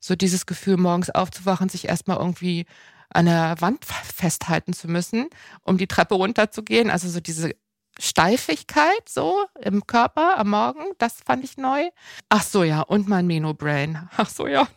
so 0.00 0.14
dieses 0.14 0.46
Gefühl, 0.46 0.76
morgens 0.76 1.10
aufzuwachen, 1.10 1.68
sich 1.68 1.88
erstmal 1.88 2.18
irgendwie 2.18 2.66
an 3.10 3.26
der 3.26 3.56
Wand 3.60 3.84
festhalten 3.84 4.72
zu 4.72 4.88
müssen, 4.88 5.28
um 5.62 5.78
die 5.78 5.86
Treppe 5.86 6.14
runterzugehen. 6.14 6.90
Also 6.90 7.08
so 7.08 7.20
diese 7.20 7.52
Steifigkeit 7.98 9.08
so 9.08 9.46
im 9.60 9.86
Körper 9.86 10.38
am 10.38 10.50
Morgen, 10.50 10.84
das 10.98 11.14
fand 11.24 11.44
ich 11.44 11.56
neu. 11.56 11.88
Ach 12.28 12.42
so, 12.42 12.62
ja, 12.62 12.82
und 12.82 13.08
mein 13.08 13.26
Meno-Brain. 13.26 14.08
Ach 14.16 14.28
so, 14.28 14.46
ja. 14.46 14.68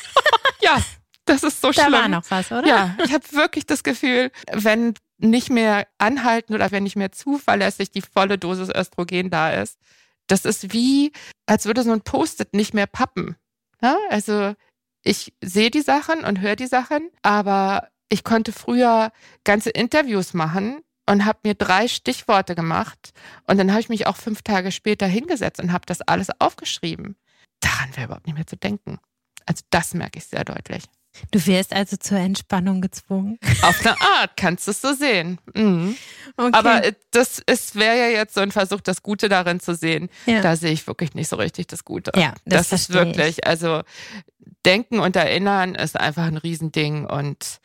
ja, 0.60 0.82
das 1.24 1.42
ist 1.42 1.60
so 1.60 1.72
schlimm. 1.72 1.92
Da 1.92 1.98
war 2.02 2.08
noch 2.08 2.30
was, 2.30 2.52
oder? 2.52 2.66
Ja, 2.66 2.96
ich 3.04 3.12
habe 3.12 3.24
wirklich 3.32 3.66
das 3.66 3.82
Gefühl, 3.82 4.30
wenn 4.52 4.94
nicht 5.18 5.50
mehr 5.50 5.86
anhalten 5.98 6.54
oder 6.54 6.70
wenn 6.70 6.82
nicht 6.82 6.96
mehr 6.96 7.12
zuverlässig 7.12 7.90
die 7.90 8.02
volle 8.02 8.36
Dosis 8.36 8.68
Östrogen 8.68 9.30
da 9.30 9.50
ist, 9.52 9.78
das 10.26 10.44
ist 10.44 10.72
wie, 10.72 11.12
als 11.46 11.64
würde 11.66 11.82
so 11.82 11.92
ein 11.92 12.02
Post-it 12.02 12.52
nicht 12.52 12.74
mehr 12.74 12.86
pappen. 12.86 13.36
Ja, 13.82 13.96
also 14.10 14.54
ich 15.06 15.32
sehe 15.40 15.70
die 15.70 15.82
Sachen 15.82 16.24
und 16.24 16.40
höre 16.40 16.56
die 16.56 16.66
Sachen, 16.66 17.10
aber 17.22 17.88
ich 18.08 18.24
konnte 18.24 18.50
früher 18.50 19.12
ganze 19.44 19.70
Interviews 19.70 20.34
machen 20.34 20.80
und 21.08 21.24
habe 21.24 21.38
mir 21.44 21.54
drei 21.54 21.86
Stichworte 21.86 22.56
gemacht 22.56 23.12
und 23.46 23.56
dann 23.56 23.70
habe 23.70 23.80
ich 23.80 23.88
mich 23.88 24.08
auch 24.08 24.16
fünf 24.16 24.42
Tage 24.42 24.72
später 24.72 25.06
hingesetzt 25.06 25.60
und 25.60 25.72
habe 25.72 25.86
das 25.86 26.02
alles 26.02 26.28
aufgeschrieben. 26.40 27.16
Daran 27.60 27.96
wäre 27.96 28.06
überhaupt 28.06 28.26
nicht 28.26 28.34
mehr 28.34 28.46
zu 28.48 28.56
denken. 28.56 28.98
Also 29.46 29.62
das 29.70 29.94
merke 29.94 30.18
ich 30.18 30.26
sehr 30.26 30.44
deutlich. 30.44 30.82
Du 31.30 31.44
wirst 31.46 31.72
also 31.72 31.96
zur 31.96 32.18
Entspannung 32.18 32.80
gezwungen. 32.80 33.38
Auf 33.62 33.80
eine 33.80 34.00
Art 34.00 34.36
kannst 34.36 34.66
du 34.66 34.70
es 34.70 34.80
so 34.80 34.92
sehen. 34.94 35.38
Mhm. 35.54 35.96
Okay. 36.36 36.50
Aber 36.52 36.84
äh, 36.84 36.92
das 37.10 37.42
wäre 37.74 37.96
ja 37.96 38.08
jetzt 38.08 38.34
so 38.34 38.40
ein 38.40 38.52
Versuch, 38.52 38.80
das 38.80 39.02
Gute 39.02 39.28
darin 39.28 39.60
zu 39.60 39.74
sehen. 39.74 40.08
Ja. 40.26 40.40
Da 40.40 40.56
sehe 40.56 40.72
ich 40.72 40.86
wirklich 40.86 41.14
nicht 41.14 41.28
so 41.28 41.36
richtig 41.36 41.66
das 41.68 41.84
Gute. 41.84 42.12
Ja, 42.16 42.34
das, 42.44 42.68
das 42.68 42.80
ist 42.80 42.92
wirklich, 42.92 43.38
ich. 43.38 43.46
also 43.46 43.82
Denken 44.64 44.98
und 44.98 45.16
Erinnern 45.16 45.74
ist 45.74 45.98
einfach 45.98 46.24
ein 46.24 46.36
Riesending 46.36 47.06
und 47.06 47.60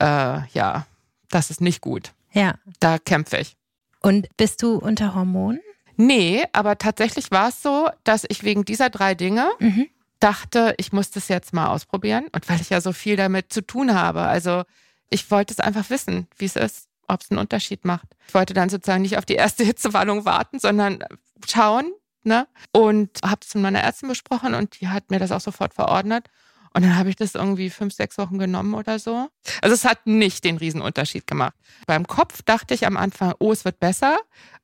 äh, 0.00 0.46
ja, 0.52 0.86
das 1.28 1.50
ist 1.50 1.60
nicht 1.60 1.80
gut. 1.80 2.12
Ja. 2.32 2.54
Da 2.78 2.98
kämpfe 2.98 3.38
ich. 3.38 3.56
Und 4.00 4.28
bist 4.36 4.62
du 4.62 4.76
unter 4.76 5.14
Hormonen? 5.14 5.60
Nee, 5.96 6.44
aber 6.52 6.78
tatsächlich 6.78 7.30
war 7.30 7.50
es 7.50 7.62
so, 7.62 7.90
dass 8.04 8.24
ich 8.26 8.42
wegen 8.42 8.64
dieser 8.64 8.88
drei 8.88 9.14
Dinge 9.14 9.50
mhm 9.58 9.88
dachte, 10.20 10.74
ich 10.76 10.92
muss 10.92 11.10
das 11.10 11.28
jetzt 11.28 11.52
mal 11.52 11.68
ausprobieren. 11.68 12.28
Und 12.32 12.48
weil 12.48 12.60
ich 12.60 12.70
ja 12.70 12.80
so 12.80 12.92
viel 12.92 13.16
damit 13.16 13.52
zu 13.52 13.66
tun 13.66 13.94
habe. 13.94 14.22
Also 14.22 14.64
ich 15.08 15.30
wollte 15.30 15.52
es 15.52 15.60
einfach 15.60 15.90
wissen, 15.90 16.28
wie 16.36 16.44
es 16.44 16.56
ist, 16.56 16.88
ob 17.08 17.20
es 17.22 17.30
einen 17.30 17.40
Unterschied 17.40 17.84
macht. 17.84 18.06
Ich 18.28 18.34
wollte 18.34 18.54
dann 18.54 18.68
sozusagen 18.68 19.02
nicht 19.02 19.18
auf 19.18 19.26
die 19.26 19.34
erste 19.34 19.64
Hitzewallung 19.70 20.24
warten, 20.24 20.58
sondern 20.58 21.04
schauen. 21.48 21.92
Ne? 22.22 22.46
Und 22.72 23.18
habe 23.24 23.40
es 23.42 23.54
mit 23.54 23.62
meiner 23.62 23.80
Ärztin 23.80 24.08
besprochen 24.10 24.52
und 24.52 24.78
die 24.78 24.88
hat 24.88 25.10
mir 25.10 25.18
das 25.18 25.32
auch 25.32 25.40
sofort 25.40 25.72
verordnet. 25.72 26.28
Und 26.74 26.82
dann 26.82 26.96
habe 26.96 27.08
ich 27.08 27.16
das 27.16 27.34
irgendwie 27.34 27.70
fünf, 27.70 27.94
sechs 27.94 28.16
Wochen 28.18 28.38
genommen 28.38 28.74
oder 28.74 28.98
so. 28.98 29.28
Also 29.60 29.74
es 29.74 29.84
hat 29.84 30.06
nicht 30.06 30.44
den 30.44 30.58
Riesenunterschied 30.58 31.26
gemacht. 31.26 31.54
Beim 31.86 32.06
Kopf 32.06 32.42
dachte 32.42 32.74
ich 32.74 32.86
am 32.86 32.96
Anfang, 32.96 33.34
oh, 33.38 33.52
es 33.52 33.64
wird 33.64 33.80
besser. 33.80 34.18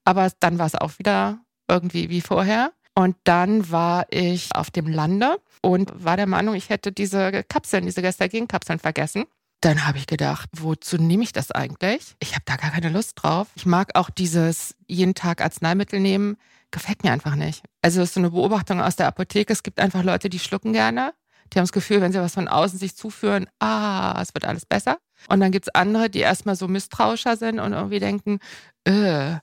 Aber 0.05 0.31
dann 0.39 0.59
war 0.59 0.67
es 0.67 0.77
auch 0.77 0.99
wieder 0.99 1.41
irgendwie 1.67 2.09
wie 2.11 2.21
vorher. 2.21 2.73
Und 2.99 3.15
dann 3.25 3.71
war 3.71 4.07
ich 4.11 4.55
auf 4.55 4.71
dem 4.71 4.89
Lande 4.89 5.39
und 5.61 5.93
war 6.03 6.17
der 6.17 6.27
Meinung, 6.27 6.55
ich 6.55 6.71
hätte 6.71 6.93
diese 6.93 7.45
Kapseln, 7.45 7.85
diese 7.85 8.01
Gestagen-Kapseln 8.01 8.79
vergessen. 8.79 9.25
Dann 9.61 9.87
habe 9.87 9.99
ich 9.99 10.07
gedacht, 10.07 10.49
wozu 10.57 10.97
nehme 10.97 11.23
ich 11.23 11.33
das 11.33 11.51
eigentlich? 11.51 12.17
Ich 12.21 12.33
habe 12.35 12.45
da 12.47 12.57
gar 12.57 12.71
keine 12.71 12.89
Lust 12.89 13.23
drauf. 13.23 13.49
Ich 13.55 13.67
mag 13.67 13.91
auch 13.97 14.09
dieses 14.09 14.75
jeden 14.87 15.15
Tag 15.15 15.43
Arzneimittel 15.43 16.01
nehmen, 16.01 16.39
gefällt 16.71 17.05
mir 17.05 17.13
einfach 17.13 17.35
nicht. 17.35 17.63
Also 17.83 18.01
es 18.01 18.09
ist 18.09 18.15
so 18.15 18.21
eine 18.21 18.31
Beobachtung 18.31 18.81
aus 18.81 18.97
der 18.97 19.09
Apotheke. 19.09 19.53
Es 19.53 19.63
gibt 19.63 19.79
einfach 19.79 20.03
Leute, 20.03 20.31
die 20.31 20.39
schlucken 20.39 20.73
gerne. 20.73 21.13
Die 21.53 21.59
haben 21.59 21.65
das 21.65 21.73
Gefühl, 21.73 22.01
wenn 22.01 22.13
sie 22.13 22.21
was 22.21 22.35
von 22.35 22.49
außen 22.49 22.79
sich 22.79 22.97
zuführen, 22.97 23.47
ah, 23.61 24.21
es 24.23 24.35
wird 24.35 24.47
alles 24.47 24.65
besser. 24.65 24.99
Und 25.29 25.41
dann 25.41 25.53
gibt 25.53 25.67
es 25.67 25.75
andere, 25.75 26.09
die 26.09 26.21
erstmal 26.21 26.57
so 26.57 26.67
misstrauischer 26.67 27.37
sind 27.37 27.61
und 27.61 27.73
irgendwie 27.73 28.01
denken, 28.01 28.39
äh, 28.85 29.37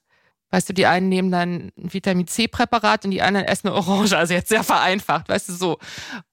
Weißt 0.53 0.69
du, 0.69 0.73
die 0.73 0.85
einen 0.85 1.09
nehmen 1.09 1.31
dann 1.31 1.71
ein 1.75 1.91
Vitamin 1.91 2.27
C-Präparat 2.27 3.05
und 3.05 3.09
die 3.09 3.23
anderen 3.23 3.47
essen 3.47 3.69
eine 3.69 3.75
Orange. 3.75 4.15
Also 4.15 4.35
jetzt 4.35 4.49
sehr 4.49 4.63
vereinfacht, 4.63 5.27
weißt 5.27 5.49
du 5.49 5.53
so. 5.53 5.79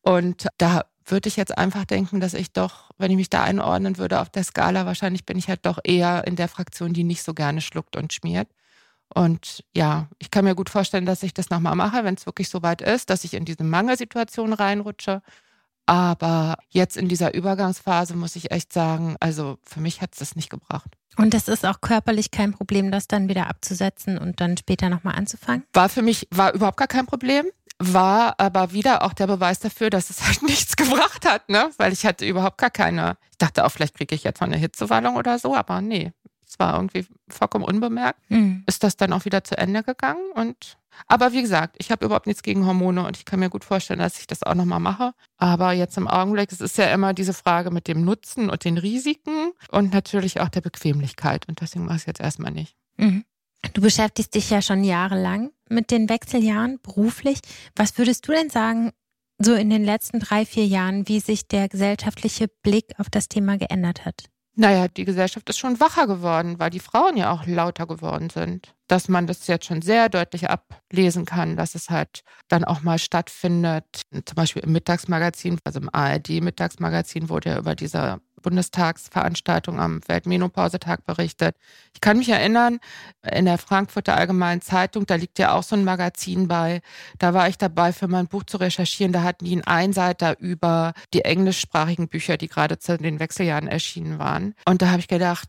Und 0.02 0.46
da 0.58 0.84
würde 1.06 1.30
ich 1.30 1.36
jetzt 1.36 1.56
einfach 1.56 1.86
denken, 1.86 2.20
dass 2.20 2.34
ich 2.34 2.52
doch, 2.52 2.90
wenn 2.98 3.10
ich 3.10 3.16
mich 3.16 3.30
da 3.30 3.44
einordnen 3.44 3.96
würde 3.96 4.20
auf 4.20 4.28
der 4.28 4.44
Skala, 4.44 4.84
wahrscheinlich 4.84 5.24
bin 5.24 5.38
ich 5.38 5.48
halt 5.48 5.64
doch 5.64 5.78
eher 5.82 6.26
in 6.26 6.36
der 6.36 6.48
Fraktion, 6.48 6.92
die 6.92 7.02
nicht 7.02 7.22
so 7.22 7.32
gerne 7.32 7.62
schluckt 7.62 7.96
und 7.96 8.12
schmiert. 8.12 8.48
Und 9.14 9.64
ja, 9.74 10.06
ich 10.18 10.30
kann 10.30 10.44
mir 10.44 10.54
gut 10.54 10.68
vorstellen, 10.68 11.06
dass 11.06 11.22
ich 11.22 11.32
das 11.32 11.48
nochmal 11.48 11.74
mache, 11.74 12.04
wenn 12.04 12.14
es 12.14 12.26
wirklich 12.26 12.50
so 12.50 12.62
weit 12.62 12.82
ist, 12.82 13.08
dass 13.08 13.24
ich 13.24 13.32
in 13.32 13.46
diese 13.46 13.64
Mangelsituation 13.64 14.52
reinrutsche. 14.52 15.22
Aber 15.86 16.56
jetzt 16.68 16.96
in 16.96 17.08
dieser 17.08 17.34
Übergangsphase 17.34 18.14
muss 18.14 18.36
ich 18.36 18.50
echt 18.52 18.72
sagen, 18.72 19.16
also 19.20 19.58
für 19.64 19.80
mich 19.80 20.00
hat 20.00 20.12
es 20.12 20.18
das 20.20 20.36
nicht 20.36 20.50
gebracht. 20.50 20.96
Und 21.16 21.34
das 21.34 21.48
ist 21.48 21.66
auch 21.66 21.80
körperlich 21.80 22.30
kein 22.30 22.52
Problem, 22.52 22.90
das 22.90 23.08
dann 23.08 23.28
wieder 23.28 23.48
abzusetzen 23.48 24.16
und 24.16 24.40
dann 24.40 24.56
später 24.56 24.88
nochmal 24.88 25.16
anzufangen? 25.16 25.64
War 25.72 25.88
für 25.88 26.02
mich, 26.02 26.28
war 26.30 26.54
überhaupt 26.54 26.76
gar 26.76 26.88
kein 26.88 27.06
Problem. 27.06 27.46
war 27.82 28.34
aber 28.38 28.72
wieder 28.72 29.02
auch 29.02 29.14
der 29.14 29.26
Beweis 29.26 29.58
dafür, 29.58 29.88
dass 29.88 30.10
es 30.10 30.24
halt 30.26 30.42
nichts 30.48 30.76
gebracht 30.76 31.26
hat, 31.26 31.48
ne? 31.48 31.70
Weil 31.78 31.92
ich 31.92 32.04
hatte 32.04 32.26
überhaupt 32.26 32.58
gar 32.58 32.70
keine. 32.70 33.16
Ich 33.32 33.38
dachte 33.38 33.64
auch, 33.64 33.70
vielleicht 33.70 33.94
kriege 33.96 34.14
ich 34.14 34.22
jetzt 34.22 34.40
mal 34.40 34.46
eine 34.46 34.58
Hitzewallung 34.58 35.16
oder 35.16 35.38
so, 35.38 35.56
aber 35.56 35.80
nee, 35.80 36.12
es 36.50 36.58
war 36.58 36.74
irgendwie 36.74 37.06
vollkommen 37.28 37.64
unbemerkt. 37.64 38.18
Mhm. 38.28 38.64
Ist 38.66 38.82
das 38.82 38.96
dann 38.96 39.12
auch 39.12 39.24
wieder 39.24 39.44
zu 39.44 39.56
Ende 39.56 39.82
gegangen 39.82 40.32
und 40.34 40.76
aber 41.06 41.32
wie 41.32 41.40
gesagt, 41.40 41.76
ich 41.78 41.92
habe 41.92 42.04
überhaupt 42.04 42.26
nichts 42.26 42.42
gegen 42.42 42.66
Hormone 42.66 43.06
und 43.06 43.16
ich 43.16 43.24
kann 43.24 43.38
mir 43.38 43.48
gut 43.48 43.64
vorstellen, 43.64 44.00
dass 44.00 44.18
ich 44.18 44.26
das 44.26 44.42
auch 44.42 44.56
nochmal 44.56 44.80
mache. 44.80 45.12
Aber 45.38 45.72
jetzt 45.72 45.96
im 45.96 46.08
Augenblick, 46.08 46.50
es 46.50 46.60
ist 46.60 46.78
ja 46.78 46.92
immer 46.92 47.14
diese 47.14 47.32
Frage 47.32 47.70
mit 47.70 47.86
dem 47.86 48.04
Nutzen 48.04 48.50
und 48.50 48.64
den 48.64 48.76
Risiken 48.76 49.52
und 49.70 49.94
natürlich 49.94 50.40
auch 50.40 50.48
der 50.48 50.60
Bequemlichkeit. 50.60 51.48
Und 51.48 51.60
deswegen 51.60 51.84
mache 51.84 51.96
ich 51.96 52.02
es 52.02 52.06
jetzt 52.06 52.20
erstmal 52.20 52.50
nicht. 52.50 52.74
Mhm. 52.96 53.24
Du 53.72 53.80
beschäftigst 53.80 54.34
dich 54.34 54.50
ja 54.50 54.62
schon 54.62 54.82
jahrelang 54.82 55.50
mit 55.68 55.92
den 55.92 56.08
Wechseljahren 56.08 56.80
beruflich. 56.82 57.38
Was 57.76 57.96
würdest 57.96 58.26
du 58.26 58.32
denn 58.32 58.50
sagen, 58.50 58.90
so 59.38 59.54
in 59.54 59.70
den 59.70 59.84
letzten 59.84 60.18
drei, 60.18 60.44
vier 60.44 60.66
Jahren, 60.66 61.06
wie 61.08 61.20
sich 61.20 61.46
der 61.46 61.68
gesellschaftliche 61.68 62.48
Blick 62.62 62.86
auf 62.98 63.08
das 63.10 63.28
Thema 63.28 63.56
geändert 63.58 64.04
hat? 64.04 64.24
Naja, 64.56 64.88
die 64.88 65.04
Gesellschaft 65.04 65.48
ist 65.48 65.58
schon 65.58 65.78
wacher 65.80 66.06
geworden, 66.06 66.58
weil 66.58 66.70
die 66.70 66.80
Frauen 66.80 67.16
ja 67.16 67.30
auch 67.30 67.46
lauter 67.46 67.86
geworden 67.86 68.30
sind. 68.30 68.74
Dass 68.88 69.08
man 69.08 69.26
das 69.26 69.46
jetzt 69.46 69.66
schon 69.66 69.80
sehr 69.80 70.08
deutlich 70.08 70.50
ablesen 70.50 71.24
kann, 71.24 71.56
dass 71.56 71.74
es 71.76 71.88
halt 71.88 72.22
dann 72.48 72.64
auch 72.64 72.82
mal 72.82 72.98
stattfindet. 72.98 74.02
Zum 74.12 74.34
Beispiel 74.34 74.62
im 74.62 74.72
Mittagsmagazin, 74.72 75.58
also 75.64 75.80
im 75.80 75.88
ARD-Mittagsmagazin 75.92 77.28
wurde 77.28 77.50
ja 77.50 77.58
über 77.58 77.76
diese 77.76 78.20
Bundestagsveranstaltung 78.42 79.80
am 79.80 80.00
Weltmenopausetag 80.06 81.04
berichtet. 81.04 81.56
Ich 81.94 82.00
kann 82.00 82.18
mich 82.18 82.28
erinnern, 82.28 82.80
in 83.30 83.44
der 83.44 83.58
Frankfurter 83.58 84.16
Allgemeinen 84.16 84.60
Zeitung, 84.60 85.06
da 85.06 85.16
liegt 85.16 85.38
ja 85.38 85.52
auch 85.52 85.62
so 85.62 85.76
ein 85.76 85.84
Magazin 85.84 86.48
bei. 86.48 86.80
Da 87.18 87.34
war 87.34 87.48
ich 87.48 87.58
dabei, 87.58 87.92
für 87.92 88.08
mein 88.08 88.26
Buch 88.26 88.44
zu 88.44 88.56
recherchieren. 88.56 89.12
Da 89.12 89.22
hatten 89.22 89.44
die 89.44 89.52
einen 89.52 89.64
Einseiter 89.64 90.38
über 90.38 90.92
die 91.14 91.22
englischsprachigen 91.22 92.08
Bücher, 92.08 92.36
die 92.36 92.48
gerade 92.48 92.78
zu 92.78 92.96
den 92.96 93.20
Wechseljahren 93.20 93.68
erschienen 93.68 94.18
waren. 94.18 94.54
Und 94.64 94.82
da 94.82 94.88
habe 94.88 95.00
ich 95.00 95.08
gedacht, 95.08 95.48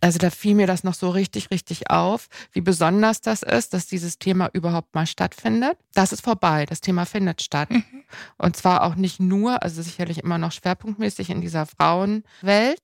also 0.00 0.18
da 0.18 0.30
fiel 0.30 0.54
mir 0.54 0.66
das 0.66 0.84
noch 0.84 0.94
so 0.94 1.10
richtig, 1.10 1.50
richtig 1.50 1.90
auf, 1.90 2.28
wie 2.52 2.60
besonders 2.60 3.20
das 3.20 3.42
ist, 3.42 3.74
dass 3.74 3.86
dieses 3.86 4.18
Thema 4.18 4.48
überhaupt 4.52 4.94
mal 4.94 5.06
stattfindet. 5.06 5.76
Das 5.94 6.12
ist 6.12 6.22
vorbei. 6.22 6.66
Das 6.66 6.80
Thema 6.80 7.04
findet 7.04 7.42
statt. 7.42 7.70
Mhm. 7.70 7.99
Und 8.38 8.56
zwar 8.56 8.84
auch 8.84 8.94
nicht 8.94 9.20
nur, 9.20 9.62
also 9.62 9.82
sicherlich 9.82 10.18
immer 10.18 10.38
noch 10.38 10.52
schwerpunktmäßig 10.52 11.30
in 11.30 11.40
dieser 11.40 11.66
Frauenwelt. 11.66 12.80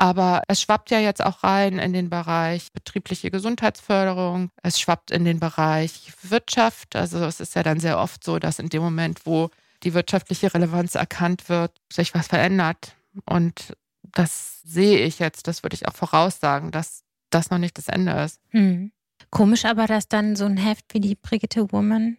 Aber 0.00 0.42
es 0.48 0.62
schwappt 0.62 0.90
ja 0.90 0.98
jetzt 0.98 1.22
auch 1.22 1.44
rein 1.44 1.78
in 1.78 1.92
den 1.92 2.08
Bereich 2.08 2.72
betriebliche 2.72 3.30
Gesundheitsförderung. 3.30 4.50
Es 4.62 4.80
schwappt 4.80 5.10
in 5.10 5.26
den 5.26 5.40
Bereich 5.40 6.10
Wirtschaft. 6.22 6.96
Also 6.96 7.22
es 7.24 7.38
ist 7.38 7.54
ja 7.54 7.62
dann 7.62 7.80
sehr 7.80 7.98
oft 7.98 8.24
so, 8.24 8.38
dass 8.38 8.58
in 8.58 8.70
dem 8.70 8.82
Moment, 8.82 9.26
wo 9.26 9.50
die 9.82 9.92
wirtschaftliche 9.92 10.54
Relevanz 10.54 10.94
erkannt 10.94 11.50
wird, 11.50 11.72
sich 11.92 12.14
was 12.14 12.28
verändert. 12.28 12.96
Und 13.26 13.76
das 14.02 14.62
sehe 14.62 15.00
ich 15.04 15.18
jetzt, 15.18 15.46
das 15.46 15.62
würde 15.62 15.74
ich 15.74 15.86
auch 15.86 15.94
voraussagen, 15.94 16.70
dass 16.70 17.02
das 17.28 17.50
noch 17.50 17.58
nicht 17.58 17.76
das 17.76 17.88
Ende 17.88 18.12
ist. 18.22 18.40
Hm. 18.48 18.92
Komisch 19.30 19.64
aber, 19.64 19.86
dass 19.86 20.08
dann 20.08 20.34
so 20.34 20.46
ein 20.46 20.56
Heft 20.56 20.94
wie 20.94 21.00
die 21.00 21.14
Brigitte 21.14 21.72
Woman 21.72 22.16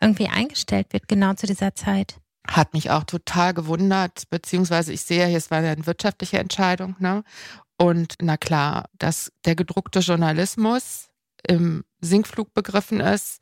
irgendwie 0.00 0.28
eingestellt 0.28 0.92
wird, 0.92 1.08
genau 1.08 1.34
zu 1.34 1.46
dieser 1.46 1.74
Zeit. 1.74 2.20
Hat 2.46 2.74
mich 2.74 2.90
auch 2.90 3.04
total 3.04 3.54
gewundert, 3.54 4.28
beziehungsweise 4.30 4.92
ich 4.92 5.02
sehe, 5.02 5.26
hier, 5.26 5.38
es 5.38 5.50
war 5.50 5.58
eine 5.58 5.86
wirtschaftliche 5.86 6.38
Entscheidung, 6.38 6.94
ne? 6.98 7.24
Und 7.76 8.14
na 8.20 8.36
klar, 8.36 8.88
dass 8.98 9.32
der 9.44 9.56
gedruckte 9.56 10.00
Journalismus 10.00 11.08
im 11.46 11.84
Sinkflug 12.00 12.54
begriffen 12.54 13.00
ist, 13.00 13.40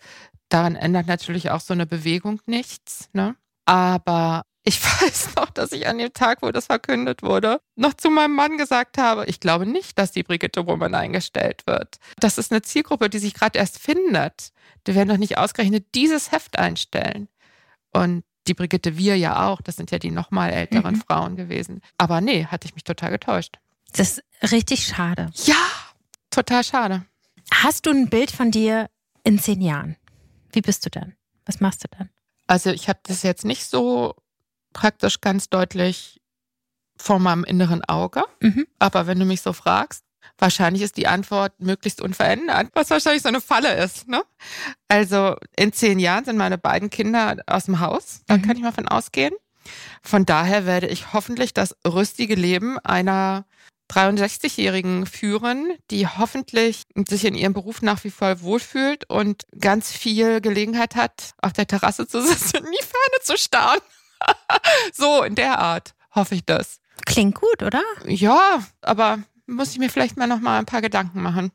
daran 0.49 0.77
ändert 0.77 1.07
natürlich 1.07 1.51
auch 1.51 1.61
so 1.61 1.75
eine 1.75 1.87
Bewegung 1.87 2.41
nichts, 2.47 3.09
ne? 3.13 3.37
Aber 3.65 4.45
ich 4.65 4.83
weiß 5.03 5.35
noch, 5.37 5.51
dass 5.51 5.73
ich 5.73 5.87
an 5.87 5.99
dem 5.99 6.13
Tag, 6.13 6.43
wo 6.43 6.51
das 6.51 6.67
verkündet 6.67 7.23
wurde, 7.23 7.61
noch 7.77 7.95
zu 7.95 8.11
meinem 8.11 8.35
Mann 8.35 8.59
gesagt 8.59 8.99
habe, 8.99 9.27
ich 9.27 9.41
glaube 9.41 9.67
nicht, 9.67 9.99
dass 9.99 10.13
die 10.13 10.23
Brigitte 10.23 10.67
Woman 10.67 10.95
eingestellt 10.95 11.63
wird. 11.67 11.97
Das 12.19 12.39
ist 12.39 12.53
eine 12.53 12.63
Zielgruppe, 12.63 13.11
die 13.11 13.19
sich 13.19 13.35
gerade 13.35 13.59
erst 13.59 13.79
findet. 13.79 14.53
Die 14.87 14.95
werden 14.95 15.09
doch 15.09 15.17
nicht 15.17 15.39
ausgerechnet 15.39 15.87
dieses 15.95 16.33
Heft 16.33 16.59
einstellen. 16.59 17.29
Und 17.93 18.25
die 18.49 18.55
Brigitte 18.55 18.97
Wir 18.97 19.17
ja 19.17 19.47
auch, 19.47 19.61
das 19.61 19.77
sind 19.77 19.91
ja 19.91 19.99
die 19.99 20.11
nochmal 20.11 20.51
älteren 20.51 20.97
mhm. 20.97 21.01
Frauen 21.01 21.37
gewesen. 21.37 21.81
Aber 21.99 22.21
nee, 22.21 22.47
hatte 22.47 22.67
ich 22.67 22.75
mich 22.75 22.85
total 22.85 23.11
getäuscht. 23.11 23.59
Das 23.93 24.19
ist 24.19 24.53
richtig 24.53 24.87
schade. 24.87 25.31
Ja, 25.45 25.55
total 26.31 26.65
schade. 26.65 27.05
Hast 27.53 27.87
du 27.87 27.91
ein 27.91 28.09
Bild 28.09 28.31
von 28.31 28.51
dir 28.51 28.89
in 29.25 29.39
zehn 29.39 29.61
Jahren? 29.61 29.97
Wie 30.53 30.61
bist 30.63 30.85
du 30.87 30.91
dann? 30.91 31.15
Was 31.45 31.61
machst 31.61 31.85
du 31.85 31.89
dann? 31.97 32.09
Also 32.47 32.71
ich 32.71 32.89
habe 32.89 33.01
das 33.05 33.23
jetzt 33.23 33.45
nicht 33.45 33.65
so 33.65 34.15
praktisch 34.73 35.21
ganz 35.21 35.49
deutlich 35.49 36.21
vor 36.97 37.19
meinem 37.19 37.45
inneren 37.45 37.85
Auge. 37.85 38.23
Mhm. 38.41 38.67
Aber 38.79 39.07
wenn 39.07 39.19
du 39.19 39.25
mich 39.25 39.43
so 39.43 39.53
fragst, 39.53 40.05
wahrscheinlich 40.39 40.83
ist 40.83 40.97
die 40.97 41.07
Antwort 41.07 41.53
möglichst 41.59 42.01
unverändert, 42.01 42.69
was 42.75 42.91
wahrscheinlich 42.91 43.23
so 43.23 43.29
eine 43.29 43.41
Falle 43.41 43.75
ist. 43.83 44.09
Ne? 44.09 44.23
Also 44.89 45.37
in 45.57 45.73
zehn 45.73 45.99
Jahren 45.99 46.25
sind 46.25 46.37
meine 46.37 46.59
beiden 46.59 46.91
Kinder 46.91 47.37
aus 47.47 47.65
dem 47.65 47.81
Haus, 47.81 48.23
da 48.27 48.37
mhm. 48.37 48.43
kann 48.43 48.57
ich 48.57 48.63
mal 48.63 48.73
von 48.73 48.89
ausgehen. 48.89 49.35
Von 50.03 50.27
daher 50.27 50.67
werde 50.67 50.89
ich 50.89 51.13
hoffentlich 51.13 51.55
das 51.55 51.77
rüstige 51.87 52.35
Leben 52.35 52.79
einer 52.81 53.45
63-Jährigen 53.91 55.07
führen, 55.07 55.75
die 55.91 56.07
hoffentlich 56.07 56.85
sich 57.09 57.25
in 57.25 57.35
ihrem 57.35 57.53
Beruf 57.53 57.83
nach 57.83 58.03
wie 58.05 58.11
vor 58.11 58.41
wohlfühlt 58.41 59.09
und 59.09 59.45
ganz 59.59 59.93
viel 59.93 60.41
Gelegenheit 60.41 60.97
hat, 60.97 61.35
auf 61.43 61.53
der 61.53 61.67
Terrasse 61.67 62.07
zu 62.07 62.23
sitzen 62.23 62.59
und 62.59 62.67
in 62.67 62.73
die 62.73 62.85
Ferne 62.85 63.23
zu 63.23 63.37
starren. 63.37 63.81
so 64.93 65.23
in 65.23 65.35
der 65.35 65.59
Art 65.59 65.95
hoffe 66.15 66.35
ich 66.35 66.45
das. 66.45 66.81
Klingt 67.05 67.35
gut, 67.35 67.63
oder? 67.63 67.83
Ja, 68.07 68.63
aber 68.81 69.19
muss 69.47 69.73
ich 69.73 69.79
mir 69.79 69.91
vielleicht 69.91 70.17
mal 70.17 70.27
noch 70.27 70.41
mal 70.41 70.59
ein 70.59 70.67
paar 70.67 70.83
Gedanken 70.83 71.23
machen. 71.23 71.51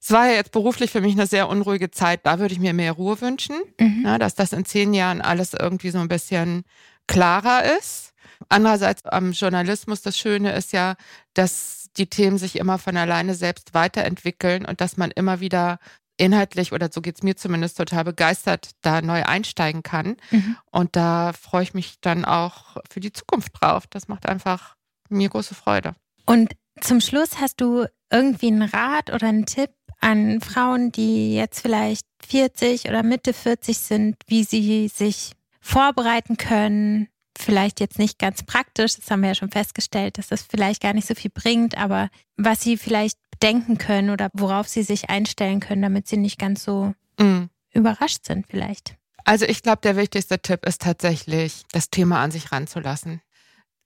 Es 0.00 0.10
war 0.10 0.26
ja 0.26 0.34
jetzt 0.34 0.50
beruflich 0.50 0.90
für 0.90 1.00
mich 1.00 1.12
eine 1.12 1.28
sehr 1.28 1.48
unruhige 1.48 1.90
Zeit. 1.90 2.26
Da 2.26 2.40
würde 2.40 2.52
ich 2.52 2.60
mir 2.60 2.74
mehr 2.74 2.92
Ruhe 2.92 3.20
wünschen, 3.20 3.56
mhm. 3.78 4.02
ja, 4.04 4.18
dass 4.18 4.34
das 4.34 4.52
in 4.52 4.64
zehn 4.64 4.94
Jahren 4.94 5.20
alles 5.20 5.54
irgendwie 5.54 5.90
so 5.90 5.98
ein 5.98 6.08
bisschen 6.08 6.64
klarer 7.06 7.76
ist. 7.78 8.12
Andererseits 8.48 9.04
am 9.04 9.30
Journalismus, 9.32 10.02
das 10.02 10.18
Schöne 10.18 10.52
ist 10.52 10.72
ja, 10.72 10.96
dass 11.34 11.90
die 11.96 12.08
Themen 12.08 12.38
sich 12.38 12.56
immer 12.56 12.78
von 12.78 12.96
alleine 12.96 13.34
selbst 13.34 13.74
weiterentwickeln 13.74 14.64
und 14.64 14.80
dass 14.80 14.96
man 14.96 15.10
immer 15.12 15.40
wieder 15.40 15.78
inhaltlich, 16.22 16.72
oder 16.72 16.88
so 16.92 17.00
geht 17.00 17.16
es 17.16 17.22
mir 17.22 17.36
zumindest, 17.36 17.76
total 17.76 18.04
begeistert 18.04 18.70
da 18.82 19.02
neu 19.02 19.22
einsteigen 19.24 19.82
kann. 19.82 20.16
Mhm. 20.30 20.56
Und 20.70 20.96
da 20.96 21.32
freue 21.32 21.62
ich 21.62 21.74
mich 21.74 21.96
dann 22.00 22.24
auch 22.24 22.76
für 22.88 23.00
die 23.00 23.12
Zukunft 23.12 23.52
drauf. 23.60 23.86
Das 23.88 24.08
macht 24.08 24.26
einfach 24.26 24.76
mir 25.08 25.28
große 25.28 25.54
Freude. 25.54 25.94
Und 26.26 26.54
zum 26.80 27.00
Schluss 27.00 27.40
hast 27.40 27.60
du 27.60 27.86
irgendwie 28.10 28.48
einen 28.48 28.62
Rat 28.62 29.12
oder 29.12 29.28
einen 29.28 29.46
Tipp 29.46 29.70
an 30.00 30.40
Frauen, 30.40 30.92
die 30.92 31.34
jetzt 31.34 31.60
vielleicht 31.60 32.06
40 32.26 32.88
oder 32.88 33.02
Mitte 33.02 33.32
40 33.32 33.78
sind, 33.78 34.16
wie 34.26 34.44
sie 34.44 34.88
sich 34.88 35.32
vorbereiten 35.60 36.36
können, 36.36 37.08
vielleicht 37.38 37.80
jetzt 37.80 37.98
nicht 37.98 38.18
ganz 38.18 38.42
praktisch, 38.42 38.96
das 38.96 39.10
haben 39.10 39.22
wir 39.22 39.30
ja 39.30 39.34
schon 39.34 39.50
festgestellt, 39.50 40.18
dass 40.18 40.28
das 40.28 40.42
vielleicht 40.42 40.82
gar 40.82 40.92
nicht 40.92 41.06
so 41.06 41.14
viel 41.14 41.30
bringt, 41.32 41.76
aber 41.78 42.10
was 42.36 42.60
sie 42.62 42.76
vielleicht 42.76 43.18
denken 43.42 43.78
können 43.78 44.10
oder 44.10 44.30
worauf 44.32 44.68
sie 44.68 44.82
sich 44.82 45.10
einstellen 45.10 45.60
können, 45.60 45.82
damit 45.82 46.06
sie 46.08 46.16
nicht 46.16 46.38
ganz 46.38 46.64
so 46.64 46.94
mhm. 47.18 47.48
überrascht 47.72 48.24
sind 48.24 48.46
vielleicht. 48.48 48.96
Also 49.24 49.44
ich 49.44 49.62
glaube, 49.62 49.80
der 49.82 49.96
wichtigste 49.96 50.40
Tipp 50.40 50.66
ist 50.66 50.82
tatsächlich, 50.82 51.64
das 51.72 51.90
Thema 51.90 52.20
an 52.20 52.30
sich 52.30 52.52
ranzulassen. 52.52 53.20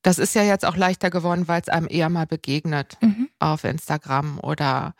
Das 0.02 0.18
ist 0.18 0.34
ja 0.34 0.42
jetzt 0.42 0.64
auch 0.64 0.76
leichter 0.76 1.10
geworden, 1.10 1.48
weil 1.48 1.60
es 1.60 1.68
einem 1.68 1.88
eher 1.90 2.08
mal 2.08 2.26
begegnet 2.26 2.96
mhm. 3.00 3.28
auf 3.38 3.64
Instagram 3.64 4.38
oder 4.40 4.94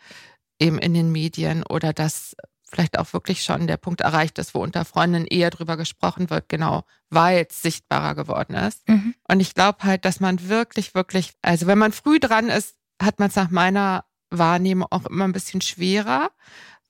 eben 0.59 0.79
in 0.79 0.93
den 0.93 1.11
Medien 1.11 1.63
oder 1.63 1.93
dass 1.93 2.35
vielleicht 2.69 2.99
auch 2.99 3.13
wirklich 3.13 3.43
schon 3.43 3.67
der 3.67 3.77
Punkt 3.77 4.01
erreicht 4.01 4.37
ist, 4.39 4.53
wo 4.53 4.59
unter 4.59 4.83
Freundinnen 4.83 5.25
eher 5.25 5.49
drüber 5.49 5.77
gesprochen 5.77 6.29
wird, 6.29 6.49
genau, 6.49 6.83
weil 7.09 7.47
es 7.49 7.61
sichtbarer 7.61 8.15
geworden 8.15 8.55
ist. 8.55 8.87
Mhm. 8.89 9.15
Und 9.27 9.39
ich 9.39 9.53
glaube 9.53 9.83
halt, 9.83 10.03
dass 10.03 10.19
man 10.19 10.49
wirklich, 10.49 10.93
wirklich, 10.93 11.33
also 11.41 11.67
wenn 11.67 11.77
man 11.77 11.93
früh 11.93 12.19
dran 12.19 12.49
ist, 12.49 12.75
hat 13.01 13.19
man 13.19 13.29
es 13.29 13.35
nach 13.35 13.51
meiner 13.51 14.03
Wahrnehmung 14.29 14.87
auch 14.91 15.05
immer 15.05 15.25
ein 15.25 15.33
bisschen 15.33 15.61
schwerer, 15.61 16.31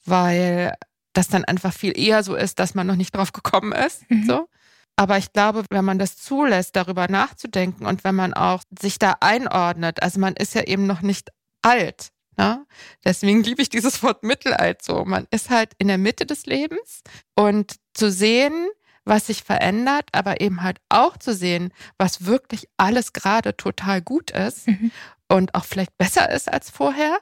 weil 0.05 0.73
das 1.13 1.27
dann 1.27 1.45
einfach 1.45 1.73
viel 1.73 1.97
eher 1.97 2.23
so 2.23 2.35
ist, 2.35 2.59
dass 2.59 2.75
man 2.75 2.87
noch 2.87 2.95
nicht 2.95 3.15
drauf 3.15 3.33
gekommen 3.33 3.71
ist. 3.71 4.09
Mhm. 4.09 4.25
So. 4.25 4.47
Aber 4.95 5.17
ich 5.17 5.31
glaube, 5.31 5.63
wenn 5.69 5.85
man 5.85 5.99
das 5.99 6.17
zulässt, 6.17 6.75
darüber 6.75 7.07
nachzudenken 7.07 7.85
und 7.85 8.03
wenn 8.03 8.15
man 8.15 8.33
auch 8.33 8.63
sich 8.79 8.97
da 8.97 9.15
einordnet, 9.19 10.01
also 10.01 10.19
man 10.19 10.35
ist 10.35 10.55
ja 10.55 10.63
eben 10.63 10.87
noch 10.87 11.01
nicht 11.01 11.29
alt. 11.61 12.09
Ne? 12.37 12.65
Deswegen 13.03 13.43
liebe 13.43 13.61
ich 13.61 13.69
dieses 13.69 14.01
Wort 14.03 14.23
Mittelalt 14.23 14.81
so. 14.83 15.05
Man 15.05 15.27
ist 15.31 15.49
halt 15.49 15.73
in 15.77 15.87
der 15.87 15.97
Mitte 15.97 16.25
des 16.25 16.45
Lebens 16.45 17.01
und 17.35 17.75
zu 17.93 18.11
sehen, 18.11 18.67
was 19.05 19.27
sich 19.27 19.43
verändert, 19.43 20.05
aber 20.11 20.41
eben 20.41 20.63
halt 20.63 20.79
auch 20.89 21.17
zu 21.17 21.33
sehen, 21.33 21.73
was 21.97 22.25
wirklich 22.25 22.67
alles 22.77 23.13
gerade 23.13 23.55
total 23.55 24.01
gut 24.01 24.31
ist 24.31 24.67
mhm. 24.67 24.91
und 25.29 25.55
auch 25.55 25.65
vielleicht 25.65 25.97
besser 25.97 26.29
ist 26.29 26.51
als 26.51 26.69
vorher. 26.69 27.19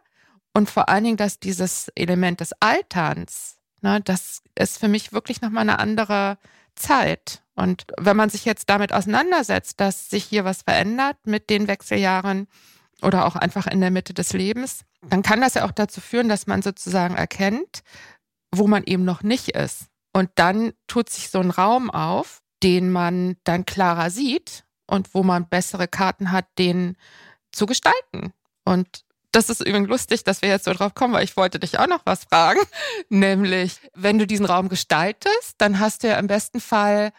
Und 0.55 0.69
vor 0.69 0.87
allen 0.87 1.03
Dingen, 1.03 1.17
dass 1.17 1.37
dieses 1.37 1.89
Element 1.95 2.39
des 2.39 2.53
Alterns, 2.61 3.57
ne, 3.81 3.99
das 3.99 4.41
ist 4.57 4.79
für 4.79 4.87
mich 4.87 5.11
wirklich 5.11 5.41
nochmal 5.41 5.63
eine 5.63 5.79
andere 5.79 6.37
Zeit. 6.75 7.43
Und 7.55 7.85
wenn 7.99 8.15
man 8.15 8.29
sich 8.29 8.45
jetzt 8.45 8.69
damit 8.69 8.93
auseinandersetzt, 8.93 9.81
dass 9.81 10.09
sich 10.09 10.23
hier 10.23 10.45
was 10.45 10.61
verändert 10.61 11.17
mit 11.25 11.49
den 11.49 11.67
Wechseljahren 11.67 12.47
oder 13.01 13.25
auch 13.25 13.35
einfach 13.35 13.67
in 13.67 13.81
der 13.81 13.91
Mitte 13.91 14.13
des 14.13 14.31
Lebens, 14.31 14.85
dann 15.01 15.23
kann 15.23 15.41
das 15.41 15.55
ja 15.55 15.65
auch 15.65 15.73
dazu 15.73 15.99
führen, 15.99 16.29
dass 16.29 16.47
man 16.47 16.61
sozusagen 16.61 17.15
erkennt, 17.15 17.83
wo 18.49 18.65
man 18.65 18.83
eben 18.85 19.03
noch 19.03 19.23
nicht 19.23 19.49
ist. 19.49 19.87
Und 20.13 20.29
dann 20.35 20.71
tut 20.87 21.09
sich 21.09 21.31
so 21.31 21.39
ein 21.39 21.51
Raum 21.51 21.91
auf, 21.91 22.41
den 22.63 22.93
man 22.93 23.35
dann 23.43 23.65
klarer 23.65 24.09
sieht 24.09 24.63
und 24.87 25.13
wo 25.13 25.21
man 25.21 25.49
bessere 25.49 25.89
Karten 25.89 26.31
hat, 26.31 26.45
den 26.57 26.95
zu 27.51 27.65
gestalten. 27.65 28.31
Und 28.63 29.04
das 29.35 29.49
ist 29.49 29.61
übrigens 29.61 29.89
lustig, 29.89 30.23
dass 30.23 30.41
wir 30.41 30.49
jetzt 30.49 30.65
so 30.65 30.73
drauf 30.73 30.95
kommen, 30.95 31.13
weil 31.13 31.23
ich 31.23 31.35
wollte 31.35 31.59
dich 31.59 31.77
auch 31.77 31.87
noch 31.87 32.01
was 32.05 32.23
fragen. 32.23 32.61
Nämlich, 33.09 33.77
wenn 33.93 34.17
du 34.17 34.25
diesen 34.25 34.45
Raum 34.45 34.69
gestaltest, 34.69 35.55
dann 35.57 35.79
hast 35.79 36.03
du 36.03 36.07
ja 36.07 36.17
im 36.17 36.27
besten 36.27 36.61
Fall 36.61 37.11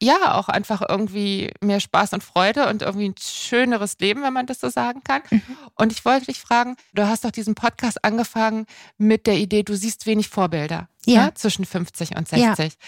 ja 0.00 0.34
auch 0.34 0.48
einfach 0.48 0.80
irgendwie 0.88 1.50
mehr 1.60 1.80
Spaß 1.80 2.12
und 2.12 2.22
Freude 2.22 2.68
und 2.68 2.82
irgendwie 2.82 3.08
ein 3.08 3.14
schöneres 3.20 3.98
Leben, 3.98 4.22
wenn 4.22 4.32
man 4.32 4.46
das 4.46 4.60
so 4.60 4.68
sagen 4.68 5.02
kann. 5.02 5.22
Mhm. 5.30 5.42
Und 5.74 5.92
ich 5.92 6.04
wollte 6.04 6.26
dich 6.26 6.40
fragen, 6.40 6.76
du 6.94 7.06
hast 7.06 7.24
doch 7.24 7.32
diesen 7.32 7.54
Podcast 7.54 8.04
angefangen 8.04 8.66
mit 8.96 9.26
der 9.26 9.36
Idee, 9.36 9.62
du 9.62 9.76
siehst 9.76 10.06
wenig 10.06 10.28
Vorbilder 10.28 10.88
ja. 11.04 11.26
Ne, 11.26 11.34
zwischen 11.34 11.64
50 11.64 12.16
und 12.16 12.28
60. 12.28 12.72
Ja. 12.72 12.78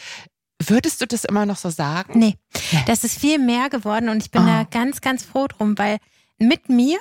Würdest 0.62 1.00
du 1.00 1.06
das 1.06 1.24
immer 1.24 1.46
noch 1.46 1.56
so 1.56 1.70
sagen? 1.70 2.18
Nee, 2.18 2.36
nee. 2.72 2.82
das 2.86 3.02
ist 3.02 3.18
viel 3.18 3.38
mehr 3.38 3.70
geworden 3.70 4.08
und 4.08 4.22
ich 4.22 4.30
bin 4.30 4.42
oh. 4.42 4.46
da 4.46 4.64
ganz, 4.64 5.00
ganz 5.00 5.24
froh 5.24 5.48
drum, 5.48 5.76
weil 5.78 5.98
mit 6.38 6.68
mir 6.68 6.98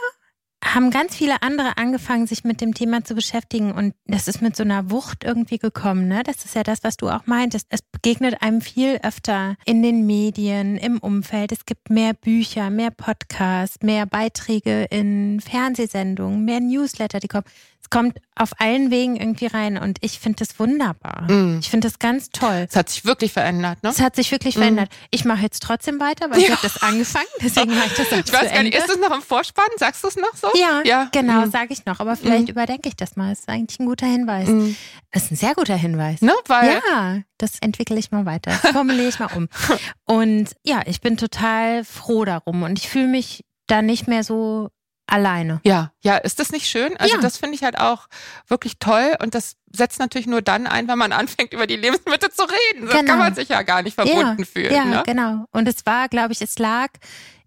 haben 0.63 0.91
ganz 0.91 1.15
viele 1.15 1.41
andere 1.41 1.77
angefangen, 1.77 2.27
sich 2.27 2.43
mit 2.43 2.61
dem 2.61 2.73
Thema 2.73 3.03
zu 3.03 3.15
beschäftigen 3.15 3.71
und 3.71 3.93
das 4.05 4.27
ist 4.27 4.41
mit 4.41 4.55
so 4.55 4.63
einer 4.63 4.91
Wucht 4.91 5.23
irgendwie 5.23 5.57
gekommen. 5.57 6.07
Ne? 6.07 6.21
Das 6.23 6.43
ist 6.45 6.55
ja 6.55 6.63
das, 6.63 6.83
was 6.83 6.97
du 6.97 7.09
auch 7.09 7.25
meintest. 7.25 7.67
Es 7.69 7.81
begegnet 7.81 8.41
einem 8.41 8.61
viel 8.61 8.99
öfter 9.01 9.55
in 9.65 9.81
den 9.81 10.05
Medien, 10.05 10.77
im 10.77 10.99
Umfeld. 10.99 11.51
Es 11.51 11.65
gibt 11.65 11.89
mehr 11.89 12.13
Bücher, 12.13 12.69
mehr 12.69 12.91
Podcasts, 12.91 13.81
mehr 13.81 14.05
Beiträge 14.05 14.83
in 14.85 15.39
Fernsehsendungen, 15.39 16.43
mehr 16.43 16.59
Newsletter, 16.59 17.19
die 17.19 17.27
kommen 17.27 17.45
kommt 17.89 18.19
auf 18.35 18.51
allen 18.59 18.91
Wegen 18.91 19.15
irgendwie 19.15 19.47
rein 19.47 19.77
und 19.77 19.97
ich 20.01 20.19
finde 20.19 20.37
das 20.39 20.59
wunderbar. 20.59 21.29
Mm. 21.29 21.59
Ich 21.59 21.69
finde 21.69 21.87
das 21.87 21.99
ganz 21.99 22.29
toll. 22.29 22.67
Es 22.69 22.75
hat 22.75 22.89
sich 22.89 23.03
wirklich 23.05 23.33
verändert, 23.33 23.83
ne? 23.83 23.89
Es 23.89 23.99
hat 23.99 24.15
sich 24.15 24.31
wirklich 24.31 24.55
mm. 24.55 24.59
verändert. 24.59 24.89
Ich 25.11 25.25
mache 25.25 25.41
jetzt 25.41 25.63
trotzdem 25.63 25.99
weiter, 25.99 26.29
weil 26.29 26.39
ja. 26.39 26.45
ich 26.45 26.51
habe 26.51 26.61
das 26.61 26.81
angefangen, 26.81 27.25
deswegen 27.41 27.73
mache 27.75 27.87
ich 27.87 27.93
das 27.93 28.13
auch 28.13 28.17
Ich 28.17 28.31
weiß 28.31 28.53
gar 28.53 28.63
nicht, 28.63 28.75
ist 28.75 28.87
das 28.87 28.97
noch 28.97 29.13
im 29.13 29.21
Vorspann? 29.21 29.67
Sagst 29.77 30.03
du 30.03 30.07
es 30.07 30.15
noch 30.15 30.35
so? 30.35 30.49
Ja, 30.55 30.81
ja. 30.85 31.09
genau, 31.11 31.45
mm. 31.45 31.51
sage 31.51 31.73
ich 31.73 31.85
noch. 31.85 31.99
Aber 31.99 32.15
vielleicht 32.15 32.47
mm. 32.47 32.51
überdenke 32.51 32.87
ich 32.87 32.95
das 32.95 33.15
mal. 33.15 33.29
Das 33.29 33.39
ist 33.39 33.49
eigentlich 33.49 33.79
ein 33.79 33.85
guter 33.85 34.07
Hinweis. 34.07 34.47
Mm. 34.47 34.75
Das 35.11 35.23
ist 35.23 35.31
ein 35.31 35.35
sehr 35.35 35.55
guter 35.55 35.75
Hinweis. 35.75 36.21
Ne? 36.21 36.33
Weil 36.47 36.81
ja, 36.89 37.21
das 37.37 37.53
entwickle 37.61 37.97
ich 37.97 38.11
mal 38.11 38.25
weiter. 38.25 38.51
Das 38.61 38.71
formuliere 38.71 39.09
ich 39.09 39.19
mal 39.19 39.29
um. 39.35 39.47
Und 40.05 40.51
ja, 40.63 40.81
ich 40.85 41.01
bin 41.01 41.17
total 41.17 41.83
froh 41.83 42.25
darum 42.25 42.63
und 42.63 42.79
ich 42.79 42.89
fühle 42.89 43.07
mich 43.07 43.45
da 43.67 43.81
nicht 43.81 44.07
mehr 44.07 44.23
so 44.23 44.69
alleine. 45.11 45.61
Ja, 45.63 45.91
ja, 46.01 46.17
ist 46.17 46.39
das 46.39 46.51
nicht 46.51 46.67
schön? 46.67 46.95
Also 46.97 47.15
ja. 47.15 47.21
das 47.21 47.37
finde 47.37 47.55
ich 47.55 47.63
halt 47.63 47.79
auch 47.79 48.07
wirklich 48.47 48.79
toll 48.79 49.15
und 49.21 49.35
das 49.35 49.55
setzt 49.71 49.99
natürlich 49.99 50.27
nur 50.27 50.41
dann 50.41 50.67
ein, 50.67 50.87
wenn 50.87 50.97
man 50.97 51.11
anfängt, 51.13 51.53
über 51.53 51.67
die 51.67 51.75
Lebensmittel 51.75 52.31
zu 52.31 52.43
reden. 52.43 52.87
Das 52.87 52.95
genau. 52.95 53.11
kann 53.11 53.19
man 53.19 53.35
sich 53.35 53.49
ja 53.49 53.61
gar 53.63 53.81
nicht 53.81 53.95
verbunden 53.95 54.39
ja, 54.39 54.45
fühlen. 54.45 54.73
Ja, 54.73 54.85
ne? 54.85 55.03
genau. 55.05 55.45
Und 55.51 55.67
es 55.67 55.85
war, 55.85 56.07
glaube 56.09 56.33
ich, 56.33 56.41
es 56.41 56.57
lag 56.59 56.89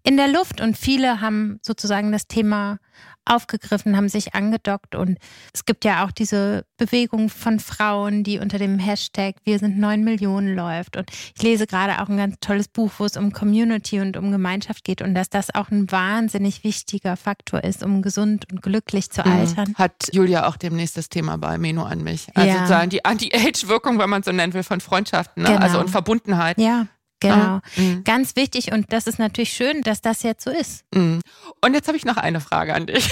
in 0.03 0.17
der 0.17 0.27
Luft 0.27 0.61
und 0.61 0.77
viele 0.77 1.21
haben 1.21 1.59
sozusagen 1.61 2.11
das 2.11 2.27
Thema 2.27 2.79
aufgegriffen, 3.25 3.95
haben 3.95 4.09
sich 4.09 4.35
angedockt 4.35 4.95
und 4.95 5.17
es 5.53 5.65
gibt 5.65 5.85
ja 5.85 6.05
auch 6.05 6.11
diese 6.11 6.65
Bewegung 6.77 7.29
von 7.29 7.59
Frauen, 7.59 8.23
die 8.23 8.39
unter 8.39 8.57
dem 8.57 8.79
Hashtag 8.79 9.35
Wir 9.43 9.59
sind 9.59 9.77
neun 9.77 10.03
Millionen 10.03 10.55
läuft 10.55 10.97
und 10.97 11.09
ich 11.35 11.41
lese 11.41 11.67
gerade 11.67 12.01
auch 12.01 12.09
ein 12.09 12.17
ganz 12.17 12.35
tolles 12.41 12.67
Buch, 12.67 12.91
wo 12.97 13.05
es 13.05 13.17
um 13.17 13.31
Community 13.31 13.99
und 13.99 14.17
um 14.17 14.31
Gemeinschaft 14.31 14.83
geht 14.83 15.01
und 15.01 15.15
dass 15.15 15.29
das 15.29 15.53
auch 15.53 15.69
ein 15.71 15.91
wahnsinnig 15.91 16.63
wichtiger 16.63 17.17
Faktor 17.17 17.63
ist, 17.63 17.83
um 17.83 18.01
gesund 18.01 18.45
und 18.51 18.61
glücklich 18.61 19.09
zu 19.09 19.21
mhm. 19.21 19.31
altern. 19.31 19.75
Hat 19.75 20.09
Julia 20.11 20.47
auch 20.47 20.57
demnächst 20.57 20.97
das 20.97 21.09
Thema 21.09 21.37
bei 21.37 21.57
Meno 21.57 21.83
an 21.83 22.03
mich. 22.03 22.27
Also 22.35 22.49
ja. 22.49 22.55
sozusagen 22.55 22.89
die 22.89 23.05
Anti-Age-Wirkung, 23.05 23.99
wenn 23.99 24.09
man 24.09 24.23
so 24.23 24.31
nennen 24.31 24.53
will, 24.53 24.63
von 24.63 24.81
Freundschaften, 24.81 25.43
ne? 25.43 25.49
Also 25.49 25.57
genau. 25.57 25.65
also 25.65 25.79
und 25.79 25.89
Verbundenheit. 25.89 26.57
Ja. 26.59 26.87
Genau. 27.23 27.35
Ah, 27.35 27.61
mhm. 27.75 28.03
Ganz 28.03 28.35
wichtig 28.35 28.71
und 28.71 28.91
das 28.91 29.07
ist 29.07 29.17
natürlich 29.17 29.53
schön, 29.53 29.81
dass 29.81 30.01
das 30.01 30.23
jetzt 30.23 30.43
so 30.43 30.51
ist. 30.51 30.83
Mhm. 30.93 31.21
Und 31.61 31.73
jetzt 31.73 31.87
habe 31.87 31.97
ich 31.97 32.05
noch 32.05 32.17
eine 32.17 32.41
Frage 32.41 32.73
an 32.75 32.85
dich, 32.85 33.09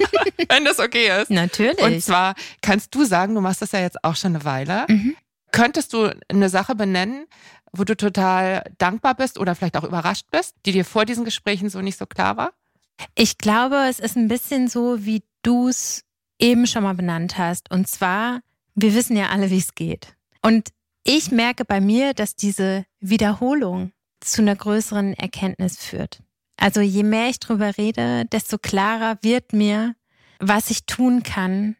wenn 0.48 0.64
das 0.64 0.78
okay 0.78 1.10
ist. 1.20 1.30
Natürlich. 1.30 1.78
Und 1.82 2.02
zwar 2.02 2.34
kannst 2.60 2.94
du 2.94 3.04
sagen, 3.04 3.34
du 3.34 3.40
machst 3.40 3.62
das 3.62 3.72
ja 3.72 3.80
jetzt 3.80 4.04
auch 4.04 4.16
schon 4.16 4.34
eine 4.34 4.44
Weile. 4.44 4.84
Mhm. 4.88 5.16
Könntest 5.50 5.92
du 5.92 6.10
eine 6.28 6.48
Sache 6.48 6.74
benennen, 6.74 7.26
wo 7.72 7.84
du 7.84 7.96
total 7.96 8.64
dankbar 8.78 9.14
bist 9.14 9.38
oder 9.38 9.54
vielleicht 9.54 9.76
auch 9.76 9.84
überrascht 9.84 10.26
bist, 10.30 10.54
die 10.66 10.72
dir 10.72 10.84
vor 10.84 11.04
diesen 11.04 11.24
Gesprächen 11.24 11.70
so 11.70 11.80
nicht 11.80 11.98
so 11.98 12.06
klar 12.06 12.36
war? 12.36 12.52
Ich 13.14 13.38
glaube, 13.38 13.86
es 13.88 13.98
ist 13.98 14.16
ein 14.16 14.28
bisschen 14.28 14.68
so, 14.68 15.04
wie 15.04 15.22
du 15.42 15.68
es 15.68 16.04
eben 16.38 16.66
schon 16.66 16.82
mal 16.82 16.94
benannt 16.94 17.38
hast. 17.38 17.70
Und 17.70 17.88
zwar, 17.88 18.40
wir 18.74 18.94
wissen 18.94 19.16
ja 19.16 19.28
alle, 19.30 19.50
wie 19.50 19.58
es 19.58 19.74
geht. 19.74 20.14
Und 20.42 20.68
ich 21.04 21.30
merke 21.30 21.64
bei 21.64 21.80
mir, 21.80 22.14
dass 22.14 22.34
diese 22.34 22.86
Wiederholung 22.98 23.92
zu 24.20 24.42
einer 24.42 24.56
größeren 24.56 25.14
Erkenntnis 25.14 25.76
führt. 25.76 26.22
Also 26.56 26.80
je 26.80 27.02
mehr 27.02 27.28
ich 27.28 27.40
drüber 27.40 27.76
rede, 27.76 28.24
desto 28.26 28.58
klarer 28.58 29.18
wird 29.22 29.52
mir, 29.52 29.94
was 30.38 30.70
ich 30.70 30.86
tun 30.86 31.22
kann, 31.22 31.76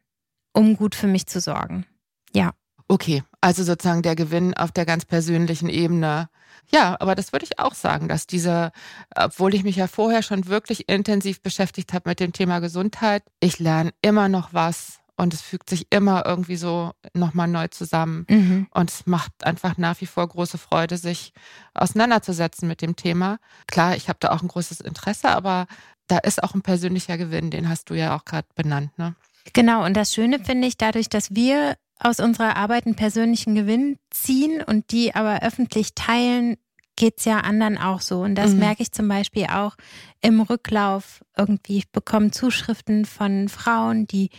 um 0.53 0.77
gut 0.77 0.95
für 0.95 1.07
mich 1.07 1.27
zu 1.27 1.41
sorgen. 1.41 1.87
Ja. 2.35 2.53
Okay, 2.87 3.23
also 3.41 3.65
sozusagen 3.65 4.03
der 4.03 4.15
Gewinn 4.15 4.55
auf 4.55 4.71
der 4.71 4.85
ganz 4.85 5.07
persönlichen 5.07 5.71
Ebene. 5.71 6.29
Ja, 6.71 7.01
aber 7.01 7.15
das 7.15 7.33
würde 7.33 7.47
ich 7.47 7.59
auch 7.59 7.75
sagen, 7.75 8.09
dass 8.09 8.27
diese, 8.27 8.73
obwohl 9.15 9.55
ich 9.55 9.65
mich 9.65 9.77
ja 9.77 9.87
vorher 9.87 10.23
schon 10.23 10.47
wirklich 10.47 10.89
intensiv 10.89 11.41
beschäftigt 11.41 11.93
habe 11.93 12.11
mit 12.11 12.21
dem 12.21 12.33
Thema 12.33 12.59
Gesundheit, 12.59 13.23
ich 13.41 13.59
lerne 13.59 13.93
immer 14.03 14.29
noch 14.29 14.53
was 14.53 15.01
und 15.17 15.33
es 15.33 15.43
fügt 15.43 15.71
sich 15.71 15.87
immer 15.91 16.25
irgendwie 16.27 16.57
so 16.57 16.93
nochmal 17.13 17.49
neu 17.49 17.69
zusammen. 17.69 18.27
Mhm. 18.29 18.67
Und 18.71 18.91
es 18.91 19.07
macht 19.07 19.45
einfach 19.45 19.79
nach 19.79 20.01
wie 20.01 20.07
vor 20.07 20.27
große 20.27 20.59
Freude, 20.59 20.97
sich 20.97 21.33
auseinanderzusetzen 21.75 22.67
mit 22.67 22.83
dem 22.83 22.97
Thema. 22.97 23.39
Klar, 23.67 23.97
ich 23.97 24.09
habe 24.09 24.19
da 24.21 24.31
auch 24.33 24.43
ein 24.43 24.49
großes 24.49 24.81
Interesse, 24.81 25.29
aber 25.29 25.67
da 26.09 26.19
ist 26.19 26.43
auch 26.43 26.55
ein 26.55 26.63
persönlicher 26.63 27.17
Gewinn, 27.17 27.51
den 27.51 27.69
hast 27.69 27.91
du 27.91 27.95
ja 27.95 28.17
auch 28.17 28.25
gerade 28.25 28.49
benannt. 28.55 28.97
Ne? 28.99 29.15
Genau, 29.53 29.85
und 29.85 29.95
das 29.95 30.13
Schöne 30.13 30.41
finde 30.41 30.67
ich, 30.67 30.77
dadurch, 30.77 31.09
dass 31.09 31.35
wir 31.35 31.77
aus 31.99 32.19
unserer 32.19 32.57
Arbeit 32.57 32.87
einen 32.87 32.97
persönlichen 32.97 33.55
Gewinn 33.55 33.99
ziehen 34.11 34.63
und 34.63 34.91
die 34.91 35.15
aber 35.15 35.43
öffentlich 35.43 35.95
teilen, 35.95 36.57
geht 36.97 37.19
es 37.19 37.25
ja 37.25 37.41
anderen 37.41 37.79
auch 37.79 38.01
so. 38.01 38.21
Und 38.21 38.35
das 38.37 38.53
mhm. 38.53 38.61
merke 38.61 38.83
ich 38.83 38.93
zum 38.93 39.09
Beispiel 39.09 39.47
auch 39.47 39.77
im 40.21 40.41
Rücklauf 40.41 41.25
irgendwie. 41.37 41.79
Ich 41.79 41.91
bekomme 41.91 42.31
Zuschriften 42.31 43.05
von 43.05 43.49
Frauen, 43.49 44.07
die 44.07 44.31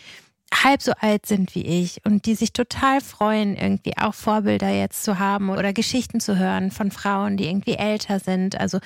halb 0.64 0.82
so 0.82 0.93
alt 0.99 1.26
sind 1.26 1.56
wie 1.56 1.66
ich 1.66 2.01
und 2.06 2.26
die 2.26 2.36
sich 2.36 2.53
total 2.53 3.01
freuen, 3.01 3.56
irgendwie 3.56 3.97
auch 3.97 4.14
Vorbilder 4.14 4.70
jetzt 4.70 5.03
zu 5.03 5.20
haben 5.20 5.49
oder 5.49 5.74
Geschichten 5.74 6.20
zu 6.20 6.38
hören 6.38 6.72
von 6.72 6.91
Frauen, 6.91 7.38
die 7.38 7.45
irgendwie 7.45 7.76
älter 7.76 8.20
sind. 8.20 8.60
Also 8.60 8.80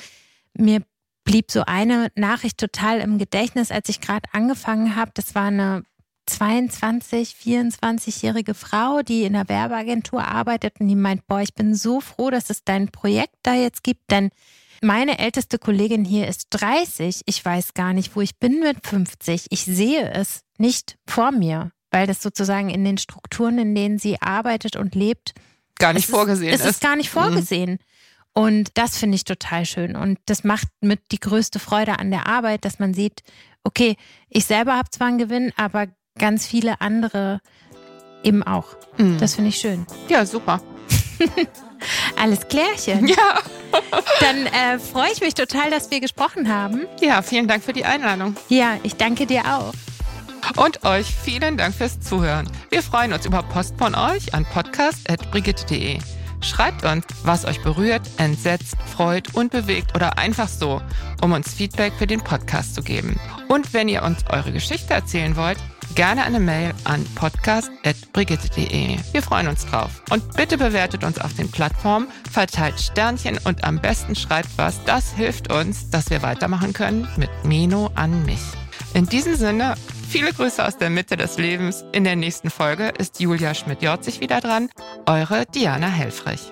mir 0.54 0.82
blieb 1.24 1.52
so 1.52 1.64
eine 1.66 2.12
Nachricht 2.16 2.58
total 2.58 3.00
im 3.00 3.18
Gedächtnis, 3.18 3.72
als 3.72 3.90
ich 3.90 4.02
gerade 4.02 4.28
angefangen 4.32 4.96
habe. 4.96 5.12
Das 5.14 5.36
war 5.36 5.46
eine 5.46 5.84
22, 6.26 7.36
24-jährige 7.42 8.54
Frau, 8.54 9.02
die 9.02 9.24
in 9.24 9.36
einer 9.36 9.50
Werbeagentur 9.50 10.24
arbeitet 10.24 10.80
und 10.80 10.88
die 10.88 10.96
meint, 10.96 11.28
boah, 11.28 11.42
ich 11.42 11.54
bin 11.54 11.76
so 11.76 12.02
froh, 12.02 12.30
dass 12.30 12.50
es 12.50 12.64
dein 12.64 12.90
Projekt 12.90 13.36
da 13.44 13.54
jetzt 13.54 13.84
gibt, 13.84 14.12
denn 14.12 14.30
meine 14.82 15.20
älteste 15.20 15.60
Kollegin 15.60 16.06
hier 16.06 16.28
ist 16.28 16.48
30. 16.52 17.22
Ich 17.26 17.44
weiß 17.44 17.74
gar 17.74 17.94
nicht, 17.94 18.16
wo 18.16 18.22
ich 18.22 18.38
bin 18.38 18.60
mit 18.60 18.86
50. 18.86 19.48
Ich 19.50 19.66
sehe 19.66 20.12
es 20.12 20.42
nicht 20.58 20.98
vor 21.08 21.32
mir, 21.32 21.72
weil 21.92 22.08
das 22.08 22.22
sozusagen 22.22 22.70
in 22.70 22.84
den 22.86 22.98
Strukturen, 22.98 23.58
in 23.58 23.76
denen 23.76 24.00
sie 24.00 24.22
arbeitet 24.22 24.76
und 24.76 24.96
lebt, 24.96 25.34
gar 25.80 25.94
nicht 25.94 26.08
vorgesehen 26.08 26.54
ist. 26.54 26.62
Es 26.62 26.72
ist 26.72 26.82
gar 26.82 26.96
nicht 26.96 27.14
mhm. 27.14 27.20
vorgesehen. 27.20 27.72
Mhm. 27.72 27.80
Und 28.34 28.70
das 28.76 28.98
finde 28.98 29.16
ich 29.16 29.24
total 29.24 29.66
schön. 29.66 29.96
Und 29.96 30.20
das 30.26 30.44
macht 30.44 30.68
mit 30.82 31.12
die 31.12 31.20
größte 31.20 31.60
Freude 31.60 32.00
an 32.00 32.12
der 32.12 32.28
Arbeit, 32.28 32.64
dass 32.64 32.80
man 32.80 32.94
sieht, 32.94 33.22
okay, 33.64 33.96
ich 34.30 34.46
selber 34.46 34.78
habe 34.78 34.90
zwar 34.92 35.08
einen 35.08 35.18
Gewinn, 35.18 35.52
aber 35.58 35.88
ganz 36.18 36.46
viele 36.46 36.80
andere 36.82 37.42
eben 38.24 38.44
auch. 38.44 38.76
Mhm. 38.98 39.18
Das 39.18 39.36
finde 39.36 39.50
ich 39.50 39.58
schön. 39.58 39.86
Ja, 40.08 40.26
super. 40.26 40.62
Alles 42.16 42.48
klärchen. 42.48 43.08
Ja. 43.08 43.40
Dann 44.20 44.46
äh, 44.48 44.80
freue 44.80 45.12
ich 45.12 45.22
mich 45.22 45.36
total, 45.36 45.70
dass 45.70 45.92
wir 45.92 46.00
gesprochen 46.00 46.54
haben. 46.54 46.88
Ja, 47.02 47.22
vielen 47.22 47.48
Dank 47.48 47.64
für 47.64 47.74
die 47.74 47.86
Einladung. 47.86 48.36
Ja, 48.50 48.78
ich 48.84 48.96
danke 48.96 49.26
dir 49.26 49.44
auch. 49.46 49.74
Und 50.56 50.86
euch 50.86 51.08
vielen 51.08 51.58
Dank 51.58 51.76
fürs 51.76 52.00
Zuhören. 52.00 52.50
Wir 52.70 52.82
freuen 52.82 53.14
uns 53.14 53.26
über 53.26 53.44
Post 53.44 53.76
von 53.78 53.94
euch 53.96 54.34
an 54.34 54.46
podcast.brigitte.de. 54.46 56.00
Schreibt 56.42 56.86
uns, 56.86 57.06
was 57.24 57.46
euch 57.46 57.62
berührt, 57.62 58.02
entsetzt, 58.18 58.78
freut 58.96 59.36
und 59.36 59.52
bewegt 59.52 59.94
oder 59.96 60.18
einfach 60.18 60.48
so, 60.48 60.82
um 61.22 61.34
uns 61.34 61.54
Feedback 61.54 61.94
für 61.98 62.08
den 62.08 62.22
Podcast 62.22 62.76
zu 62.76 62.82
geben. 62.82 63.20
Und 63.50 63.74
wenn 63.74 63.90
ihr 63.90 64.04
uns 64.04 64.20
eure 64.30 64.54
Geschichte 64.54 64.94
erzählen 64.94 65.36
wollt, 65.36 65.58
gerne 65.96 66.24
eine 66.24 66.40
Mail 66.40 66.74
an 66.84 67.06
podcast.brigitte.de. 67.16 68.98
Wir 69.12 69.22
freuen 69.22 69.48
uns 69.48 69.66
drauf. 69.66 70.02
Und 70.10 70.36
bitte 70.36 70.58
bewertet 70.58 71.04
uns 71.04 71.20
auf 71.20 71.34
den 71.34 71.50
Plattformen, 71.52 72.08
verteilt 72.32 72.80
Sternchen 72.80 73.40
und 73.44 73.64
am 73.64 73.80
besten 73.80 74.16
schreibt 74.16 74.50
was. 74.58 74.84
Das 74.86 75.14
hilft 75.14 75.52
uns, 75.52 75.90
dass 75.90 76.10
wir 76.10 76.22
weitermachen 76.22 76.74
können 76.74 77.08
mit 77.18 77.30
Meno 77.44 77.92
an 77.96 78.26
mich. 78.26 78.42
In 78.94 79.06
diesem 79.06 79.36
Sinne, 79.36 79.76
viele 80.10 80.34
Grüße 80.34 80.66
aus 80.66 80.78
der 80.78 80.90
Mitte 80.90 81.16
des 81.16 81.38
Lebens. 81.38 81.86
In 81.92 82.04
der 82.04 82.16
nächsten 82.16 82.50
Folge 82.50 82.90
ist 82.98 83.20
Julia 83.20 83.54
Schmidt-Jorzig 83.54 84.20
wieder 84.20 84.42
dran. 84.42 84.70
Eure 85.06 85.46
Diana 85.46 85.88
Helfrich. 85.88 86.52